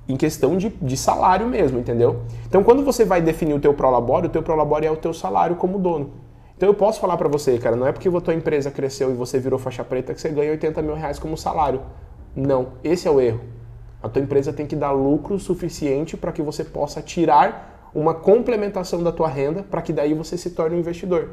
Em 0.09 0.17
questão 0.17 0.57
de, 0.57 0.71
de 0.83 0.97
salário 0.97 1.47
mesmo, 1.47 1.79
entendeu? 1.79 2.23
Então 2.49 2.65
quando 2.65 2.85
você 2.85 3.05
vai 3.05 3.23
definir 3.23 3.55
o 3.55 3.61
teu 3.61 3.75
prolabore, 3.75 4.27
o 4.27 4.31
teu 4.31 4.43
prolabore 4.43 4.87
é 4.87 4.91
o 4.91 4.97
teu 4.97 5.15
salário 5.15 5.55
como 5.57 5.79
dono. 5.79 6.24
Então 6.57 6.69
eu 6.69 6.75
posso 6.75 7.01
falar 7.01 7.17
para 7.17 7.29
você, 7.29 7.59
cara, 7.59 7.75
não 7.75 7.87
é 7.87 7.93
porque 7.93 8.09
a 8.09 8.21
tua 8.21 8.35
empresa 8.35 8.71
cresceu 8.71 9.11
e 9.11 9.15
você 9.15 9.41
virou 9.41 9.59
faixa 9.59 9.83
preta 9.83 10.15
que 10.15 10.21
você 10.21 10.29
ganha 10.29 10.53
80 10.53 10.81
mil 10.83 10.95
reais 10.95 11.19
como 11.19 11.37
salário. 11.37 11.81
Não, 12.35 12.75
esse 12.83 13.09
é 13.09 13.11
o 13.11 13.21
erro. 13.21 13.41
A 14.03 14.09
tua 14.09 14.23
empresa 14.23 14.53
tem 14.53 14.67
que 14.67 14.77
dar 14.77 14.93
lucro 14.93 15.39
suficiente 15.39 16.17
para 16.17 16.31
que 16.31 16.43
você 16.43 16.63
possa 16.63 17.03
tirar 17.03 17.91
uma 17.95 18.15
complementação 18.15 19.03
da 19.03 19.11
tua 19.11 19.29
renda 19.29 19.63
para 19.63 19.83
que 19.83 19.93
daí 19.93 20.15
você 20.15 20.37
se 20.37 20.51
torne 20.51 20.77
um 20.77 20.81
investidor. 20.81 21.31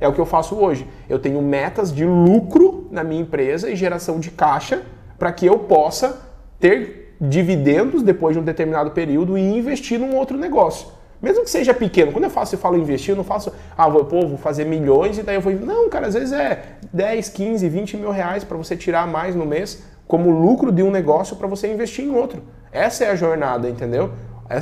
É 0.00 0.08
o 0.08 0.12
que 0.12 0.20
eu 0.20 0.26
faço 0.26 0.56
hoje. 0.56 0.86
Eu 1.08 1.18
tenho 1.18 1.40
metas 1.40 1.94
de 1.94 2.04
lucro 2.04 2.88
na 2.90 3.04
minha 3.04 3.22
empresa 3.22 3.70
e 3.70 3.76
geração 3.76 4.18
de 4.18 4.30
caixa 4.30 4.82
para 5.18 5.32
que 5.32 5.46
eu 5.46 5.60
possa 5.60 6.20
ter 6.58 7.16
dividendos 7.20 8.02
depois 8.02 8.34
de 8.34 8.40
um 8.40 8.44
determinado 8.44 8.90
período 8.90 9.38
e 9.38 9.40
investir 9.40 9.98
num 9.98 10.16
outro 10.16 10.36
negócio. 10.36 10.88
Mesmo 11.22 11.44
que 11.44 11.50
seja 11.50 11.72
pequeno, 11.72 12.10
quando 12.10 12.24
eu 12.24 12.30
faço, 12.30 12.56
eu 12.56 12.58
falo 12.58 12.76
investir, 12.76 13.12
eu 13.12 13.16
não 13.16 13.22
faço, 13.22 13.52
ah, 13.78 13.88
vou, 13.88 14.04
pô, 14.04 14.26
vou 14.26 14.36
fazer 14.36 14.64
milhões 14.64 15.18
e 15.18 15.22
daí 15.22 15.36
eu 15.36 15.40
vou. 15.40 15.52
Não, 15.52 15.88
cara, 15.88 16.08
às 16.08 16.14
vezes 16.14 16.32
é 16.32 16.64
10, 16.92 17.28
15, 17.28 17.68
20 17.68 17.96
mil 17.96 18.10
reais 18.10 18.42
para 18.42 18.56
você 18.56 18.76
tirar 18.76 19.06
mais 19.06 19.36
no 19.36 19.46
mês 19.46 19.84
como 20.08 20.30
lucro 20.30 20.72
de 20.72 20.82
um 20.82 20.90
negócio 20.90 21.36
para 21.36 21.46
você 21.46 21.72
investir 21.72 22.04
em 22.04 22.10
outro. 22.10 22.42
Essa 22.72 23.04
é 23.04 23.10
a 23.10 23.14
jornada, 23.14 23.68
entendeu? 23.68 24.10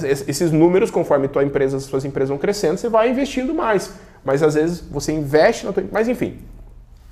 Esses 0.05 0.53
números, 0.53 0.91
conforme 0.91 1.27
tua 1.29 1.43
empresa, 1.43 1.81
suas 1.81 2.05
empresas 2.05 2.29
vão 2.29 2.39
crescendo, 2.39 2.77
você 2.77 2.89
vai 2.89 3.11
investindo 3.11 3.55
mais. 3.55 3.93
Mas 4.23 4.43
às 4.43 4.55
vezes 4.55 4.81
você 4.81 5.13
investe 5.13 5.65
na 5.65 5.73
tua. 5.73 5.83
Mas 5.91 6.09
enfim, 6.09 6.39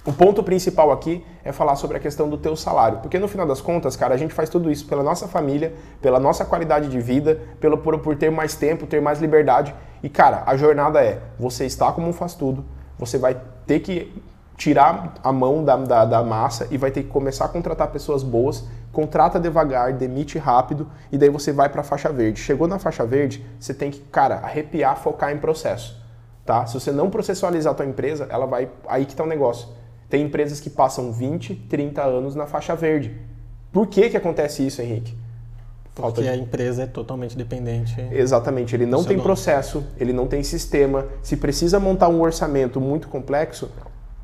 o 0.09 0.13
ponto 0.15 0.43
principal 0.43 0.91
aqui 0.91 1.23
é 1.45 1.53
falar 1.53 1.77
sobre 1.77 1.99
a 1.99 2.01
questão 2.01 2.31
do 2.31 2.39
teu 2.39 2.57
salário, 2.57 3.01
porque 3.01 3.19
no 3.19 3.29
final 3.29 3.47
das 3.47 3.61
contas, 3.61 3.95
cara, 3.95 4.15
a 4.15 4.17
gente 4.17 4.33
faz 4.33 4.49
tudo 4.49 4.73
isso 4.73 4.87
pela 4.87 5.03
nossa 5.03 5.29
família, 5.29 5.75
pela 6.01 6.19
nossa 6.19 6.47
qualidade 6.47 6.89
de 6.89 6.99
vida, 6.99 7.43
pelo 7.61 7.77
por, 7.77 7.99
por 7.99 8.17
ter 8.17 8.31
mais 8.31 8.55
tempo, 8.55 8.87
ter 8.87 9.03
mais 9.03 9.21
liberdade. 9.21 9.75
E 10.03 10.09
cara, 10.09 10.45
a 10.47 10.57
jornada 10.57 11.05
é: 11.05 11.21
você 11.39 11.67
está 11.67 11.93
como 11.93 12.09
um 12.09 12.15
faz 12.15 12.33
tudo, 12.33 12.65
você 12.99 13.19
vai 13.19 13.39
ter 13.67 13.81
que 13.81 14.11
tirar 14.57 15.13
a 15.23 15.31
mão 15.31 15.63
da, 15.63 15.77
da, 15.77 16.07
da, 16.07 16.23
massa 16.23 16.67
e 16.71 16.79
vai 16.79 16.91
ter 16.91 17.03
que 17.03 17.11
começar 17.11 17.45
a 17.45 17.49
contratar 17.49 17.89
pessoas 17.89 18.23
boas, 18.23 18.65
contrata 18.91 19.39
devagar, 19.39 19.93
demite 19.93 20.39
rápido 20.39 20.89
e 21.13 21.19
daí 21.19 21.29
você 21.29 21.53
vai 21.53 21.69
para 21.69 21.83
a 21.83 21.85
faixa 21.85 22.11
verde. 22.11 22.41
Chegou 22.41 22.67
na 22.67 22.79
faixa 22.79 23.05
verde, 23.05 23.45
você 23.61 23.75
tem 23.75 23.91
que, 23.91 24.01
cara, 24.01 24.37
arrepiar, 24.37 24.97
focar 24.97 25.33
em 25.33 25.39
processo, 25.39 26.03
tá? 26.47 26.65
Se 26.65 26.73
você 26.81 26.93
não 26.93 27.11
processualizar 27.11 27.75
a 27.75 27.77
tua 27.77 27.85
empresa, 27.85 28.27
ela 28.31 28.47
vai 28.47 28.71
aí 28.89 29.05
que 29.05 29.15
tá 29.15 29.23
o 29.23 29.27
negócio. 29.27 29.77
Tem 30.09 30.23
empresas 30.23 30.61
que 30.61 30.71
passam 30.71 31.13
20, 31.13 31.55
30 31.69 32.03
anos 32.03 32.35
na 32.35 32.47
faixa 32.47 32.75
verde. 32.75 33.15
Por 33.71 33.87
que, 33.87 34.09
que 34.09 34.17
acontece 34.17 34.67
isso, 34.67 34.81
Henrique? 34.81 35.15
Falta 35.95 36.15
Porque 36.15 36.31
de... 36.31 36.35
a 36.35 36.37
empresa 36.37 36.85
é 36.85 36.87
totalmente 36.87 37.37
dependente. 37.37 37.95
Exatamente, 38.13 38.75
ele 38.75 38.87
não 38.87 39.05
tem 39.05 39.19
processo, 39.19 39.85
ele 39.99 40.13
não 40.13 40.27
tem 40.27 40.43
sistema. 40.43 41.07
Se 41.23 41.37
precisa 41.37 41.79
montar 41.81 42.09
um 42.09 42.21
orçamento 42.21 42.81
muito 42.81 43.09
complexo, 43.09 43.71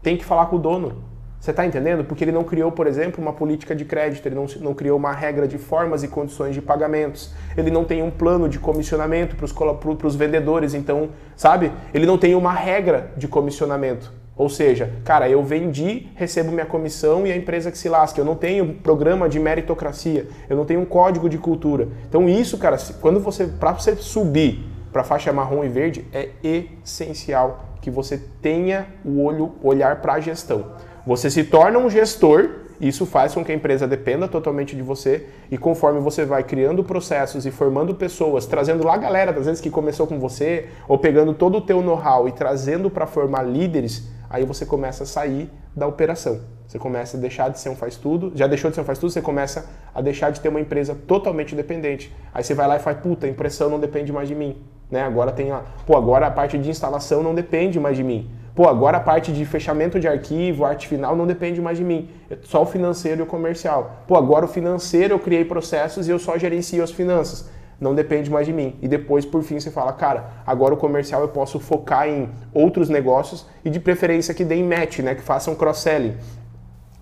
tem 0.00 0.16
que 0.16 0.24
falar 0.24 0.46
com 0.46 0.56
o 0.56 0.58
dono. 0.58 1.02
Você 1.38 1.50
está 1.50 1.66
entendendo? 1.66 2.04
Porque 2.04 2.24
ele 2.24 2.32
não 2.32 2.42
criou, 2.42 2.72
por 2.72 2.86
exemplo, 2.86 3.20
uma 3.20 3.32
política 3.32 3.74
de 3.74 3.84
crédito, 3.84 4.24
ele 4.24 4.34
não, 4.34 4.46
não 4.60 4.72
criou 4.72 4.96
uma 4.96 5.12
regra 5.12 5.46
de 5.46 5.58
formas 5.58 6.02
e 6.02 6.08
condições 6.08 6.54
de 6.54 6.62
pagamentos, 6.62 7.34
ele 7.54 7.70
não 7.70 7.84
tem 7.84 8.02
um 8.02 8.10
plano 8.10 8.48
de 8.48 8.58
comissionamento 8.58 9.36
para 9.36 10.06
os 10.06 10.16
vendedores, 10.16 10.72
então, 10.72 11.10
sabe? 11.36 11.70
Ele 11.92 12.06
não 12.06 12.16
tem 12.16 12.34
uma 12.34 12.52
regra 12.54 13.12
de 13.14 13.28
comissionamento. 13.28 14.10
Ou 14.36 14.48
seja, 14.48 14.92
cara, 15.04 15.28
eu 15.28 15.42
vendi, 15.44 16.08
recebo 16.16 16.50
minha 16.50 16.66
comissão 16.66 17.26
e 17.26 17.30
a 17.30 17.36
empresa 17.36 17.70
que 17.70 17.78
se 17.78 17.88
lasca. 17.88 18.20
Eu 18.20 18.24
não 18.24 18.34
tenho 18.34 18.74
programa 18.74 19.28
de 19.28 19.38
meritocracia, 19.38 20.26
eu 20.48 20.56
não 20.56 20.64
tenho 20.64 20.80
um 20.80 20.84
código 20.84 21.28
de 21.28 21.38
cultura. 21.38 21.88
Então 22.08 22.28
isso, 22.28 22.58
cara, 22.58 22.76
quando 23.00 23.20
você 23.20 23.46
para 23.46 23.72
você 23.72 23.94
subir 23.94 24.64
para 24.92 25.04
faixa 25.04 25.32
marrom 25.32 25.64
e 25.64 25.68
verde 25.68 26.04
é 26.12 26.30
essencial 26.42 27.64
que 27.80 27.90
você 27.90 28.20
tenha 28.40 28.86
o 29.04 29.22
olho 29.22 29.52
olhar 29.62 30.00
para 30.00 30.14
a 30.14 30.20
gestão. 30.20 30.66
Você 31.06 31.30
se 31.30 31.44
torna 31.44 31.78
um 31.78 31.90
gestor, 31.90 32.48
isso 32.80 33.04
faz 33.04 33.34
com 33.34 33.44
que 33.44 33.52
a 33.52 33.54
empresa 33.54 33.86
dependa 33.86 34.26
totalmente 34.26 34.74
de 34.74 34.82
você 34.82 35.26
e 35.50 35.58
conforme 35.58 36.00
você 36.00 36.24
vai 36.24 36.42
criando 36.42 36.82
processos 36.82 37.44
e 37.44 37.50
formando 37.50 37.94
pessoas, 37.94 38.46
trazendo 38.46 38.84
lá 38.84 38.94
a 38.94 38.98
galera, 38.98 39.38
às 39.38 39.46
vezes 39.46 39.60
que 39.60 39.70
começou 39.70 40.06
com 40.06 40.18
você, 40.18 40.66
ou 40.88 40.96
pegando 40.96 41.34
todo 41.34 41.58
o 41.58 41.60
teu 41.60 41.82
know-how 41.82 42.26
e 42.26 42.32
trazendo 42.32 42.88
para 42.88 43.06
formar 43.06 43.42
líderes, 43.42 44.13
aí 44.28 44.44
você 44.44 44.64
começa 44.66 45.04
a 45.04 45.06
sair 45.06 45.50
da 45.74 45.86
operação. 45.86 46.40
Você 46.66 46.78
começa 46.78 47.16
a 47.16 47.20
deixar 47.20 47.50
de 47.50 47.58
ser 47.58 47.68
um 47.68 47.76
faz 47.76 47.96
tudo, 47.96 48.32
já 48.34 48.46
deixou 48.46 48.70
de 48.70 48.74
ser 48.74 48.80
um 48.80 48.84
faz 48.84 48.98
tudo, 48.98 49.10
você 49.10 49.20
começa 49.20 49.68
a 49.94 50.00
deixar 50.00 50.30
de 50.30 50.40
ter 50.40 50.48
uma 50.48 50.60
empresa 50.60 50.94
totalmente 51.06 51.54
dependente. 51.54 52.14
Aí 52.32 52.42
você 52.42 52.54
vai 52.54 52.66
lá 52.66 52.76
e 52.76 52.78
faz, 52.78 52.98
puta, 52.98 53.26
a 53.26 53.28
impressão 53.28 53.68
não 53.68 53.78
depende 53.78 54.12
mais 54.12 54.28
de 54.28 54.34
mim, 54.34 54.62
né? 54.90 55.02
Agora 55.02 55.30
tem 55.30 55.50
a, 55.50 55.62
pô, 55.86 55.96
agora 55.96 56.26
a 56.26 56.30
parte 56.30 56.58
de 56.58 56.68
instalação 56.70 57.22
não 57.22 57.34
depende 57.34 57.78
mais 57.78 57.96
de 57.96 58.02
mim. 58.02 58.30
Pô, 58.54 58.68
agora 58.68 58.98
a 58.98 59.00
parte 59.00 59.32
de 59.32 59.44
fechamento 59.44 59.98
de 59.98 60.06
arquivo, 60.06 60.64
arte 60.64 60.86
final 60.86 61.16
não 61.16 61.26
depende 61.26 61.60
mais 61.60 61.76
de 61.76 61.84
mim. 61.84 62.08
É 62.30 62.38
só 62.42 62.62
o 62.62 62.66
financeiro 62.66 63.20
e 63.20 63.24
o 63.24 63.26
comercial. 63.26 64.04
Pô, 64.06 64.16
agora 64.16 64.44
o 64.44 64.48
financeiro 64.48 65.14
eu 65.14 65.18
criei 65.18 65.44
processos 65.44 66.06
e 66.06 66.10
eu 66.10 66.18
só 66.18 66.38
gerencio 66.38 66.82
as 66.82 66.92
finanças 66.92 67.50
não 67.80 67.94
depende 67.94 68.30
mais 68.30 68.46
de 68.46 68.52
mim. 68.52 68.76
E 68.80 68.88
depois, 68.88 69.24
por 69.24 69.42
fim, 69.42 69.58
você 69.58 69.70
fala, 69.70 69.92
cara, 69.92 70.30
agora 70.46 70.74
o 70.74 70.76
comercial 70.76 71.22
eu 71.22 71.28
posso 71.28 71.58
focar 71.60 72.08
em 72.08 72.28
outros 72.52 72.88
negócios 72.88 73.46
e 73.64 73.70
de 73.70 73.80
preferência 73.80 74.34
que 74.34 74.44
deem 74.44 74.64
match, 74.64 75.00
né, 75.00 75.14
que 75.14 75.22
façam 75.22 75.54
cross-selling. 75.54 76.14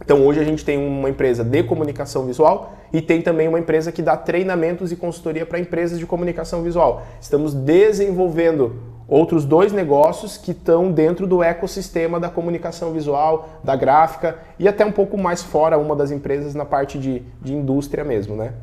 Então 0.05 0.27
hoje 0.27 0.41
a 0.41 0.45
gente 0.45 0.64
tem 0.64 0.77
uma 0.77 1.09
empresa 1.09 1.45
de 1.45 1.62
comunicação 1.62 2.27
visual 2.27 2.75
e 2.93 3.01
tem 3.01 3.23
também 3.23 3.47
uma 3.47 3.59
empresa 3.59 3.93
que 3.93 4.03
dá 4.03 4.16
treinamentos 4.16 4.91
e 4.91 4.97
consultoria 4.97 5.47
para 5.47 5.61
empresas 5.61 5.99
de 5.99 6.05
comunicação 6.05 6.62
visual. 6.62 7.03
Estamos 7.20 7.55
desenvolvendo 7.55 8.75
outros 9.07 9.45
dois 9.45 9.73
negócios 9.73 10.37
que 10.37 10.51
estão 10.51 10.91
dentro 10.91 11.27
do 11.27 11.43
ecossistema 11.43 12.18
da 12.18 12.29
comunicação 12.29 12.93
visual, 12.93 13.49
da 13.62 13.77
gráfica 13.77 14.39
e 14.59 14.66
até 14.66 14.85
um 14.85 14.93
pouco 14.93 15.16
mais 15.16 15.43
fora 15.43 15.79
uma 15.79 15.95
das 15.95 16.11
empresas 16.11 16.55
na 16.55 16.64
parte 16.64 16.99
de, 16.99 17.23
de 17.41 17.55
indústria 17.55 18.03
mesmo, 18.03 18.35
né? 18.35 18.55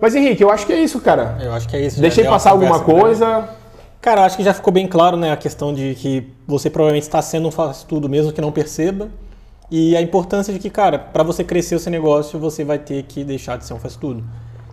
Mas 0.00 0.14
Henrique, 0.14 0.42
eu 0.42 0.50
acho 0.50 0.66
que 0.66 0.72
é 0.72 0.82
isso, 0.82 1.00
cara. 1.00 1.36
Eu 1.42 1.52
acho 1.52 1.68
que 1.68 1.76
é 1.76 1.80
isso. 1.80 2.00
Deixei 2.00 2.24
passar 2.24 2.50
alguma 2.50 2.80
coisa. 2.80 3.48
Cara, 4.00 4.24
acho 4.24 4.36
que 4.38 4.42
já 4.42 4.54
ficou 4.54 4.72
bem 4.72 4.86
claro, 4.86 5.14
né, 5.14 5.30
a 5.30 5.36
questão 5.36 5.74
de 5.74 5.94
que 5.94 6.32
você 6.46 6.70
provavelmente 6.70 7.02
está 7.02 7.20
sendo 7.20 7.48
um 7.48 7.50
faz 7.50 7.82
tudo 7.82 8.08
mesmo 8.08 8.32
que 8.32 8.40
não 8.40 8.50
perceba. 8.50 9.08
E 9.70 9.94
a 9.94 10.00
importância 10.00 10.52
de 10.54 10.58
que, 10.58 10.70
cara, 10.70 10.98
para 10.98 11.22
você 11.22 11.44
crescer 11.44 11.74
o 11.74 11.78
seu 11.78 11.92
negócio, 11.92 12.38
você 12.38 12.64
vai 12.64 12.78
ter 12.78 13.02
que 13.02 13.22
deixar 13.22 13.58
de 13.58 13.66
ser 13.66 13.74
um 13.74 13.78
faz 13.78 13.96
tudo. 13.96 14.24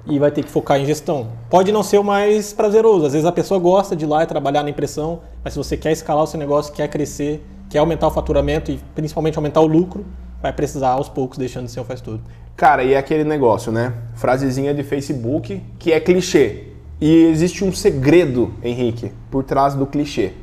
E 0.05 0.17
vai 0.17 0.31
ter 0.31 0.43
que 0.43 0.49
focar 0.49 0.79
em 0.79 0.85
gestão. 0.85 1.27
Pode 1.49 1.73
não 1.73 1.83
ser 1.83 1.97
o 1.97 2.03
mais 2.03 2.53
prazeroso. 2.53 3.05
Às 3.05 3.11
vezes 3.11 3.25
a 3.25 3.31
pessoa 3.31 3.59
gosta 3.59 3.97
de 3.97 4.05
ir 4.05 4.07
lá 4.07 4.23
e 4.23 4.25
trabalhar 4.25 4.63
na 4.63 4.69
impressão, 4.69 5.19
mas 5.43 5.53
se 5.53 5.59
você 5.59 5.75
quer 5.75 5.91
escalar 5.91 6.23
o 6.23 6.27
seu 6.27 6.39
negócio, 6.39 6.73
quer 6.73 6.87
crescer, 6.87 7.45
quer 7.69 7.79
aumentar 7.79 8.07
o 8.07 8.11
faturamento 8.11 8.71
e 8.71 8.79
principalmente 8.95 9.37
aumentar 9.37 9.59
o 9.59 9.67
lucro, 9.67 10.05
vai 10.41 10.53
precisar 10.53 10.89
aos 10.89 11.09
poucos 11.09 11.37
deixando 11.37 11.65
de 11.65 11.71
ser 11.71 11.79
um 11.79 11.85
faz 11.85 12.01
tudo. 12.01 12.21
Cara, 12.55 12.83
e 12.83 12.93
é 12.93 12.97
aquele 12.97 13.23
negócio, 13.23 13.71
né? 13.71 13.93
Frasezinha 14.15 14.73
de 14.73 14.83
Facebook 14.83 15.61
que 15.77 15.91
é 15.91 15.99
clichê. 15.99 16.63
E 16.99 17.25
existe 17.25 17.63
um 17.63 17.71
segredo, 17.71 18.53
Henrique, 18.63 19.11
por 19.29 19.43
trás 19.43 19.75
do 19.75 19.85
clichê. 19.85 20.33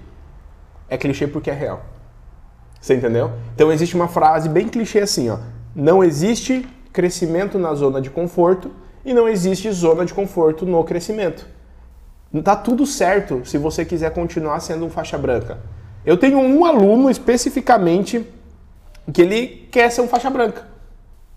É 0.88 0.97
clichê 0.97 1.26
porque 1.26 1.51
é 1.51 1.55
real. 1.55 1.82
Você 2.80 2.95
entendeu? 2.95 3.32
Então 3.55 3.72
existe 3.72 3.97
uma 3.97 4.07
frase 4.07 4.49
bem 4.49 4.68
clichê 4.68 5.01
assim, 5.01 5.28
ó. 5.30 5.38
Não 5.74 6.05
existe 6.05 6.66
crescimento 6.92 7.59
na 7.59 7.74
zona 7.74 8.01
de 8.01 8.11
conforto 8.11 8.70
e 9.05 9.12
não 9.12 9.28
existe 9.28 9.70
zona 9.72 10.05
de 10.05 10.14
conforto 10.14 10.64
no 10.64 10.84
crescimento. 10.84 11.47
Tá 12.42 12.55
tudo 12.55 12.86
certo 12.86 13.42
se 13.45 13.59
você 13.59 13.84
quiser 13.84 14.12
continuar 14.12 14.61
sendo 14.61 14.84
um 14.84 14.90
faixa 14.90 15.18
branca. 15.18 15.59
Eu 16.07 16.16
tenho 16.16 16.38
um 16.38 16.64
aluno 16.64 17.11
especificamente 17.11 18.24
que 19.12 19.22
ele 19.22 19.68
quer 19.70 19.90
ser 19.90 20.00
um 20.00 20.09
faixa 20.09 20.30
branca. 20.30 20.66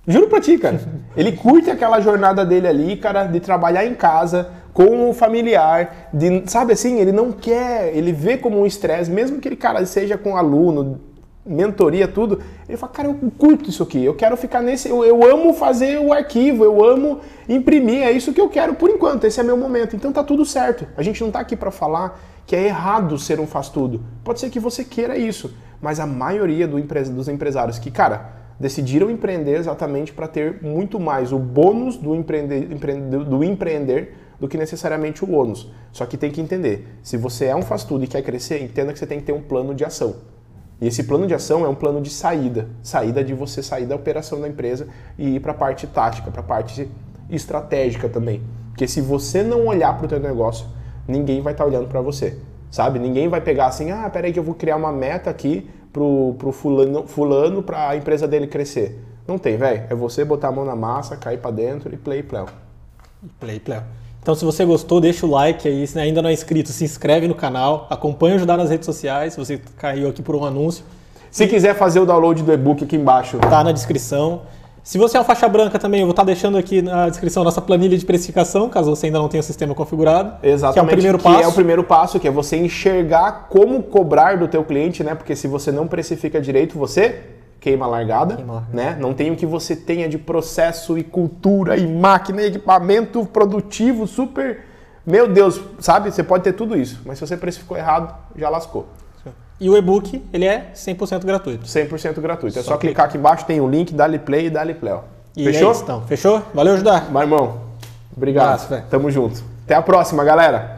Juro 0.08 0.28
pra 0.28 0.40
ti, 0.40 0.58
cara. 0.58 0.80
Ele 1.18 1.34
curte 1.34 1.70
aquela 1.70 2.00
jornada 2.00 2.46
dele 2.46 2.68
ali, 2.68 2.96
cara, 2.96 3.26
de 3.26 3.42
trabalhar 3.42 3.86
em 3.86 3.94
casa, 3.94 4.50
com 4.78 5.10
o 5.10 5.14
familiar, 5.14 6.10
de, 6.14 6.44
sabe 6.46 6.74
assim, 6.74 7.00
ele 7.00 7.12
não 7.12 7.32
quer, 7.32 7.98
ele 7.98 8.12
vê 8.12 8.38
como 8.38 8.62
um 8.62 8.66
estresse, 8.66 9.10
mesmo 9.10 9.40
que 9.40 9.48
ele, 9.48 9.56
cara, 9.56 9.84
seja 9.88 10.20
com 10.20 10.38
aluno, 10.38 11.02
mentoria, 11.44 12.08
tudo, 12.08 12.42
ele 12.70 12.78
fala, 12.78 12.92
cara, 12.92 13.08
eu 13.08 13.32
curto 13.40 13.72
isso 13.72 13.82
aqui, 13.82 14.06
eu 14.06 14.14
quero 14.14 14.38
ficar 14.38 14.62
nesse, 14.62 14.88
eu, 14.88 15.04
eu 15.04 15.24
amo 15.24 15.52
fazer 15.54 16.00
o 16.00 16.14
arquivo, 16.14 16.64
eu 16.64 16.86
amo 16.86 17.22
imprimir, 17.50 18.04
é 18.04 18.12
isso 18.12 18.32
que 18.32 18.40
eu 18.40 18.50
quero 18.50 18.76
por 18.76 18.92
enquanto, 18.92 19.24
esse 19.24 19.40
é 19.40 19.44
meu 19.44 19.58
momento, 19.58 19.96
então 19.96 20.12
tá 20.12 20.24
tudo 20.24 20.46
certo. 20.46 20.86
A 20.96 21.02
gente 21.02 21.24
não 21.24 21.32
tá 21.32 21.40
aqui 21.40 21.56
para 21.56 21.72
falar 21.72 22.20
que 22.46 22.56
é 22.56 22.64
errado 22.64 23.18
ser 23.18 23.40
um 23.40 23.48
faz 23.48 23.70
tudo. 23.70 24.04
Pode 24.24 24.40
ser 24.40 24.52
que 24.52 24.60
você 24.60 24.84
queira 24.84 25.18
isso, 25.18 25.56
mas 25.82 26.00
a 26.00 26.06
maioria 26.06 26.68
do 26.68 26.80
empre 26.80 27.04
dos 27.04 27.28
empresários 27.28 27.80
que, 27.80 27.92
cara, 27.92 28.34
decidiram 28.60 29.10
empreender 29.10 29.58
exatamente 29.58 30.12
para 30.12 30.28
ter 30.28 30.62
muito 30.62 31.00
mais 31.00 31.32
o 31.32 31.40
bônus 31.40 31.96
do 31.96 32.16
empreender, 32.16 32.68
do 32.68 33.44
empreender 33.44 34.16
do 34.40 34.48
que 34.48 34.58
necessariamente 34.58 35.24
o 35.24 35.32
ônus. 35.32 35.72
Só 35.92 36.06
que 36.06 36.18
tem 36.18 36.32
que 36.32 36.42
entender, 36.42 36.88
se 37.02 37.18
você 37.18 37.46
é 37.46 37.56
um 37.56 37.62
faz 37.62 37.84
tudo 37.84 38.04
e 38.04 38.08
quer 38.08 38.22
crescer, 38.22 38.62
entenda 38.62 38.94
que 38.94 39.00
você 39.00 39.08
tem 39.08 39.20
que 39.20 39.26
ter 39.26 39.34
um 39.34 39.42
plano 39.42 39.74
de 39.74 39.84
ação. 39.84 40.16
E 40.80 40.88
esse 40.88 41.04
plano 41.04 41.26
de 41.26 41.34
ação 41.34 41.66
é 41.66 41.68
um 41.68 41.74
plano 41.74 42.02
de 42.02 42.10
saída, 42.10 42.68
saída 42.84 43.24
de 43.24 43.34
você 43.34 43.64
sair 43.64 43.88
da 43.88 43.96
operação 43.96 44.40
da 44.40 44.48
empresa 44.48 44.88
e 45.18 45.36
ir 45.36 45.40
para 45.40 45.52
a 45.52 45.56
parte 45.56 45.88
tática, 45.88 46.30
para 46.30 46.42
a 46.42 46.44
parte 46.44 46.88
estratégica 47.30 48.08
também. 48.08 48.44
Porque 48.70 48.88
se 48.88 49.02
você 49.02 49.42
não 49.42 49.66
olhar 49.66 49.98
para 49.98 50.06
o 50.06 50.10
teu 50.10 50.20
negócio, 50.20 50.68
ninguém 51.08 51.42
vai 51.42 51.54
estar 51.54 51.64
tá 51.64 51.70
olhando 51.70 51.88
para 51.88 52.00
você, 52.00 52.38
sabe? 52.78 53.00
Ninguém 53.00 53.28
vai 53.28 53.42
pegar 53.42 53.68
assim, 53.68 53.90
ah, 53.92 54.08
peraí 54.08 54.32
que 54.32 54.38
eu 54.38 54.44
vou 54.44 54.54
criar 54.54 54.76
uma 54.76 54.92
meta 54.92 55.32
aqui 55.32 55.68
pro, 55.92 56.36
pro 56.38 56.52
fulano, 56.52 57.08
fulano 57.08 57.64
para 57.64 57.90
a 57.90 57.96
empresa 57.98 58.28
dele 58.28 58.46
crescer. 58.46 59.04
Não 59.28 59.40
tem, 59.40 59.58
velho. 59.58 59.84
É 59.90 59.96
você 59.96 60.24
botar 60.24 60.50
a 60.50 60.52
mão 60.52 60.64
na 60.64 60.76
massa, 60.76 61.18
cair 61.18 61.40
para 61.40 61.50
dentro 61.50 61.92
e 61.92 61.98
play 61.98 62.22
play. 62.22 62.46
Play 63.40 63.60
play. 63.60 63.80
Então, 64.22 64.36
se 64.36 64.46
você 64.46 64.64
gostou, 64.64 65.02
deixa 65.02 65.26
o 65.26 65.30
like 65.30 65.68
aí. 65.68 65.88
Se 65.88 66.00
ainda 66.00 66.22
não 66.22 66.30
é 66.30 66.34
inscrito, 66.34 66.70
se 66.70 66.84
inscreve 66.84 67.28
no 67.28 67.34
canal, 67.34 67.88
acompanha 67.90 68.36
o 68.36 68.38
Ajudar 68.38 68.58
nas 68.58 68.70
redes 68.70 68.86
sociais. 68.86 69.34
Se 69.34 69.40
você 69.40 69.60
caiu 69.78 70.08
aqui 70.08 70.22
por 70.22 70.36
um 70.36 70.46
anúncio. 70.46 70.86
Se 71.32 71.48
quiser 71.48 71.76
fazer 71.76 72.00
o 72.00 72.06
download 72.06 72.44
do 72.44 72.54
e-book 72.54 72.84
aqui 72.84 72.96
embaixo, 72.96 73.40
tá 73.40 73.64
na 73.64 73.72
descrição. 73.72 74.44
Se 74.88 74.98
você 74.98 75.18
é 75.18 75.20
uma 75.20 75.26
faixa 75.26 75.50
branca 75.50 75.78
também, 75.78 76.00
eu 76.00 76.06
vou 76.06 76.12
estar 76.12 76.24
deixando 76.24 76.58
aqui 76.58 76.82
na 76.82 77.10
descrição 77.10 77.42
a 77.42 77.44
nossa 77.44 77.60
planilha 77.60 77.98
de 77.98 78.06
precificação, 78.06 78.70
caso 78.70 78.90
você 78.90 79.08
ainda 79.08 79.20
não 79.20 79.28
tenha 79.28 79.42
o 79.42 79.44
sistema 79.44 79.76
configurado. 79.76 80.36
Exatamente. 80.42 80.74
Que 80.76 80.80
é 80.80 80.82
o 80.82 80.88
primeiro 80.88 81.20
passo. 81.20 81.38
Que 81.38 81.44
é 81.44 81.48
o 81.48 81.52
primeiro 81.52 81.84
passo, 81.84 82.20
que 82.22 82.28
é 82.30 82.32
você 82.32 82.56
enxergar 82.56 83.48
como 83.50 83.84
cobrar 83.84 84.38
do 84.38 84.48
teu 84.48 84.64
cliente, 84.64 85.04
né? 85.04 85.14
Porque 85.14 85.36
se 85.36 85.46
você 85.46 85.74
não 85.74 85.90
precifica 85.90 86.40
direito, 86.40 86.80
você 86.80 87.20
queima 87.60 87.86
a 87.86 87.90
largada, 87.90 88.38
queima 88.38 88.54
largada. 88.54 88.74
né? 88.74 88.98
Não 88.98 89.14
tem 89.14 89.30
o 89.30 89.36
que 89.36 89.46
você 89.46 89.76
tenha 89.76 90.08
de 90.08 90.18
processo 90.18 90.98
e 90.98 91.04
cultura 91.04 91.76
e 91.76 91.86
máquina 91.86 92.42
e 92.42 92.46
equipamento 92.46 93.26
produtivo 93.26 94.08
super... 94.08 94.64
Meu 95.06 95.28
Deus, 95.28 95.60
sabe? 95.80 96.12
Você 96.12 96.24
pode 96.24 96.46
ter 96.46 96.54
tudo 96.54 96.78
isso, 96.78 97.02
mas 97.06 97.18
se 97.18 97.28
você 97.28 97.36
precificou 97.36 97.76
errado, 97.76 98.16
já 98.38 98.50
lascou. 98.50 98.88
E 99.60 99.70
o 99.70 99.76
e-book, 99.76 100.24
ele 100.32 100.46
é 100.46 100.72
100% 100.76 101.26
gratuito. 101.26 101.66
100% 101.66 102.20
gratuito. 102.22 102.60
É 102.60 102.62
só, 102.62 102.72
só 102.72 102.78
clicar 102.78 103.08
aqui 103.08 103.18
embaixo, 103.18 103.46
tem 103.46 103.60
o 103.60 103.66
um 103.66 103.70
link, 103.70 103.94
dá-lhe 103.94 104.20
play 104.20 104.48
e 104.48 104.50
dá-lhe 104.50 104.74
play. 104.74 104.96
E 105.36 105.44
Fechou? 105.46 105.70
É 105.70 105.72
isso, 105.72 105.84
então. 105.84 106.02
Fechou? 106.02 106.42
Valeu, 106.54 106.74
ajudar. 106.76 107.08
Mas, 107.12 107.24
irmão, 107.24 107.62
obrigado. 108.16 108.68
Tamo 108.90 109.10
junto. 109.10 109.44
Até 109.66 109.76
a 109.76 109.82
próxima, 109.82 110.24
galera. 110.24 110.77